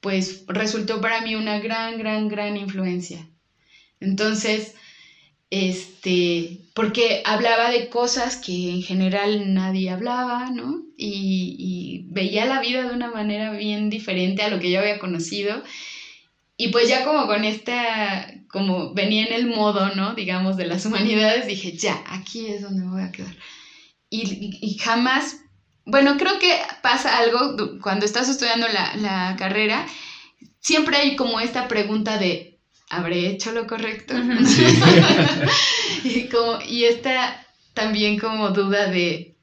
pues 0.00 0.44
resultó 0.46 1.00
para 1.00 1.20
mí 1.20 1.34
una 1.34 1.58
gran, 1.60 1.98
gran, 1.98 2.28
gran 2.28 2.56
influencia. 2.56 3.26
Entonces, 4.00 4.74
este, 5.50 6.60
porque 6.74 7.22
hablaba 7.24 7.70
de 7.70 7.88
cosas 7.88 8.36
que 8.36 8.70
en 8.70 8.82
general 8.82 9.52
nadie 9.52 9.90
hablaba, 9.90 10.50
¿no? 10.50 10.82
Y, 10.96 12.06
veía 12.12 12.44
la 12.44 12.60
vida 12.60 12.88
de 12.88 12.94
una 12.94 13.10
manera 13.10 13.52
bien 13.52 13.88
diferente 13.88 14.42
a 14.42 14.50
lo 14.50 14.58
que 14.58 14.70
yo 14.70 14.80
había 14.80 14.98
conocido. 14.98 15.62
Y 16.56 16.68
pues 16.68 16.88
ya 16.88 17.04
como 17.04 17.26
con 17.26 17.44
esta, 17.44 18.32
como 18.48 18.92
venía 18.94 19.26
en 19.26 19.32
el 19.32 19.46
modo, 19.46 19.94
¿no? 19.94 20.14
Digamos, 20.14 20.56
de 20.56 20.66
las 20.66 20.84
humanidades, 20.86 21.46
dije, 21.46 21.72
ya, 21.72 22.02
aquí 22.06 22.46
es 22.48 22.62
donde 22.62 22.84
me 22.84 22.90
voy 22.90 23.02
a 23.02 23.12
quedar. 23.12 23.36
Y, 24.10 24.58
y 24.60 24.78
jamás 24.78 25.40
bueno, 25.84 26.16
creo 26.18 26.38
que 26.38 26.58
pasa 26.82 27.18
algo 27.18 27.56
cuando 27.80 28.04
estás 28.04 28.28
estudiando 28.28 28.66
la, 28.68 29.34
carrera, 29.38 29.86
siempre 30.60 30.96
hay 30.96 31.16
como 31.16 31.40
esta 31.40 31.68
pregunta 31.68 32.18
de, 32.18 32.58
¿habré 32.90 33.28
hecho 33.28 33.52
lo 33.52 33.66
correcto? 33.66 34.14
y, 36.04 36.28
como, 36.28 36.58
y 36.66 36.84
esta 36.84 37.46
también 37.74 38.18
como 38.18 38.50
duda 38.50 38.86
de, 38.86 39.36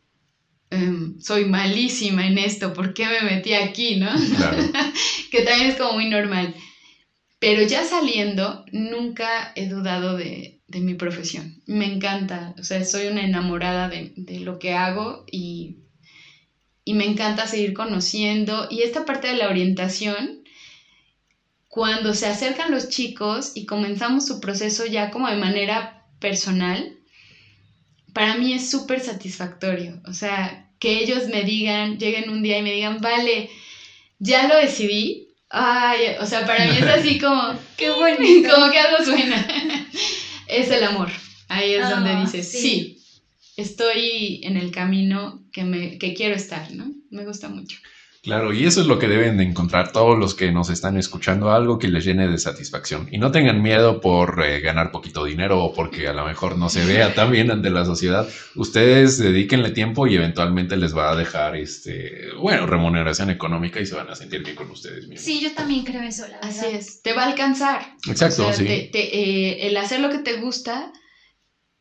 em, 0.70 1.20
soy 1.20 1.46
malísima 1.46 2.28
en 2.28 2.38
esto, 2.38 2.74
¿por 2.74 2.94
qué 2.94 3.08
me 3.08 3.22
metí 3.22 3.54
aquí? 3.54 3.96
¿no? 3.98 4.10
que 5.32 5.42
también 5.42 5.72
es 5.72 5.76
como 5.76 5.94
muy 5.94 6.10
normal. 6.10 6.56
Pero 7.40 7.62
ya 7.64 7.84
saliendo, 7.84 8.66
nunca 8.72 9.52
he 9.56 9.68
dudado 9.68 10.18
de, 10.18 10.56
mi 10.70 10.96
profesión. 10.96 11.62
Me 11.66 11.86
encanta, 11.86 12.54
o 12.60 12.64
sea, 12.64 12.84
soy 12.84 13.08
una 13.08 13.24
enamorada 13.24 13.90
de, 13.90 14.14
de 14.16 14.42
lo 14.42 14.60
que 14.60 14.74
hago 14.74 15.26
y 15.32 15.78
y 16.88 16.94
me 16.94 17.06
encanta 17.06 17.48
seguir 17.48 17.74
conociendo. 17.74 18.66
Y 18.70 18.84
esta 18.84 19.04
parte 19.04 19.28
de 19.28 19.36
la 19.36 19.50
orientación, 19.50 20.42
cuando 21.68 22.14
se 22.14 22.28
acercan 22.28 22.72
los 22.72 22.88
chicos 22.88 23.52
y 23.56 23.66
comenzamos 23.66 24.26
su 24.26 24.40
proceso 24.40 24.86
ya 24.86 25.12
como 25.12 25.28
de 25.28 25.36
manera 25.36 26.06
personal, 26.20 26.98
para 28.14 28.36
mí 28.36 28.54
es 28.54 28.70
súper 28.70 29.02
satisfactorio. 29.02 30.00
O 30.08 30.14
sea, 30.14 30.70
que 30.80 31.00
ellos 31.00 31.28
me 31.28 31.44
digan, 31.44 32.00
lleguen 32.00 32.30
un 32.30 32.42
día 32.42 32.60
y 32.60 32.64
me 32.64 32.72
digan, 32.72 33.02
vale, 33.02 33.50
ya 34.20 34.48
lo 34.48 34.56
decidí. 34.56 35.28
Ay, 35.50 36.16
o 36.22 36.26
sea, 36.26 36.46
para 36.46 36.68
mí 36.68 36.78
es 36.78 36.88
así 36.88 37.20
como, 37.20 37.54
qué 37.76 37.90
bonito. 37.92 38.50
Como 38.50 38.72
que 38.72 38.80
algo 38.80 39.04
suena. 39.04 39.46
es 40.48 40.72
el 40.72 40.86
amor. 40.86 41.10
Ahí 41.50 41.74
es 41.74 41.90
donde 41.90 42.12
ah, 42.12 42.22
dices, 42.22 42.50
sí 42.50 42.97
estoy 43.58 44.42
en 44.44 44.56
el 44.56 44.72
camino 44.72 45.44
que, 45.52 45.66
me, 45.66 45.98
que 45.98 46.14
quiero 46.14 46.36
estar, 46.36 46.72
¿no? 46.72 46.94
Me 47.10 47.26
gusta 47.26 47.50
mucho. 47.50 47.78
Claro, 48.28 48.52
y 48.54 48.66
eso 48.66 48.82
es 48.82 48.88
lo 48.88 49.00
que 49.00 49.08
deben 49.08 49.38
de 49.38 49.46
encontrar 49.46 49.94
todos 49.94 50.20
los 50.20 50.36
que 50.36 50.52
nos 50.52 50.70
están 50.70 50.98
escuchando, 50.98 51.52
algo 51.52 51.80
que 51.80 51.88
les 51.88 52.04
llene 52.04 52.28
de 52.28 52.38
satisfacción. 52.38 53.08
Y 53.10 53.20
no 53.20 53.32
tengan 53.32 53.62
miedo 53.62 54.02
por 54.02 54.44
eh, 54.44 54.60
ganar 54.60 54.92
poquito 54.92 55.24
dinero 55.24 55.64
o 55.64 55.74
porque 55.74 56.10
a 56.10 56.14
lo 56.14 56.26
mejor 56.26 56.58
no 56.58 56.68
se 56.68 56.86
vea 56.86 57.14
tan 57.14 57.32
bien 57.32 57.52
ante 57.52 57.70
la 57.70 57.86
sociedad. 57.86 58.28
Ustedes 58.56 59.18
dedíquenle 59.18 59.72
tiempo 59.72 60.08
y 60.08 60.16
eventualmente 60.16 60.76
les 60.76 60.96
va 60.96 61.12
a 61.12 61.16
dejar, 61.16 61.56
este, 61.56 62.34
bueno, 62.38 62.66
remuneración 62.66 63.30
económica 63.30 63.80
y 63.80 63.86
se 63.86 63.96
van 63.96 64.10
a 64.10 64.16
sentir 64.16 64.44
bien 64.44 64.58
con 64.58 64.70
ustedes 64.72 65.08
mismos. 65.08 65.24
Sí, 65.24 65.40
yo 65.40 65.54
también 65.54 65.86
creo 65.86 66.02
eso, 66.02 66.28
la 66.28 66.40
Así 66.40 66.66
es, 66.66 67.02
te 67.02 67.14
va 67.14 67.24
a 67.24 67.28
alcanzar. 67.30 67.94
Exacto, 68.10 68.52
sí. 68.52 68.66
Eh, 68.68 69.58
el 69.62 69.78
hacer 69.78 70.02
lo 70.02 70.10
que 70.10 70.20
te 70.20 70.34
gusta 70.34 70.92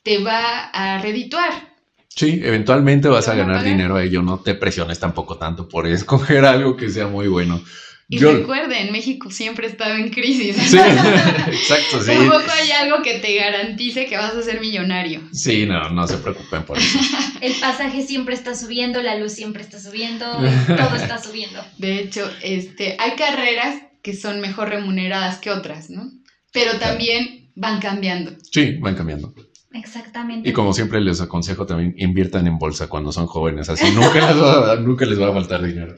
te 0.06 0.18
va 0.18 0.66
a 0.66 1.02
redituar. 1.02 1.74
Sí, 2.06 2.40
eventualmente 2.44 3.08
vas 3.08 3.26
a 3.26 3.34
ganar 3.34 3.64
dinero 3.64 3.96
a 3.96 4.04
ello, 4.04 4.22
no 4.22 4.38
te 4.38 4.54
presiones 4.54 5.00
tampoco 5.00 5.36
tanto 5.36 5.68
por 5.68 5.84
escoger 5.88 6.44
algo 6.44 6.76
que 6.76 6.90
sea 6.90 7.08
muy 7.08 7.26
bueno. 7.26 7.60
Y 8.08 8.20
recuerden, 8.20 8.92
México 8.92 9.32
siempre 9.32 9.66
ha 9.66 9.70
estado 9.70 9.96
en 9.96 10.10
crisis. 10.10 10.54
Sí, 10.54 10.78
exacto, 11.48 12.00
sí. 12.02 12.12
Tampoco 12.12 12.44
hay 12.52 12.70
algo 12.70 13.02
que 13.02 13.14
te 13.14 13.34
garantice 13.34 14.06
que 14.06 14.16
vas 14.16 14.32
a 14.36 14.42
ser 14.42 14.60
millonario. 14.60 15.22
Sí, 15.32 15.66
no, 15.66 15.90
no 15.90 16.06
se 16.06 16.18
preocupen 16.18 16.62
por 16.62 16.78
eso. 16.78 17.00
El 17.40 17.54
pasaje 17.54 18.06
siempre 18.06 18.36
está 18.36 18.54
subiendo, 18.54 19.02
la 19.02 19.16
luz 19.16 19.32
siempre 19.32 19.64
está 19.64 19.80
subiendo, 19.80 20.24
todo 20.68 20.94
está 20.94 21.20
subiendo. 21.20 21.64
De 21.78 21.98
hecho, 21.98 22.30
este, 22.42 22.96
hay 23.00 23.16
carreras 23.16 23.82
que 24.04 24.14
son 24.14 24.40
mejor 24.40 24.68
remuneradas 24.68 25.38
que 25.38 25.50
otras, 25.50 25.90
¿no? 25.90 26.12
Pero 26.52 26.78
también 26.78 27.50
van 27.56 27.80
cambiando. 27.80 28.36
Sí, 28.52 28.76
van 28.78 28.94
cambiando. 28.94 29.34
Exactamente. 29.76 30.48
Y 30.48 30.52
como 30.52 30.72
siempre 30.72 31.00
les 31.00 31.20
aconsejo 31.20 31.66
también 31.66 31.94
inviertan 31.98 32.46
en 32.46 32.58
bolsa 32.58 32.88
cuando 32.88 33.12
son 33.12 33.26
jóvenes, 33.26 33.68
así 33.68 33.90
nunca 33.90 34.14
les 34.14 34.42
va 34.42 34.72
a, 34.72 34.76
nunca 34.80 35.04
les 35.04 35.20
va 35.20 35.28
a 35.28 35.32
faltar 35.32 35.62
dinero. 35.62 35.96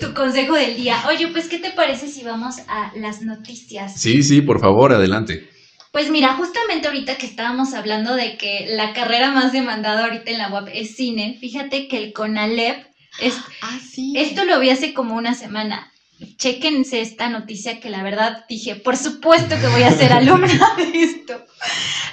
Tu 0.00 0.12
consejo 0.14 0.54
del 0.54 0.76
día. 0.76 1.02
Oye, 1.08 1.28
pues 1.28 1.48
¿qué 1.48 1.58
te 1.58 1.70
parece 1.70 2.08
si 2.08 2.24
vamos 2.24 2.56
a 2.68 2.92
las 2.96 3.22
noticias? 3.22 3.94
Sí, 3.94 4.22
sí, 4.22 4.42
por 4.42 4.60
favor, 4.60 4.92
adelante. 4.92 5.48
Pues 5.92 6.10
mira, 6.10 6.34
justamente 6.34 6.88
ahorita 6.88 7.16
que 7.18 7.26
estábamos 7.26 7.72
hablando 7.72 8.16
de 8.16 8.36
que 8.36 8.66
la 8.68 8.92
carrera 8.92 9.30
más 9.30 9.52
demandada 9.52 10.04
ahorita 10.04 10.32
en 10.32 10.38
la 10.38 10.48
web 10.48 10.68
es 10.72 10.96
cine, 10.96 11.38
fíjate 11.40 11.86
que 11.86 11.98
el 11.98 12.12
CONALEP 12.12 12.84
es, 13.20 13.36
ah, 13.62 13.78
sí. 13.80 14.12
esto 14.16 14.44
lo 14.44 14.58
vi 14.58 14.70
hace 14.70 14.92
como 14.92 15.14
una 15.14 15.34
semana. 15.34 15.92
Chequense 16.36 17.00
esta 17.00 17.28
noticia 17.28 17.78
que 17.78 17.90
la 17.90 18.02
verdad 18.02 18.44
dije, 18.48 18.74
por 18.74 18.96
supuesto 18.96 19.54
que 19.60 19.68
voy 19.68 19.84
a 19.84 19.92
ser 19.92 20.12
alumna 20.12 20.74
de 20.76 21.02
esto. 21.02 21.44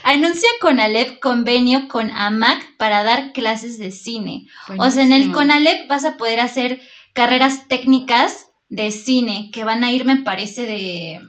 Anuncia 0.04 0.49
Conalep 0.60 1.20
convenio 1.20 1.88
con 1.88 2.12
AMAC 2.12 2.78
para 2.78 3.04
dar 3.04 3.34
clases 3.34 3.78
de 3.78 3.91
cine. 3.91 4.47
O 4.78 4.89
sea, 4.89 5.04
en 5.04 5.14
el 5.14 5.32
Conalep 5.32 5.88
vas 5.88 6.06
a 6.06 6.18
poder 6.18 6.39
hacer 6.39 6.82
carreras 7.14 7.68
técnicas 7.68 8.47
de 8.70 8.91
cine 8.91 9.49
que 9.52 9.64
van 9.64 9.84
a 9.84 9.91
ir, 9.91 10.06
me 10.06 10.18
parece, 10.18 10.66
de 10.66 11.22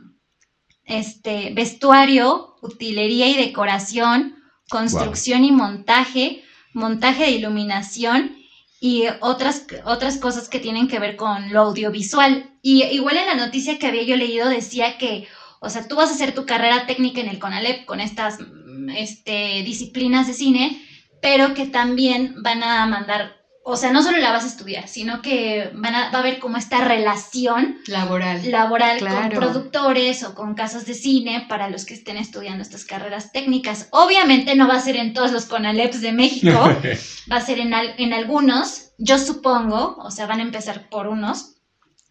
este 0.85 1.53
vestuario, 1.55 2.57
utilería 2.63 3.29
y 3.29 3.37
decoración, 3.37 4.37
construcción 4.69 5.45
y 5.45 5.53
montaje, 5.53 6.45
montaje 6.73 7.25
de 7.25 7.31
iluminación 7.33 8.37
y 8.81 9.05
otras, 9.21 9.67
otras 9.85 10.19
cosas 10.19 10.49
que 10.49 10.59
tienen 10.59 10.89
que 10.89 10.99
ver 10.99 11.17
con 11.17 11.53
lo 11.53 11.61
audiovisual. 11.61 12.51
Y 12.63 12.85
igual 12.85 13.17
en 13.17 13.27
la 13.27 13.35
noticia 13.35 13.79
que 13.79 13.87
había 13.87 14.03
yo 14.03 14.17
leído 14.17 14.49
decía 14.49 14.99
que, 14.99 15.29
o 15.63 15.71
sea, 15.71 15.87
tú 15.87 15.97
vas 15.97 16.11
a 16.11 16.15
hacer 16.15 16.35
tu 16.35 16.45
carrera 16.45 16.87
técnica 16.87 17.21
en 17.21 17.29
el 17.29 17.39
CONALEP 17.39 17.85
con 17.85 18.01
estas 18.01 18.39
este, 18.97 19.63
disciplinas 19.63 20.27
de 20.27 20.35
cine, 20.35 20.83
pero 21.21 21.55
que 21.55 21.67
también 21.67 22.35
van 22.43 22.65
a 22.65 22.85
mandar 22.87 23.43
o 23.65 23.77
sea, 23.77 23.93
no 23.93 24.03
solo 24.03 24.19
la 24.19 24.33
vas 24.33 24.43
a 24.43 24.49
estudiar, 24.49 24.89
sino 24.89 25.23
que 25.23 25.71
van 25.75 25.95
a, 25.95 26.11
va 26.11 26.19
a 26.19 26.21
haber 26.21 26.41
como 26.41 26.57
esta 26.57 26.81
relación 26.83 27.77
laboral, 27.87 28.51
laboral 28.51 28.99
con 28.99 29.29
productores 29.31 30.25
o 30.25 30.35
con 30.35 30.55
casas 30.55 30.85
de 30.85 30.95
cine 30.95 31.47
para 31.49 31.71
los 31.71 31.85
que 31.85 31.95
estén 31.95 32.17
estudiando 32.17 32.63
estas 32.63 32.85
carreras 32.85 33.31
técnicas. 33.31 33.87
Obviamente 33.93 34.57
no 34.57 34.67
va 34.67 34.75
a 34.75 34.81
ser 34.81 34.97
en 34.97 35.15
todos 35.15 35.31
los 35.31 35.45
CONALEPs 35.45 36.01
de 36.01 36.13
México, 36.13 36.51
va 37.31 37.37
a 37.37 37.41
ser 37.41 37.61
en, 37.61 37.73
en 37.73 38.13
algunos, 38.13 38.91
yo 38.99 39.17
supongo, 39.17 39.97
o 39.99 40.11
sea, 40.11 40.27
van 40.27 40.41
a 40.41 40.45
empezar 40.45 40.89
por 40.89 41.07
unos, 41.07 41.52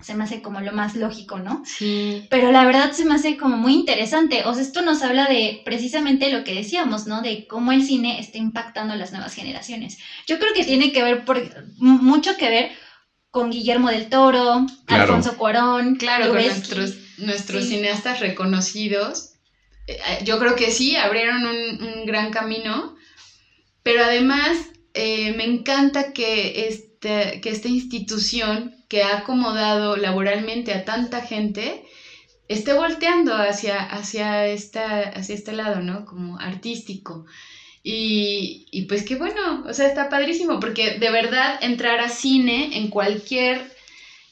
se 0.01 0.15
me 0.15 0.23
hace 0.23 0.41
como 0.41 0.61
lo 0.61 0.71
más 0.71 0.95
lógico, 0.95 1.39
¿no? 1.39 1.63
Sí. 1.65 2.27
Pero 2.29 2.51
la 2.51 2.65
verdad 2.65 2.91
se 2.91 3.05
me 3.05 3.15
hace 3.15 3.37
como 3.37 3.57
muy 3.57 3.73
interesante. 3.73 4.43
O 4.45 4.53
sea, 4.53 4.63
esto 4.63 4.81
nos 4.81 5.01
habla 5.01 5.27
de 5.27 5.61
precisamente 5.65 6.31
lo 6.31 6.43
que 6.43 6.55
decíamos, 6.55 7.07
¿no? 7.07 7.21
De 7.21 7.47
cómo 7.47 7.71
el 7.71 7.83
cine 7.83 8.19
está 8.19 8.37
impactando 8.37 8.93
a 8.93 8.97
las 8.97 9.11
nuevas 9.11 9.33
generaciones. 9.33 9.97
Yo 10.27 10.39
creo 10.39 10.53
que 10.53 10.65
tiene 10.65 10.91
que 10.91 11.03
ver, 11.03 11.25
por, 11.25 11.41
mucho 11.77 12.35
que 12.37 12.49
ver 12.49 12.71
con 13.29 13.49
Guillermo 13.49 13.89
del 13.89 14.09
Toro, 14.09 14.65
Alfonso 14.87 15.37
Cuarón. 15.37 15.95
Claro, 15.95 16.27
con 16.27 16.35
nuestros, 16.35 16.95
nuestros 17.17 17.65
cineastas 17.65 18.19
reconocidos. 18.19 19.31
Eh, 19.87 19.97
yo 20.23 20.39
creo 20.39 20.55
que 20.55 20.71
sí, 20.71 20.95
abrieron 20.95 21.45
un, 21.45 22.05
gran 22.05 22.31
camino. 22.31 22.95
Pero 23.83 24.03
además, 24.03 24.57
eh, 24.93 25.31
me 25.33 25.45
encanta 25.45 26.13
que, 26.13 26.67
este, 27.01 27.41
que 27.41 27.49
esta 27.49 27.67
institución 27.67 28.75
que 28.87 29.01
ha 29.01 29.17
acomodado 29.17 29.97
laboralmente 29.97 30.73
a 30.73 30.85
tanta 30.85 31.21
gente, 31.21 31.83
esté 32.47 32.73
volteando 32.73 33.33
hacia, 33.33 33.81
hacia, 33.81 34.47
esta, 34.47 35.09
hacia 35.09 35.35
este 35.35 35.53
lado, 35.53 35.81
¿no? 35.81 36.05
Como 36.05 36.37
artístico. 36.39 37.25
Y, 37.83 38.67
y, 38.69 38.83
pues 38.83 39.03
qué 39.03 39.15
bueno, 39.15 39.63
o 39.67 39.73
sea, 39.73 39.87
está 39.87 40.09
padrísimo, 40.09 40.59
porque 40.59 40.99
de 40.99 41.09
verdad 41.09 41.57
entrar 41.61 41.99
a 42.01 42.09
cine 42.09 42.77
en 42.77 42.89
cualquier, 42.89 43.71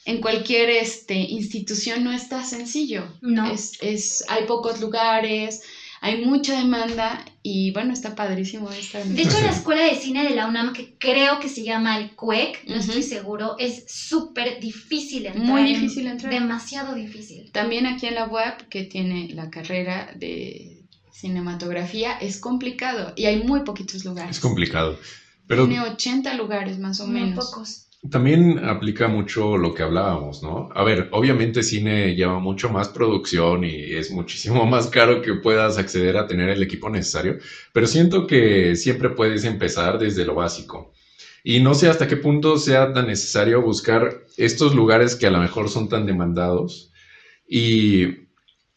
en 0.05 0.22
cualquier 0.22 0.70
este, 0.70 1.15
institución 1.15 2.03
no 2.03 2.11
está 2.11 2.43
sencillo. 2.43 3.17
No. 3.22 3.51
Es, 3.51 3.80
es, 3.82 4.24
hay 4.28 4.43
pocos 4.45 4.80
lugares, 4.80 5.61
hay 6.02 6.26
mucha 6.26 6.58
demanda 6.58 7.26
y 7.43 7.72
bueno, 7.72 7.91
está 7.93 8.16
padrísimo 8.16 8.70
esta. 8.72 9.04
De 9.04 9.22
hecho, 9.22 9.39
la 9.41 9.52
Escuela 9.52 9.84
de 9.84 9.95
Cine 9.95 10.24
de 10.24 10.36
la 10.36 10.47
UNAM, 10.47 10.74
que 10.74 10.95
creo 10.97 11.39
que 11.39 11.50
se 11.50 11.64
llama 11.64 11.97
el 11.97 12.16
CUEC, 12.16 12.66
no 12.68 12.76
estoy 12.76 13.04
seguro, 13.04 13.56
es 13.60 13.84
súper 13.88 14.60
difícil 14.60 15.26
entrar. 15.26 15.45
Muy 15.45 15.64
difícil 15.64 16.08
entrar. 16.08 16.32
Demasiado 16.32 16.95
difícil. 16.95 17.52
También 17.52 17.86
aquí 17.86 18.06
en 18.06 18.16
la 18.16 18.26
web, 18.26 18.68
que 18.70 18.84
tiene 18.84 19.30
la 19.34 19.50
carrera 19.50 20.12
de 20.16 20.86
cinematografía, 21.12 22.14
es 22.14 22.39
complicado 22.39 23.14
y 23.18 23.26
hay 23.26 23.43
muy 23.43 23.62
poquitos 23.62 24.06
lugares. 24.06 24.38
Es 24.38 24.41
complicado. 24.41 24.97
Pero... 25.47 25.68
Tiene 25.68 25.82
80 25.82 26.34
lugares 26.36 26.80
más 26.80 27.00
o 27.02 27.08
muy 27.08 27.22
menos. 27.22 27.45
pocos. 27.45 27.88
También 28.08 28.60
aplica 28.60 29.10
mucho 29.10 29.58
lo 29.58 29.74
que 29.74 29.84
hablábamos, 29.84 30.41
¿no? 30.41 30.70
A 30.74 30.86
ver, 30.86 31.10
obviamente 31.12 31.64
cine 31.64 32.16
lleva 32.16 32.39
mucho 32.39 32.70
más 32.70 32.88
producción 32.88 33.66
y 33.66 33.93
es 33.93 34.10
muchísimo 34.12 34.66
más 34.68 34.88
caro 34.88 35.22
que 35.22 35.34
puedas 35.34 35.78
acceder 35.78 36.16
a 36.16 36.26
tener 36.26 36.50
el 36.50 36.64
equipo 36.64 36.89
necesario, 36.89 37.39
pero 37.74 37.88
siento 37.88 38.26
que 38.26 38.78
siempre 38.78 39.10
puedes 39.10 39.43
empezar 39.43 40.00
desde 40.00 40.26
lo 40.26 40.36
básico. 40.36 40.93
Y 41.43 41.60
no 41.60 41.74
sé 41.74 41.89
hasta 41.89 42.08
qué 42.08 42.16
punto 42.16 42.58
sea 42.58 42.93
tan 42.93 43.08
necesario 43.08 43.62
buscar 43.62 44.26
estos 44.38 44.76
lugares 44.76 45.16
que 45.18 45.28
a 45.28 45.32
lo 45.32 45.39
mejor 45.39 45.70
son 45.70 45.89
tan 45.89 46.06
demandados 46.06 46.93
y 47.47 48.28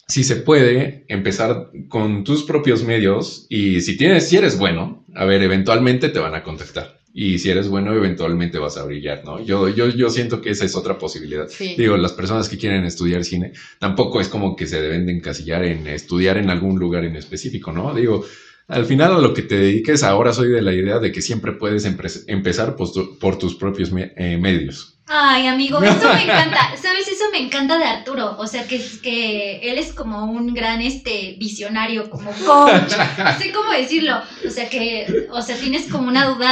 si 0.09 0.25
se 0.25 0.37
puede 0.37 1.05
empezar 1.09 1.71
con 1.89 2.25
tus 2.25 2.43
propios 2.43 2.83
medios 2.85 3.47
y 3.49 3.81
si 3.83 3.97
tienes, 3.97 4.29
si 4.29 4.37
eres 4.37 4.59
bueno, 4.59 5.05
a 5.15 5.25
ver, 5.25 5.43
eventualmente 5.43 6.09
te 6.09 6.19
van 6.19 6.35
a 6.35 6.43
contactar 6.43 7.02
y 7.15 7.39
si 7.39 7.51
eres 7.51 7.69
bueno, 7.69 7.93
eventualmente 7.93 8.59
vas 8.59 8.79
a 8.79 8.85
brillar, 8.85 9.23
¿no? 9.25 9.45
Yo, 9.45 9.69
yo, 9.69 9.89
yo 9.89 10.09
siento 10.09 10.41
que 10.41 10.51
esa 10.51 10.65
es 10.65 10.75
otra 10.75 10.99
posibilidad. 10.99 11.47
Digo, 11.77 11.97
las 11.97 12.13
personas 12.13 12.49
que 12.49 12.57
quieren 12.57 12.85
estudiar 12.85 13.25
cine, 13.25 13.53
tampoco 13.79 14.21
es 14.21 14.29
como 14.29 14.57
que 14.57 14.67
se 14.67 14.81
deben 14.81 15.07
de 15.07 15.13
encasillar 15.13 15.65
en 15.65 15.87
estudiar 15.87 16.39
en 16.39 16.49
algún 16.49 16.79
lugar 16.79 17.05
en 17.05 17.17
específico, 17.17 17.71
¿no? 17.71 17.95
Digo, 17.95 18.25
al 18.69 18.87
final 18.87 19.13
a 19.13 19.19
lo 19.19 19.35
que 19.35 19.43
te 19.43 19.57
dediques, 19.57 20.03
ahora 20.03 20.33
soy 20.33 20.49
de 20.49 20.63
la 20.63 20.73
idea 20.73 20.99
de 20.99 21.13
que 21.13 21.21
siempre 21.21 21.53
puedes 21.53 21.85
empezar 21.85 22.77
por, 22.77 23.39
tus 23.39 23.55
propios 23.57 23.91
eh, 23.95 24.39
medios. 24.39 24.92
Ay, 25.15 25.47
amigo, 25.47 25.83
eso 25.83 26.09
me 26.15 26.23
encanta. 26.23 26.75
¿Sabes? 26.81 27.07
Eso 27.07 27.25
me 27.31 27.39
encanta 27.39 27.77
de 27.77 27.85
Arturo. 27.85 28.35
O 28.39 28.47
sea, 28.47 28.67
que, 28.67 28.83
que 29.03 29.59
él 29.59 29.77
es 29.77 29.93
como 29.93 30.25
un 30.25 30.55
gran 30.55 30.81
este 30.81 31.37
visionario, 31.39 32.09
como 32.09 32.33
coach. 32.33 32.95
No 33.19 33.39
sé 33.39 33.53
cómo 33.53 33.73
decirlo. 33.73 34.23
O 34.47 34.51
sea, 34.51 34.71
que, 34.71 35.27
o 35.31 35.43
sea, 35.43 35.57
tienes 35.57 35.91
como 35.93 36.09
una 36.09 36.25
duda 36.25 36.51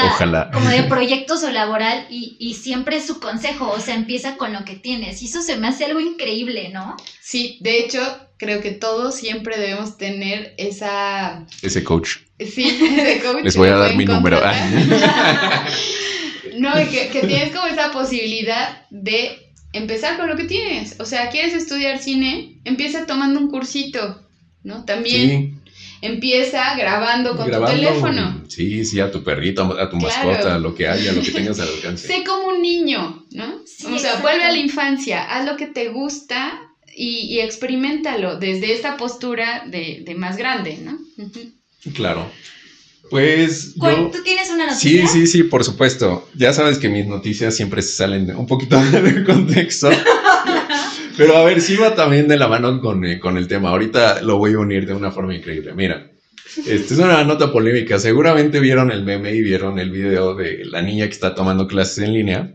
como 0.53 0.69
de 0.69 0.83
proyectos 0.83 1.43
o 1.43 1.51
laboral 1.51 2.07
y, 2.11 2.37
y 2.39 2.53
siempre 2.53 2.99
es 2.99 3.07
su 3.07 3.19
consejo. 3.19 3.71
O 3.71 3.81
sea, 3.81 3.95
empieza 3.95 4.37
con 4.37 4.53
lo 4.53 4.63
que 4.67 4.75
tienes. 4.75 5.23
Y 5.23 5.27
eso 5.27 5.41
se 5.41 5.57
me 5.57 5.69
hace 5.69 5.87
algo 5.87 6.01
increíble, 6.01 6.69
¿no? 6.69 6.99
Sí, 7.23 7.57
de 7.63 7.79
hecho, 7.79 8.01
creo 8.37 8.61
que 8.61 8.73
todos 8.73 9.15
siempre 9.15 9.57
debemos 9.57 9.97
tener 9.97 10.55
esa... 10.59 11.47
Ese 11.63 11.83
coach. 11.83 12.19
Sí, 12.39 12.79
ese 12.99 13.23
coach. 13.23 13.43
Les 13.43 13.57
voy 13.57 13.69
a 13.69 13.77
dar 13.77 13.97
mi 13.97 14.05
número. 14.05 14.39
no, 16.59 16.73
que, 16.75 17.09
que 17.09 17.21
tienes 17.27 17.55
como 17.55 17.67
esa 17.67 17.93
posibilidad 17.93 18.87
de 18.91 19.51
empezar 19.73 20.17
con 20.17 20.29
lo 20.29 20.37
que 20.37 20.45
tienes. 20.45 20.99
O 21.01 21.05
sea, 21.05 21.31
quieres 21.31 21.55
estudiar 21.55 21.99
cine, 21.99 22.61
empieza 22.65 23.07
tomando 23.07 23.39
un 23.39 23.51
cursito, 23.51 24.23
¿no? 24.63 24.85
También 24.85 25.61
empieza 26.03 26.75
grabando 26.77 27.37
con 27.37 27.51
tu 27.51 27.65
teléfono. 27.65 28.43
Sí, 28.49 28.85
sí, 28.85 29.01
a 29.01 29.11
tu 29.11 29.23
perrito, 29.23 29.63
a 29.79 29.91
tu 29.91 29.97
mascota, 29.97 30.59
lo 30.59 30.75
que 30.75 30.89
haya, 30.89 31.13
lo 31.13 31.23
que 31.23 31.31
tengas 31.31 31.61
al 31.61 31.69
alcance. 31.75 32.07
sé 32.07 32.25
como 32.25 32.49
un 32.49 32.63
niño, 32.63 33.25
¿no? 33.33 33.61
o 33.93 33.99
sea, 33.99 34.17
vuelve 34.17 34.45
a 34.45 34.53
la 34.53 34.59
infancia, 34.59 35.23
haz 35.23 35.47
lo 35.47 35.57
que 35.57 35.67
te 35.67 35.89
gusta 35.89 36.61
y, 36.97 37.35
y 37.35 37.41
experimentalo 37.41 38.37
desde 38.37 38.73
esta 38.73 38.97
postura 38.97 39.65
de, 39.67 40.03
de 40.05 40.15
más 40.15 40.37
grande, 40.37 40.79
¿no? 40.83 40.99
Claro. 41.95 42.31
Pues 43.09 43.75
yo... 43.75 44.11
¿Tú 44.11 44.23
tienes 44.23 44.51
una 44.51 44.67
noticia? 44.67 45.07
Sí, 45.07 45.07
sí, 45.07 45.27
sí, 45.27 45.43
por 45.45 45.65
supuesto. 45.65 46.29
Ya 46.35 46.53
sabes 46.53 46.79
que 46.79 46.89
mis 46.89 47.07
noticias 47.07 47.57
siempre 47.57 47.83
se 47.83 47.93
salen 47.93 48.35
un 48.37 48.47
poquito 48.47 48.81
del 48.93 49.25
contexto. 49.25 49.91
Pero 51.17 51.37
a 51.37 51.45
ver, 51.45 51.61
sí 51.61 51.77
va 51.77 51.95
también 51.95 52.29
de 52.29 52.39
la 52.39 52.49
mano 52.49 52.81
con, 52.81 53.05
eh, 53.05 53.19
con, 53.19 53.37
el 53.37 53.49
tema. 53.49 53.71
Ahorita 53.71 54.23
lo 54.23 54.39
voy 54.39 54.55
a 54.55 54.59
unir 54.59 54.87
de 54.87 54.95
una 54.95 55.11
forma 55.11 55.35
increíble. 55.35 55.75
Mira, 55.75 56.11
esta 56.67 56.95
es 56.95 57.01
una 57.01 57.25
nota 57.25 57.53
polémica. 57.53 57.99
Seguramente 57.99 58.61
vieron 58.61 58.91
el 58.91 59.05
meme 59.05 59.35
y 59.35 59.43
vieron 59.43 59.79
el 59.79 59.91
video 59.91 60.35
de 60.35 60.65
la 60.65 60.83
niña 60.83 61.07
que 61.07 61.13
está 61.13 61.35
tomando 61.35 61.67
clases 61.67 61.99
en 62.05 62.13
línea. 62.15 62.55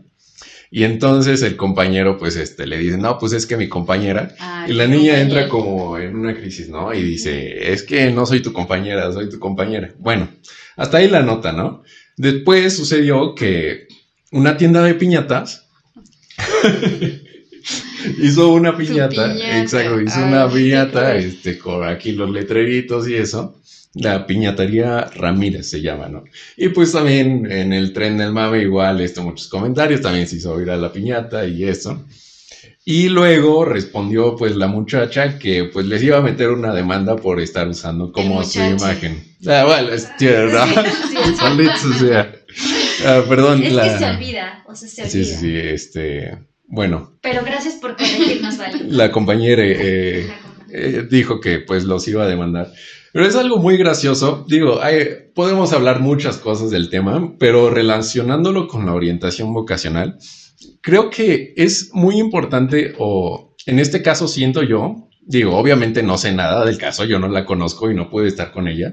Y 0.70 0.84
entonces 0.84 1.42
el 1.42 1.56
compañero, 1.56 2.18
pues, 2.18 2.36
este, 2.36 2.66
le 2.66 2.78
dice, 2.78 2.98
no, 2.98 3.18
pues 3.18 3.32
es 3.32 3.46
que 3.46 3.56
mi 3.56 3.68
compañera. 3.68 4.34
y 4.68 4.72
la 4.72 4.86
niña 4.86 5.20
entra 5.20 5.48
como 5.48 5.98
en 5.98 6.16
una 6.16 6.34
crisis, 6.34 6.68
¿no? 6.68 6.92
Y 6.92 7.02
dice, 7.02 7.72
es 7.72 7.82
que 7.82 8.10
no 8.10 8.26
soy 8.26 8.40
tu 8.40 8.52
compañera, 8.52 9.12
soy 9.12 9.30
tu 9.30 9.38
compañera. 9.38 9.92
Bueno, 9.98 10.28
hasta 10.76 10.98
ahí 10.98 11.08
la 11.08 11.22
nota, 11.22 11.52
¿no? 11.52 11.82
Después 12.16 12.76
sucedió 12.76 13.34
que 13.34 13.86
una 14.32 14.56
tienda 14.56 14.82
de 14.82 14.94
piñatas 14.94 15.68
hizo 18.22 18.52
una 18.52 18.76
piñata, 18.76 19.34
exacto, 19.60 20.00
hizo 20.00 20.24
una 20.24 20.48
piñata, 20.50 21.16
este, 21.16 21.58
con 21.58 21.84
aquí 21.84 22.12
los 22.12 22.30
letreritos 22.30 23.08
y 23.08 23.14
eso 23.14 23.60
la 23.96 24.26
piñatería 24.26 25.10
Ramírez 25.14 25.70
se 25.70 25.80
llama, 25.80 26.08
¿no? 26.08 26.24
Y 26.56 26.68
pues 26.68 26.92
también 26.92 27.50
en 27.50 27.72
el 27.72 27.92
tren 27.92 28.18
del 28.18 28.32
mame 28.32 28.62
igual, 28.62 29.00
esto, 29.00 29.22
muchos 29.22 29.48
comentarios, 29.48 30.02
también 30.02 30.28
se 30.28 30.36
hizo 30.36 30.54
a 30.54 30.76
la 30.76 30.92
piñata 30.92 31.46
y 31.46 31.64
eso. 31.64 32.04
Y 32.84 33.08
luego 33.08 33.64
respondió 33.64 34.36
pues 34.36 34.54
la 34.54 34.68
muchacha 34.68 35.38
que 35.38 35.64
pues 35.64 35.86
les 35.86 36.02
iba 36.02 36.18
a 36.18 36.20
meter 36.20 36.50
una 36.50 36.74
demanda 36.74 37.16
por 37.16 37.40
estar 37.40 37.66
usando 37.66 38.12
como 38.12 38.44
su 38.44 38.60
imagen. 38.60 39.24
Ah, 39.46 39.64
bueno, 39.66 39.88
es 39.88 40.14
tierra. 40.18 40.66
Sí, 40.66 41.98
sea. 41.98 42.32
Ah, 43.06 43.22
perdón. 43.28 43.62
Es 43.62 43.72
que 43.72 43.98
se 43.98 44.04
olvida, 44.04 44.64
o 44.68 44.76
sea, 44.76 44.88
se 44.88 45.02
olvida. 45.02 45.10
Sí, 45.10 45.24
sí, 45.24 45.34
sí, 45.36 45.56
este, 45.56 46.38
bueno. 46.68 47.18
Pero 47.22 47.42
gracias 47.44 47.74
por 47.74 47.96
corregirnos, 47.96 48.58
Vale. 48.58 48.84
La 48.84 49.10
compañera 49.10 49.62
eh, 49.64 50.30
eh, 50.70 51.06
dijo 51.10 51.40
que 51.40 51.60
pues 51.60 51.84
los 51.84 52.06
iba 52.06 52.24
a 52.24 52.28
demandar. 52.28 52.72
Pero 53.16 53.28
es 53.28 53.36
algo 53.36 53.56
muy 53.56 53.78
gracioso. 53.78 54.44
Digo, 54.46 54.78
podemos 55.34 55.72
hablar 55.72 56.00
muchas 56.00 56.36
cosas 56.36 56.70
del 56.70 56.90
tema, 56.90 57.32
pero 57.38 57.70
relacionándolo 57.70 58.68
con 58.68 58.84
la 58.84 58.92
orientación 58.92 59.54
vocacional, 59.54 60.18
creo 60.82 61.08
que 61.08 61.54
es 61.56 61.88
muy 61.94 62.18
importante, 62.18 62.94
o 62.98 63.56
en 63.64 63.78
este 63.78 64.02
caso 64.02 64.28
siento 64.28 64.62
yo, 64.62 65.08
digo, 65.22 65.56
obviamente 65.56 66.02
no 66.02 66.18
sé 66.18 66.34
nada 66.34 66.66
del 66.66 66.76
caso, 66.76 67.06
yo 67.06 67.18
no 67.18 67.28
la 67.28 67.46
conozco 67.46 67.90
y 67.90 67.94
no 67.94 68.10
puedo 68.10 68.26
estar 68.26 68.52
con 68.52 68.68
ella, 68.68 68.92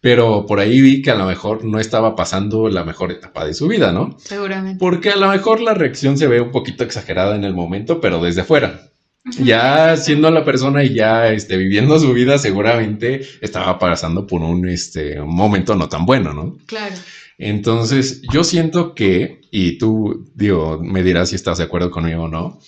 pero 0.00 0.46
por 0.46 0.58
ahí 0.58 0.80
vi 0.80 1.00
que 1.00 1.12
a 1.12 1.14
lo 1.14 1.26
mejor 1.26 1.64
no 1.64 1.78
estaba 1.78 2.16
pasando 2.16 2.68
la 2.68 2.82
mejor 2.82 3.12
etapa 3.12 3.44
de 3.44 3.54
su 3.54 3.68
vida, 3.68 3.92
¿no? 3.92 4.16
Seguramente. 4.18 4.80
Porque 4.80 5.10
a 5.10 5.16
lo 5.16 5.28
mejor 5.28 5.60
la 5.60 5.74
reacción 5.74 6.18
se 6.18 6.26
ve 6.26 6.40
un 6.40 6.50
poquito 6.50 6.82
exagerada 6.82 7.36
en 7.36 7.44
el 7.44 7.54
momento, 7.54 8.00
pero 8.00 8.20
desde 8.20 8.42
fuera 8.42 8.89
ya 9.38 9.96
siendo 9.96 10.30
la 10.30 10.44
persona 10.44 10.84
y 10.84 10.94
ya 10.94 11.28
este, 11.28 11.56
viviendo 11.56 11.98
su 11.98 12.12
vida, 12.12 12.38
seguramente 12.38 13.20
estaba 13.40 13.78
pasando 13.78 14.26
por 14.26 14.42
un, 14.42 14.68
este, 14.68 15.20
momento 15.20 15.74
no 15.74 15.88
tan 15.88 16.06
bueno, 16.06 16.32
¿no? 16.32 16.56
Claro. 16.66 16.94
Entonces, 17.38 18.22
yo 18.32 18.44
siento 18.44 18.94
que, 18.94 19.40
y 19.50 19.78
tú, 19.78 20.30
digo, 20.34 20.78
me 20.82 21.02
dirás 21.02 21.30
si 21.30 21.36
estás 21.36 21.58
de 21.58 21.64
acuerdo 21.64 21.90
conmigo 21.90 22.24
o 22.24 22.28
no, 22.28 22.58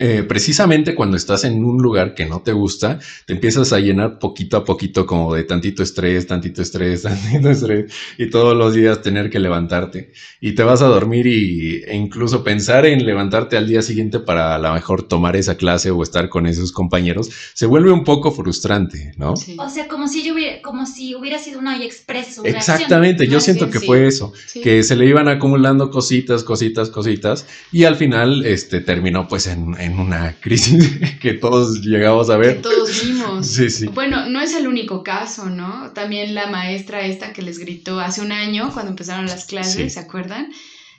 eh, 0.00 0.24
precisamente 0.26 0.94
cuando 0.96 1.16
estás 1.16 1.44
en 1.44 1.64
un 1.64 1.80
lugar 1.80 2.14
que 2.14 2.26
no 2.26 2.42
te 2.42 2.52
gusta, 2.52 2.98
te 3.26 3.32
empiezas 3.32 3.72
a 3.72 3.78
llenar 3.78 4.18
poquito 4.18 4.56
a 4.56 4.64
poquito 4.64 5.06
como 5.06 5.34
de 5.34 5.44
tantito 5.44 5.84
estrés, 5.84 6.26
tantito 6.26 6.62
estrés, 6.62 7.02
tantito 7.02 7.50
estrés, 7.50 7.92
y 8.18 8.28
todos 8.28 8.56
los 8.56 8.74
días 8.74 9.02
tener 9.02 9.30
que 9.30 9.38
levantarte. 9.38 10.12
Y 10.40 10.52
te 10.52 10.64
vas 10.64 10.82
a 10.82 10.86
dormir 10.86 11.26
y, 11.26 11.82
e 11.86 11.94
incluso 11.94 12.42
pensar 12.42 12.86
en 12.86 13.06
levantarte 13.06 13.56
al 13.56 13.68
día 13.68 13.82
siguiente 13.82 14.18
para 14.18 14.56
a 14.56 14.58
lo 14.58 14.72
mejor 14.74 15.06
tomar 15.06 15.36
esa 15.36 15.56
clase 15.56 15.92
o 15.92 16.02
estar 16.02 16.28
con 16.28 16.46
esos 16.46 16.72
compañeros, 16.72 17.30
se 17.54 17.66
vuelve 17.66 17.92
un 17.92 18.02
poco 18.02 18.32
frustrante, 18.32 19.12
¿no? 19.16 19.34
O 19.34 19.68
sea, 19.70 19.86
como 19.86 20.08
si, 20.08 20.24
yo 20.24 20.34
hubiera, 20.34 20.60
como 20.60 20.86
si 20.86 21.14
hubiera 21.14 21.38
sido 21.38 21.60
una 21.60 21.74
expreso. 21.84 22.44
Exactamente, 22.44 23.26
yo 23.26 23.40
siento 23.40 23.70
que 23.70 23.80
fue 23.80 24.06
eso, 24.06 24.32
que 24.62 24.82
se 24.82 24.96
le 24.96 25.06
iban 25.06 25.28
acumulando 25.28 25.90
cositas, 25.90 26.44
cositas, 26.44 26.90
cositas, 26.90 27.46
y 27.72 27.84
al 27.84 27.96
final 27.96 28.44
este, 28.46 28.80
terminó 28.80 29.28
pues 29.28 29.46
en 29.46 29.83
en 29.84 29.98
una 29.98 30.32
crisis 30.40 30.98
que 31.20 31.34
todos 31.34 31.80
llegamos 31.80 32.30
a 32.30 32.36
ver. 32.36 32.56
Que 32.56 32.62
todos 32.62 33.04
vimos. 33.04 33.46
Sí, 33.46 33.70
sí. 33.70 33.86
Bueno, 33.86 34.28
no 34.28 34.40
es 34.40 34.54
el 34.54 34.66
único 34.66 35.02
caso, 35.02 35.46
¿no? 35.46 35.90
También 35.92 36.34
la 36.34 36.48
maestra 36.48 37.06
esta 37.06 37.32
que 37.32 37.42
les 37.42 37.58
gritó 37.58 38.00
hace 38.00 38.20
un 38.20 38.32
año 38.32 38.70
cuando 38.72 38.90
empezaron 38.90 39.26
las 39.26 39.44
clases, 39.44 39.94
¿se 39.94 40.00
acuerdan? 40.00 40.52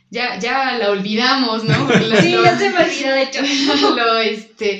Ya, 0.09 0.39
ya 0.39 0.77
la 0.77 0.91
olvidamos, 0.91 1.63
¿no? 1.63 1.89
sí, 2.21 2.31
ya 2.31 2.57
se 2.57 2.69
me 2.69 2.77
olvidó, 2.77 3.11
de 3.11 3.23
hecho. 3.23 3.41
lo, 3.95 4.17
este, 4.19 4.79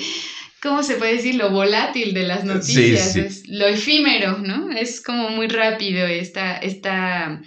¿cómo 0.61 0.83
se 0.83 0.95
puede 0.95 1.15
decir? 1.15 1.35
Lo 1.35 1.49
volátil 1.49 2.13
de 2.13 2.23
las 2.23 2.43
noticias, 2.43 3.15
es 3.15 3.47
lo 3.47 3.65
efímero, 3.67 4.37
¿no? 4.37 4.71
Es 4.71 5.01
como 5.01 5.29
muy 5.29 5.47
rápido 5.47 6.05
esta, 6.05 6.57
esta 6.57 7.41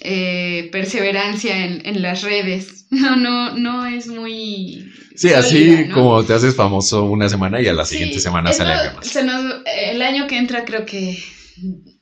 eh, 0.00 0.68
perseverancia 0.72 1.64
en, 1.64 1.86
en 1.86 2.02
las 2.02 2.22
redes. 2.22 2.80
No, 2.94 3.16
no, 3.16 3.56
no 3.56 3.86
es 3.86 4.06
muy 4.06 4.86
Sí, 5.14 5.32
así 5.32 5.88
como 5.90 6.24
te 6.24 6.34
haces 6.34 6.56
famoso 6.56 7.04
una 7.04 7.28
semana 7.28 7.60
y 7.60 7.68
a 7.68 7.72
la 7.72 7.84
siguiente 7.84 8.18
semana 8.18 8.52
sale 8.52 8.72
algo 8.72 8.96
más. 8.96 9.16
el 9.16 10.02
año 10.02 10.26
que 10.26 10.38
entra 10.38 10.64
creo 10.64 10.84
que 10.84 11.22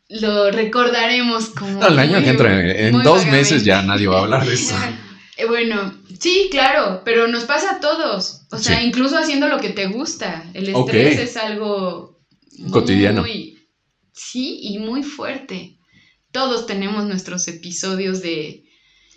lo 0.08 0.50
recordaremos 0.50 1.50
como... 1.50 1.80
No, 1.80 1.88
el 1.88 1.98
año 1.98 2.22
que 2.22 2.30
entra, 2.30 2.70
en 2.88 3.02
dos 3.02 3.26
meses 3.26 3.64
ya 3.64 3.82
nadie 3.82 4.06
va 4.06 4.18
a 4.18 4.22
hablar 4.22 4.46
de 4.46 4.54
eso. 4.54 4.74
Eh, 5.36 5.46
bueno, 5.46 5.94
sí, 6.18 6.48
claro, 6.50 7.02
pero 7.04 7.26
nos 7.26 7.44
pasa 7.44 7.76
a 7.76 7.80
todos. 7.80 8.46
O 8.50 8.58
sea, 8.58 8.82
incluso 8.82 9.18
haciendo 9.18 9.48
lo 9.48 9.58
que 9.58 9.70
te 9.70 9.86
gusta. 9.86 10.44
El 10.54 10.68
estrés 10.68 11.18
es 11.18 11.36
algo 11.36 12.18
cotidiano. 12.70 13.24
sí, 14.12 14.58
y 14.62 14.78
muy 14.78 15.02
fuerte. 15.02 15.78
Todos 16.32 16.66
tenemos 16.66 17.06
nuestros 17.06 17.46
episodios 17.46 18.22
de, 18.22 18.64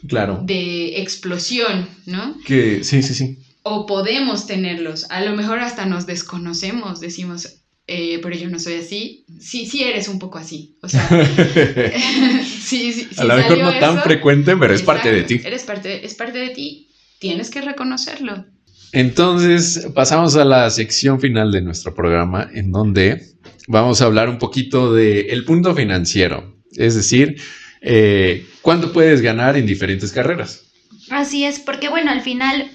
claro. 0.08 0.42
de 0.44 1.02
explosión, 1.02 1.90
¿no? 2.06 2.38
Que 2.46 2.84
sí, 2.84 3.02
sí, 3.02 3.14
sí 3.14 3.40
o 3.68 3.88
podemos 3.88 4.46
tenerlos. 4.46 5.10
A 5.10 5.26
lo 5.26 5.36
mejor 5.36 5.60
hasta 5.60 5.88
nos 5.88 6.06
desconocemos, 6.06 7.00
decimos, 7.00 7.64
eh, 7.88 8.20
pero 8.22 8.36
yo 8.36 8.48
no 8.48 8.60
soy 8.60 8.76
así. 8.76 9.26
Sí, 9.40 9.66
sí 9.66 9.84
eres 9.84 10.08
un 10.08 10.20
poco 10.20 10.38
así. 10.38 10.78
O 10.84 10.88
sea, 10.88 11.04
sí, 12.62 12.94
sí, 12.94 13.08
a 13.18 13.24
lo 13.24 13.36
mejor 13.36 13.58
no 13.58 13.80
tan 13.80 14.04
frecuente, 14.04 14.56
pero 14.56 14.72
es 14.72 14.84
parte 14.84 15.12
de 15.12 15.24
ti. 15.24 15.42
Eres 15.44 15.64
parte, 15.64 16.06
es 16.06 16.14
parte 16.14 16.38
de 16.38 16.50
ti. 16.50 16.92
Tienes 17.18 17.50
que 17.50 17.62
reconocerlo. 17.62 18.46
Entonces, 18.92 19.88
pasamos 19.96 20.36
a 20.36 20.46
la 20.46 20.70
sección 20.70 21.20
final 21.20 21.52
de 21.52 21.64
nuestro 21.64 21.96
programa, 21.96 22.48
en 22.54 22.72
donde 22.72 23.34
vamos 23.68 24.00
a 24.00 24.06
hablar 24.06 24.30
un 24.30 24.38
poquito 24.38 24.94
del 24.94 25.32
el 25.32 25.44
punto 25.44 25.74
financiero. 25.74 26.55
Es 26.78 26.96
decir, 26.96 27.42
eh, 27.82 28.46
¿cuánto 28.62 28.92
puedes 28.94 29.22
ganar 29.22 29.58
en 29.58 29.66
diferentes 29.66 30.12
carreras? 30.12 30.64
Así 31.10 31.46
es, 31.46 31.60
porque 31.60 31.90
bueno, 31.90 32.12
al 32.12 32.22
final 32.22 32.70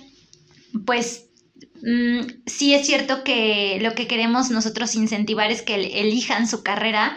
pues 0.84 1.26
mm, 1.82 2.20
sí 2.46 2.74
es 2.74 2.86
cierto 2.86 3.24
que 3.24 3.78
lo 3.80 3.94
que 3.94 4.06
queremos 4.06 4.50
nosotros 4.50 4.94
incentivar 4.94 5.50
es 5.50 5.62
que 5.62 5.74
elijan 5.74 6.48
su 6.48 6.62
carrera 6.62 7.16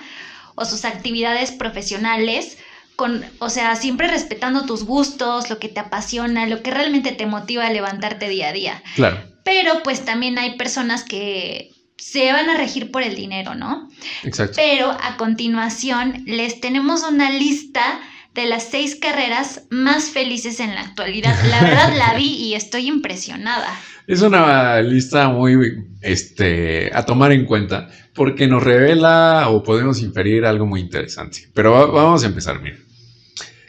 o 0.55 0.65
sus 0.65 0.85
actividades 0.85 1.51
profesionales 1.51 2.57
con, 2.95 3.25
o 3.39 3.49
sea, 3.49 3.75
siempre 3.75 4.07
respetando 4.07 4.65
tus 4.65 4.83
gustos, 4.83 5.49
lo 5.49 5.57
que 5.57 5.67
te 5.67 5.79
apasiona, 5.79 6.45
lo 6.45 6.61
que 6.61 6.69
realmente 6.69 7.11
te 7.11 7.25
motiva 7.25 7.65
a 7.65 7.71
levantarte 7.71 8.29
día 8.29 8.49
a 8.49 8.53
día. 8.53 8.83
Claro. 8.95 9.19
Pero 9.43 9.81
pues 9.83 10.05
también 10.05 10.37
hay 10.37 10.57
personas 10.57 11.03
que 11.03 11.71
se 12.03 12.33
van 12.33 12.49
a 12.49 12.57
regir 12.57 12.91
por 12.91 13.01
el 13.01 13.15
dinero, 13.15 13.55
¿no? 13.55 13.89
Exacto. 14.23 14.57
Pero 14.57 14.91
a 14.91 15.15
continuación 15.15 16.23
les 16.25 16.59
tenemos 16.59 17.01
una 17.03 17.31
lista 17.31 18.01
de 18.35 18.45
las 18.45 18.63
seis 18.63 18.95
carreras 18.95 19.63
más 19.69 20.09
felices 20.09 20.59
en 20.59 20.75
la 20.75 20.81
actualidad. 20.81 21.33
La 21.49 21.61
verdad 21.61 21.97
la 21.97 22.13
vi 22.15 22.25
y 22.25 22.55
estoy 22.55 22.87
impresionada. 22.87 23.67
Es 24.05 24.21
una 24.21 24.81
lista 24.81 25.29
muy 25.29 25.55
este, 26.01 26.91
a 26.93 27.05
tomar 27.05 27.31
en 27.31 27.45
cuenta 27.45 27.89
porque 28.13 28.47
nos 28.47 28.61
revela 28.61 29.47
o 29.47 29.63
podemos 29.63 30.01
inferir 30.01 30.43
algo 30.43 30.65
muy 30.65 30.81
interesante. 30.81 31.47
Pero 31.53 31.71
vamos 31.89 32.21
a 32.25 32.27
empezar, 32.27 32.61
mira. 32.61 32.75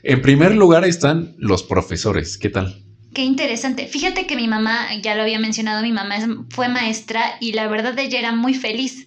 En 0.02 0.20
primer 0.20 0.56
lugar 0.56 0.84
están 0.84 1.36
los 1.38 1.62
profesores. 1.62 2.36
¿Qué 2.36 2.48
tal? 2.48 2.83
Qué 3.14 3.22
interesante. 3.22 3.86
Fíjate 3.86 4.26
que 4.26 4.36
mi 4.36 4.48
mamá, 4.48 4.88
ya 5.00 5.14
lo 5.14 5.22
había 5.22 5.38
mencionado, 5.38 5.82
mi 5.82 5.92
mamá 5.92 6.16
fue 6.50 6.68
maestra 6.68 7.36
y 7.40 7.52
la 7.52 7.68
verdad 7.68 7.98
ella 7.98 8.18
era 8.18 8.32
muy 8.32 8.54
feliz 8.54 9.06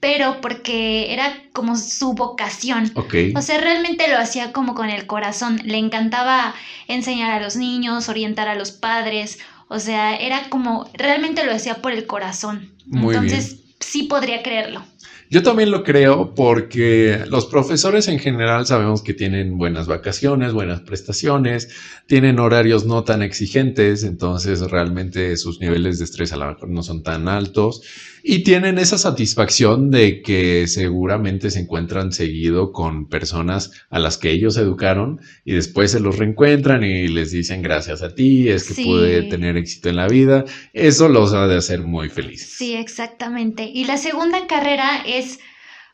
pero 0.00 0.40
porque 0.40 1.12
era 1.12 1.42
como 1.52 1.76
su 1.76 2.12
vocación. 2.12 2.92
O 3.34 3.42
sea, 3.42 3.58
realmente 3.58 4.08
lo 4.08 4.18
hacía 4.18 4.52
como 4.52 4.74
con 4.74 4.90
el 4.90 5.06
corazón. 5.06 5.60
Le 5.64 5.78
encantaba 5.78 6.54
enseñar 6.86 7.30
a 7.32 7.40
los 7.40 7.56
niños, 7.56 8.08
orientar 8.08 8.48
a 8.48 8.54
los 8.54 8.70
padres. 8.70 9.38
O 9.68 9.80
sea, 9.80 10.14
era 10.14 10.48
como, 10.50 10.88
realmente 10.94 11.44
lo 11.44 11.52
hacía 11.52 11.82
por 11.82 11.92
el 11.92 12.06
corazón. 12.06 12.70
Entonces, 12.92 13.56
sí 13.80 14.04
podría 14.04 14.42
creerlo. 14.42 14.84
Yo 15.30 15.42
también 15.42 15.70
lo 15.70 15.84
creo 15.84 16.34
porque 16.34 17.24
los 17.28 17.44
profesores 17.44 18.08
en 18.08 18.18
general 18.18 18.64
sabemos 18.64 19.02
que 19.02 19.12
tienen 19.12 19.58
buenas 19.58 19.86
vacaciones, 19.86 20.54
buenas 20.54 20.80
prestaciones, 20.80 21.68
tienen 22.06 22.38
horarios 22.38 22.86
no 22.86 23.04
tan 23.04 23.20
exigentes, 23.20 24.04
entonces 24.04 24.60
realmente 24.70 25.36
sus 25.36 25.60
niveles 25.60 25.98
de 25.98 26.06
estrés 26.06 26.32
a 26.32 26.38
lo 26.38 26.46
mejor 26.46 26.70
no 26.70 26.82
son 26.82 27.02
tan 27.02 27.28
altos 27.28 27.82
y 28.30 28.40
tienen 28.40 28.76
esa 28.76 28.98
satisfacción 28.98 29.90
de 29.90 30.20
que 30.20 30.66
seguramente 30.66 31.50
se 31.50 31.60
encuentran 31.60 32.12
seguido 32.12 32.72
con 32.72 33.08
personas 33.08 33.70
a 33.88 33.98
las 33.98 34.18
que 34.18 34.30
ellos 34.30 34.58
educaron 34.58 35.18
y 35.46 35.54
después 35.54 35.92
se 35.92 36.00
los 36.00 36.18
reencuentran 36.18 36.84
y 36.84 37.08
les 37.08 37.30
dicen 37.30 37.62
gracias 37.62 38.02
a 38.02 38.14
ti, 38.14 38.50
es 38.50 38.64
que 38.64 38.84
pude 38.84 39.22
tener 39.22 39.56
éxito 39.56 39.88
en 39.88 39.96
la 39.96 40.08
vida. 40.08 40.44
Eso 40.74 41.08
los 41.08 41.32
ha 41.32 41.46
de 41.48 41.56
hacer 41.56 41.80
muy 41.80 42.10
felices. 42.10 42.50
Sí, 42.50 42.74
exactamente. 42.74 43.64
Y 43.64 43.86
la 43.86 43.96
segunda 43.96 44.46
carrera 44.46 45.02
es 45.06 45.38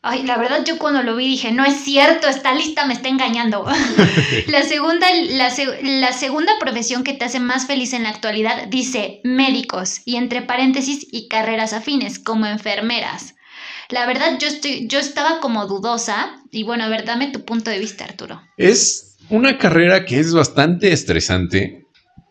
Ay, 0.07 0.21
la 0.21 0.37
verdad 0.37 0.63
yo 0.63 0.77
cuando 0.77 1.01
lo 1.01 1.15
vi 1.15 1.27
dije, 1.27 1.51
no 1.51 1.65
es 1.65 1.83
cierto, 1.83 2.27
esta 2.27 2.53
lista 2.53 2.85
me 2.85 2.93
está 2.93 3.09
engañando. 3.09 3.65
la, 4.47 4.61
segunda, 4.61 5.07
la, 5.29 5.51
la, 5.81 6.13
segunda 6.13 6.51
profesión 6.59 7.03
que 7.03 7.13
te 7.13 7.25
hace 7.25 7.39
más 7.39 7.65
feliz 7.65 7.91
en 7.91 8.03
la 8.03 8.09
actualidad 8.09 8.67
dice 8.67 9.19
médicos 9.23 10.01
y 10.05 10.17
entre 10.17 10.43
paréntesis 10.43 11.07
y 11.11 11.27
carreras 11.27 11.73
afines 11.73 12.19
como 12.19 12.45
enfermeras. 12.45 13.33
La 13.89 14.05
verdad 14.05 14.37
yo, 14.39 14.47
estoy, 14.47 14.87
yo 14.87 14.99
estaba 14.99 15.39
como 15.39 15.65
dudosa 15.65 16.39
y 16.51 16.61
bueno, 16.61 16.83
a 16.83 16.89
ver, 16.89 17.03
dame 17.03 17.31
tu 17.31 17.43
punto 17.43 17.71
de 17.71 17.79
vista 17.79 18.05
Arturo. 18.05 18.43
Es 18.57 19.17
una 19.31 19.57
carrera 19.57 20.05
que 20.05 20.19
es 20.19 20.35
bastante 20.35 20.93
estresante 20.93 21.84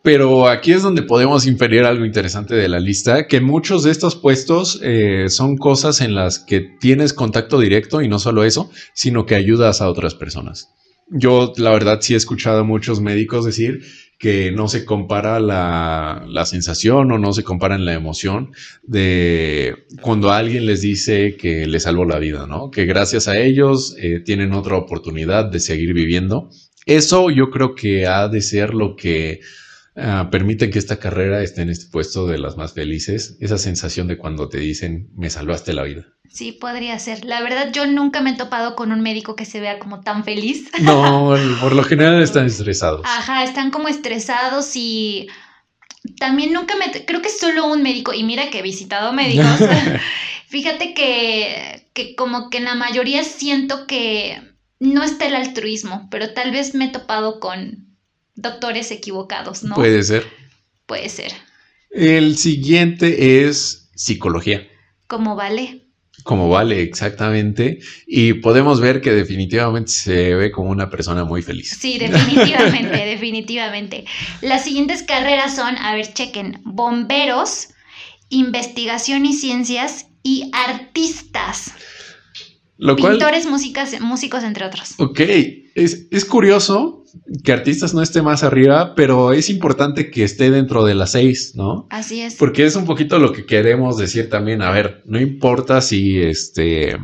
pero 0.05 0.47
aquí 0.47 0.71
es 0.71 0.83
donde 0.83 1.01
podemos 1.01 1.47
inferir 1.47 1.83
algo 1.83 2.05
interesante 2.05 2.53
de 2.53 2.69
la 2.69 2.79
lista, 2.79 3.25
que 3.25 3.41
muchos 3.41 3.81
de 3.81 3.89
estos 3.89 4.15
puestos 4.15 4.79
eh, 4.83 5.25
son 5.29 5.57
cosas 5.57 5.99
en 5.99 6.13
las 6.13 6.37
que 6.37 6.61
tienes 6.61 7.11
contacto 7.11 7.59
directo 7.59 8.03
y 8.03 8.07
no 8.07 8.19
solo 8.19 8.43
eso, 8.43 8.69
sino 8.93 9.25
que 9.25 9.33
ayudas 9.33 9.81
a 9.81 9.89
otras 9.89 10.13
personas. 10.13 10.69
Yo, 11.09 11.53
la 11.57 11.71
verdad, 11.71 12.01
sí 12.01 12.13
he 12.13 12.17
escuchado 12.17 12.59
a 12.59 12.63
muchos 12.63 13.01
médicos 13.01 13.45
decir 13.45 13.81
que 14.19 14.51
no 14.51 14.67
se 14.67 14.85
compara 14.85 15.39
la, 15.39 16.45
sensación 16.45 17.11
o 17.11 17.17
no 17.17 17.33
se 17.33 17.43
compara 17.43 17.73
en 17.73 17.85
la 17.85 17.95
emoción 17.95 18.51
de 18.83 19.87
cuando 20.01 20.31
alguien 20.31 20.67
les 20.67 20.81
dice 20.81 21.35
que 21.35 21.65
les 21.65 21.81
salvó 21.81 22.05
la 22.05 22.19
vida, 22.19 22.45
¿no? 22.45 22.69
Que 22.69 22.85
gracias 22.85 23.27
a 23.27 23.39
ellos 23.39 23.95
eh, 23.97 24.19
tienen 24.23 24.53
otra 24.53 24.77
oportunidad 24.77 25.45
de 25.45 25.59
seguir 25.59 25.95
viviendo. 25.95 26.51
Eso 26.85 27.31
yo 27.31 27.49
creo 27.49 27.73
que 27.73 28.05
ha 28.05 28.27
de 28.27 28.41
ser 28.41 28.75
lo 28.75 28.95
que 28.95 29.39
Ah, 29.97 30.27
permiten 30.29 30.71
que 30.71 30.79
esta 30.79 30.99
carrera 30.99 31.41
esté 31.41 31.61
en 31.61 31.69
este 31.69 31.89
puesto 31.89 32.27
de 32.27 32.37
las 32.37 32.57
más 32.57 32.73
felices. 32.73 33.37
Esa 33.39 33.57
sensación 33.57 34.07
de 34.07 34.17
cuando 34.17 34.49
te 34.49 34.57
dicen, 34.57 35.09
me 35.15 35.29
salvaste 35.29 35.73
la 35.73 35.83
vida. 35.83 36.05
Sí, 36.29 36.51
podría 36.51 36.99
ser. 36.99 37.23
La 37.23 37.41
verdad, 37.41 37.71
yo 37.71 37.85
nunca 37.85 38.21
me 38.21 38.31
he 38.31 38.35
topado 38.35 38.75
con 38.75 38.91
un 38.91 38.99
médico 39.01 39.37
que 39.37 39.45
se 39.45 39.61
vea 39.61 39.79
como 39.79 40.01
tan 40.01 40.25
feliz. 40.25 40.69
No, 40.81 41.33
por 41.61 41.73
lo 41.73 41.83
general 41.83 42.21
están 42.21 42.47
estresados. 42.47 43.01
Ajá, 43.05 43.43
están 43.43 43.71
como 43.71 43.87
estresados 43.87 44.75
y 44.75 45.27
también 46.19 46.51
nunca 46.51 46.75
me... 46.75 47.05
Creo 47.05 47.21
que 47.21 47.29
solo 47.29 47.71
un 47.71 47.81
médico, 47.81 48.13
y 48.13 48.23
mira 48.23 48.49
que 48.49 48.59
he 48.59 48.63
visitado 48.63 49.13
médicos, 49.13 49.59
fíjate 50.47 50.93
que, 50.93 51.89
que 51.93 52.15
como 52.15 52.49
que 52.49 52.57
en 52.57 52.65
la 52.65 52.75
mayoría 52.75 53.23
siento 53.23 53.87
que 53.87 54.41
no 54.79 55.03
está 55.03 55.25
el 55.27 55.35
altruismo, 55.35 56.09
pero 56.11 56.33
tal 56.33 56.51
vez 56.51 56.75
me 56.75 56.85
he 56.85 56.89
topado 56.89 57.39
con 57.39 57.84
doctores 58.35 58.91
equivocados, 58.91 59.63
¿no? 59.63 59.75
Puede 59.75 60.03
ser. 60.03 60.25
Puede 60.85 61.09
ser. 61.09 61.31
El 61.89 62.37
siguiente 62.37 63.45
es 63.47 63.89
psicología. 63.95 64.67
Como 65.07 65.35
vale. 65.35 65.81
Como 66.23 66.49
vale, 66.49 66.81
exactamente. 66.81 67.79
Y 68.07 68.33
podemos 68.33 68.79
ver 68.79 69.01
que 69.01 69.11
definitivamente 69.11 69.91
se 69.91 70.35
ve 70.35 70.51
como 70.51 70.69
una 70.71 70.89
persona 70.89 71.23
muy 71.23 71.41
feliz. 71.41 71.77
Sí, 71.79 71.99
definitivamente, 71.99 72.97
definitivamente. 73.05 74.05
Las 74.41 74.63
siguientes 74.63 75.03
carreras 75.03 75.55
son, 75.55 75.77
a 75.77 75.93
ver, 75.93 76.13
chequen, 76.13 76.61
bomberos, 76.63 77.69
investigación 78.29 79.25
y 79.25 79.33
ciencias 79.33 80.07
y 80.23 80.49
artistas. 80.53 81.73
Pintores, 82.77 83.45
músicas, 83.45 83.99
músicos, 84.01 84.43
entre 84.43 84.65
otros. 84.65 84.95
Ok, 84.97 85.19
es, 85.75 86.07
es, 86.11 86.25
curioso 86.25 87.04
que 87.43 87.51
artistas 87.51 87.93
no 87.93 88.01
esté 88.01 88.21
más 88.21 88.43
arriba, 88.43 88.95
pero 88.95 89.33
es 89.33 89.49
importante 89.49 90.09
que 90.11 90.23
esté 90.23 90.51
dentro 90.51 90.83
de 90.83 90.95
las 90.95 91.11
seis, 91.11 91.53
¿no? 91.55 91.87
Así 91.89 92.21
es. 92.21 92.35
Porque 92.35 92.65
es 92.65 92.75
un 92.75 92.85
poquito 92.85 93.19
lo 93.19 93.31
que 93.31 93.45
queremos 93.45 93.97
decir 93.97 94.29
también. 94.29 94.61
A 94.61 94.71
ver, 94.71 95.01
no 95.05 95.19
importa 95.19 95.81
si 95.81 96.21
este, 96.21 96.97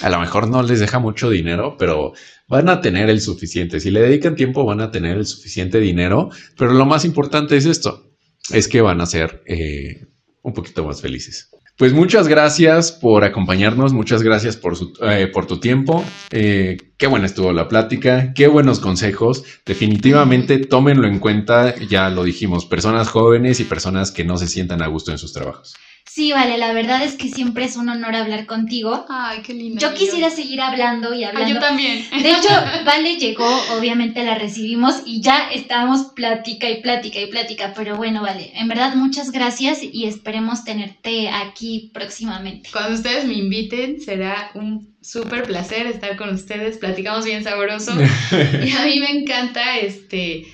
a 0.00 0.10
lo 0.10 0.20
mejor 0.20 0.48
no 0.48 0.62
les 0.62 0.80
deja 0.80 0.98
mucho 0.98 1.30
dinero, 1.30 1.76
pero 1.78 2.12
van 2.48 2.68
a 2.68 2.80
tener 2.80 3.10
el 3.10 3.20
suficiente. 3.20 3.80
Si 3.80 3.90
le 3.90 4.00
dedican 4.00 4.34
tiempo, 4.34 4.64
van 4.64 4.80
a 4.80 4.90
tener 4.90 5.16
el 5.16 5.26
suficiente 5.26 5.78
dinero. 5.78 6.30
Pero 6.56 6.72
lo 6.72 6.86
más 6.86 7.04
importante 7.04 7.56
es 7.56 7.66
esto, 7.66 8.10
es 8.50 8.68
que 8.68 8.80
van 8.80 9.00
a 9.00 9.06
ser 9.06 9.42
eh, 9.46 10.06
un 10.42 10.52
poquito 10.52 10.84
más 10.84 11.00
felices. 11.00 11.50
Pues 11.80 11.94
muchas 11.94 12.28
gracias 12.28 12.92
por 12.92 13.24
acompañarnos, 13.24 13.94
muchas 13.94 14.22
gracias 14.22 14.54
por, 14.54 14.74
eh, 15.00 15.28
por 15.28 15.46
tu 15.46 15.60
tiempo. 15.60 16.04
Eh, 16.30 16.76
qué 16.98 17.06
buena 17.06 17.24
estuvo 17.24 17.54
la 17.54 17.68
plática, 17.68 18.34
qué 18.34 18.48
buenos 18.48 18.80
consejos. 18.80 19.44
Definitivamente 19.64 20.58
tómenlo 20.58 21.08
en 21.08 21.18
cuenta, 21.18 21.74
ya 21.76 22.10
lo 22.10 22.24
dijimos, 22.24 22.66
personas 22.66 23.08
jóvenes 23.08 23.60
y 23.60 23.64
personas 23.64 24.10
que 24.10 24.26
no 24.26 24.36
se 24.36 24.46
sientan 24.46 24.82
a 24.82 24.88
gusto 24.88 25.10
en 25.10 25.16
sus 25.16 25.32
trabajos. 25.32 25.74
Sí, 26.12 26.32
vale, 26.32 26.58
la 26.58 26.72
verdad 26.72 27.04
es 27.04 27.14
que 27.14 27.28
siempre 27.28 27.64
es 27.64 27.76
un 27.76 27.88
honor 27.88 28.16
hablar 28.16 28.44
contigo. 28.46 29.06
Ay, 29.08 29.42
qué 29.42 29.54
lindo. 29.54 29.80
Yo 29.80 29.94
quisiera 29.94 30.28
seguir 30.28 30.60
hablando 30.60 31.14
y 31.14 31.22
hablando. 31.22 31.54
yo 31.54 31.60
también. 31.60 32.04
De 32.10 32.32
hecho, 32.32 32.48
Vale 32.84 33.14
llegó, 33.14 33.48
obviamente 33.78 34.24
la 34.24 34.34
recibimos 34.34 35.02
y 35.06 35.20
ya 35.20 35.50
estábamos 35.52 36.06
plática 36.16 36.68
y 36.68 36.82
plática 36.82 37.20
y 37.20 37.26
plática, 37.26 37.72
pero 37.76 37.96
bueno, 37.96 38.22
Vale, 38.22 38.50
en 38.56 38.66
verdad 38.66 38.94
muchas 38.96 39.30
gracias 39.30 39.84
y 39.84 40.06
esperemos 40.06 40.64
tenerte 40.64 41.28
aquí 41.28 41.92
próximamente. 41.94 42.70
Cuando 42.72 42.94
ustedes 42.94 43.24
me 43.24 43.34
inviten, 43.34 44.00
será 44.00 44.50
un 44.54 44.92
súper 45.00 45.44
placer 45.44 45.86
estar 45.86 46.16
con 46.16 46.30
ustedes, 46.30 46.78
platicamos 46.78 47.24
bien 47.24 47.44
sabroso 47.44 47.92
y 48.64 48.72
a 48.72 48.84
mí 48.84 48.98
me 48.98 49.20
encanta 49.20 49.78
este 49.78 50.44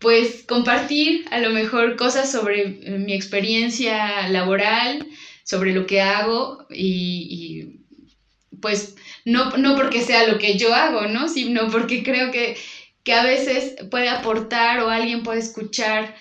pues 0.00 0.44
compartir 0.48 1.26
a 1.30 1.38
lo 1.38 1.50
mejor 1.50 1.96
cosas 1.96 2.32
sobre 2.32 2.62
eh, 2.62 2.98
mi 2.98 3.12
experiencia 3.12 4.28
laboral, 4.28 5.06
sobre 5.44 5.72
lo 5.72 5.86
que 5.86 6.00
hago 6.00 6.66
y, 6.70 7.80
pues 8.60 8.96
no, 9.24 9.56
no, 9.58 9.76
porque 9.76 10.00
sea 10.02 10.26
lo 10.26 10.38
que 10.38 10.56
yo 10.56 10.74
hago, 10.74 11.02
¿no? 11.02 11.28
Sino 11.28 11.68
porque 11.68 12.02
creo 12.02 12.30
que, 12.30 12.56
que 13.04 13.12
a 13.12 13.22
veces 13.22 13.74
puede 13.90 14.08
aportar 14.08 14.80
o 14.80 14.88
alguien 14.88 15.22
puede 15.22 15.40
escuchar 15.40 16.14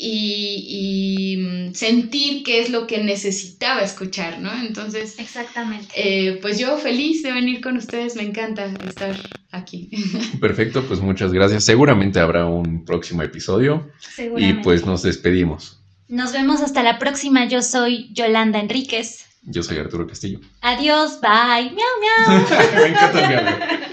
y, 0.00 1.36
mm, 1.38 1.74
sentir 1.74 2.44
qué 2.44 2.60
es 2.60 2.70
lo 2.70 2.86
que 2.86 3.02
necesitaba 3.02 3.82
escuchar, 3.82 4.38
¿no? 4.38 4.52
Entonces, 4.52 5.18
exactamente. 5.18 5.88
Eh, 5.96 6.38
pues 6.40 6.58
yo 6.58 6.78
feliz 6.78 7.22
de 7.24 7.32
venir 7.32 7.60
con 7.60 7.76
ustedes, 7.76 8.14
me 8.14 8.22
encanta 8.22 8.66
estar 8.86 9.16
aquí. 9.50 9.90
Perfecto, 10.40 10.84
pues 10.86 11.00
muchas 11.00 11.32
gracias. 11.32 11.64
Seguramente 11.64 12.20
habrá 12.20 12.46
un 12.46 12.84
próximo 12.84 13.22
episodio 13.22 13.90
y 14.36 14.52
pues 14.54 14.86
nos 14.86 15.02
despedimos. 15.02 15.80
Nos 16.06 16.32
vemos 16.32 16.60
hasta 16.60 16.82
la 16.84 16.98
próxima. 16.98 17.46
Yo 17.46 17.60
soy 17.60 18.08
Yolanda 18.12 18.60
Enríquez. 18.60 19.26
Yo 19.42 19.62
soy 19.62 19.78
Arturo 19.78 20.06
Castillo. 20.06 20.40
Adiós, 20.60 21.20
bye. 21.20 21.72
Miau, 21.72 21.92
miau. 22.00 22.46
me 22.76 22.86
encanta 22.88 23.20
el 23.20 23.88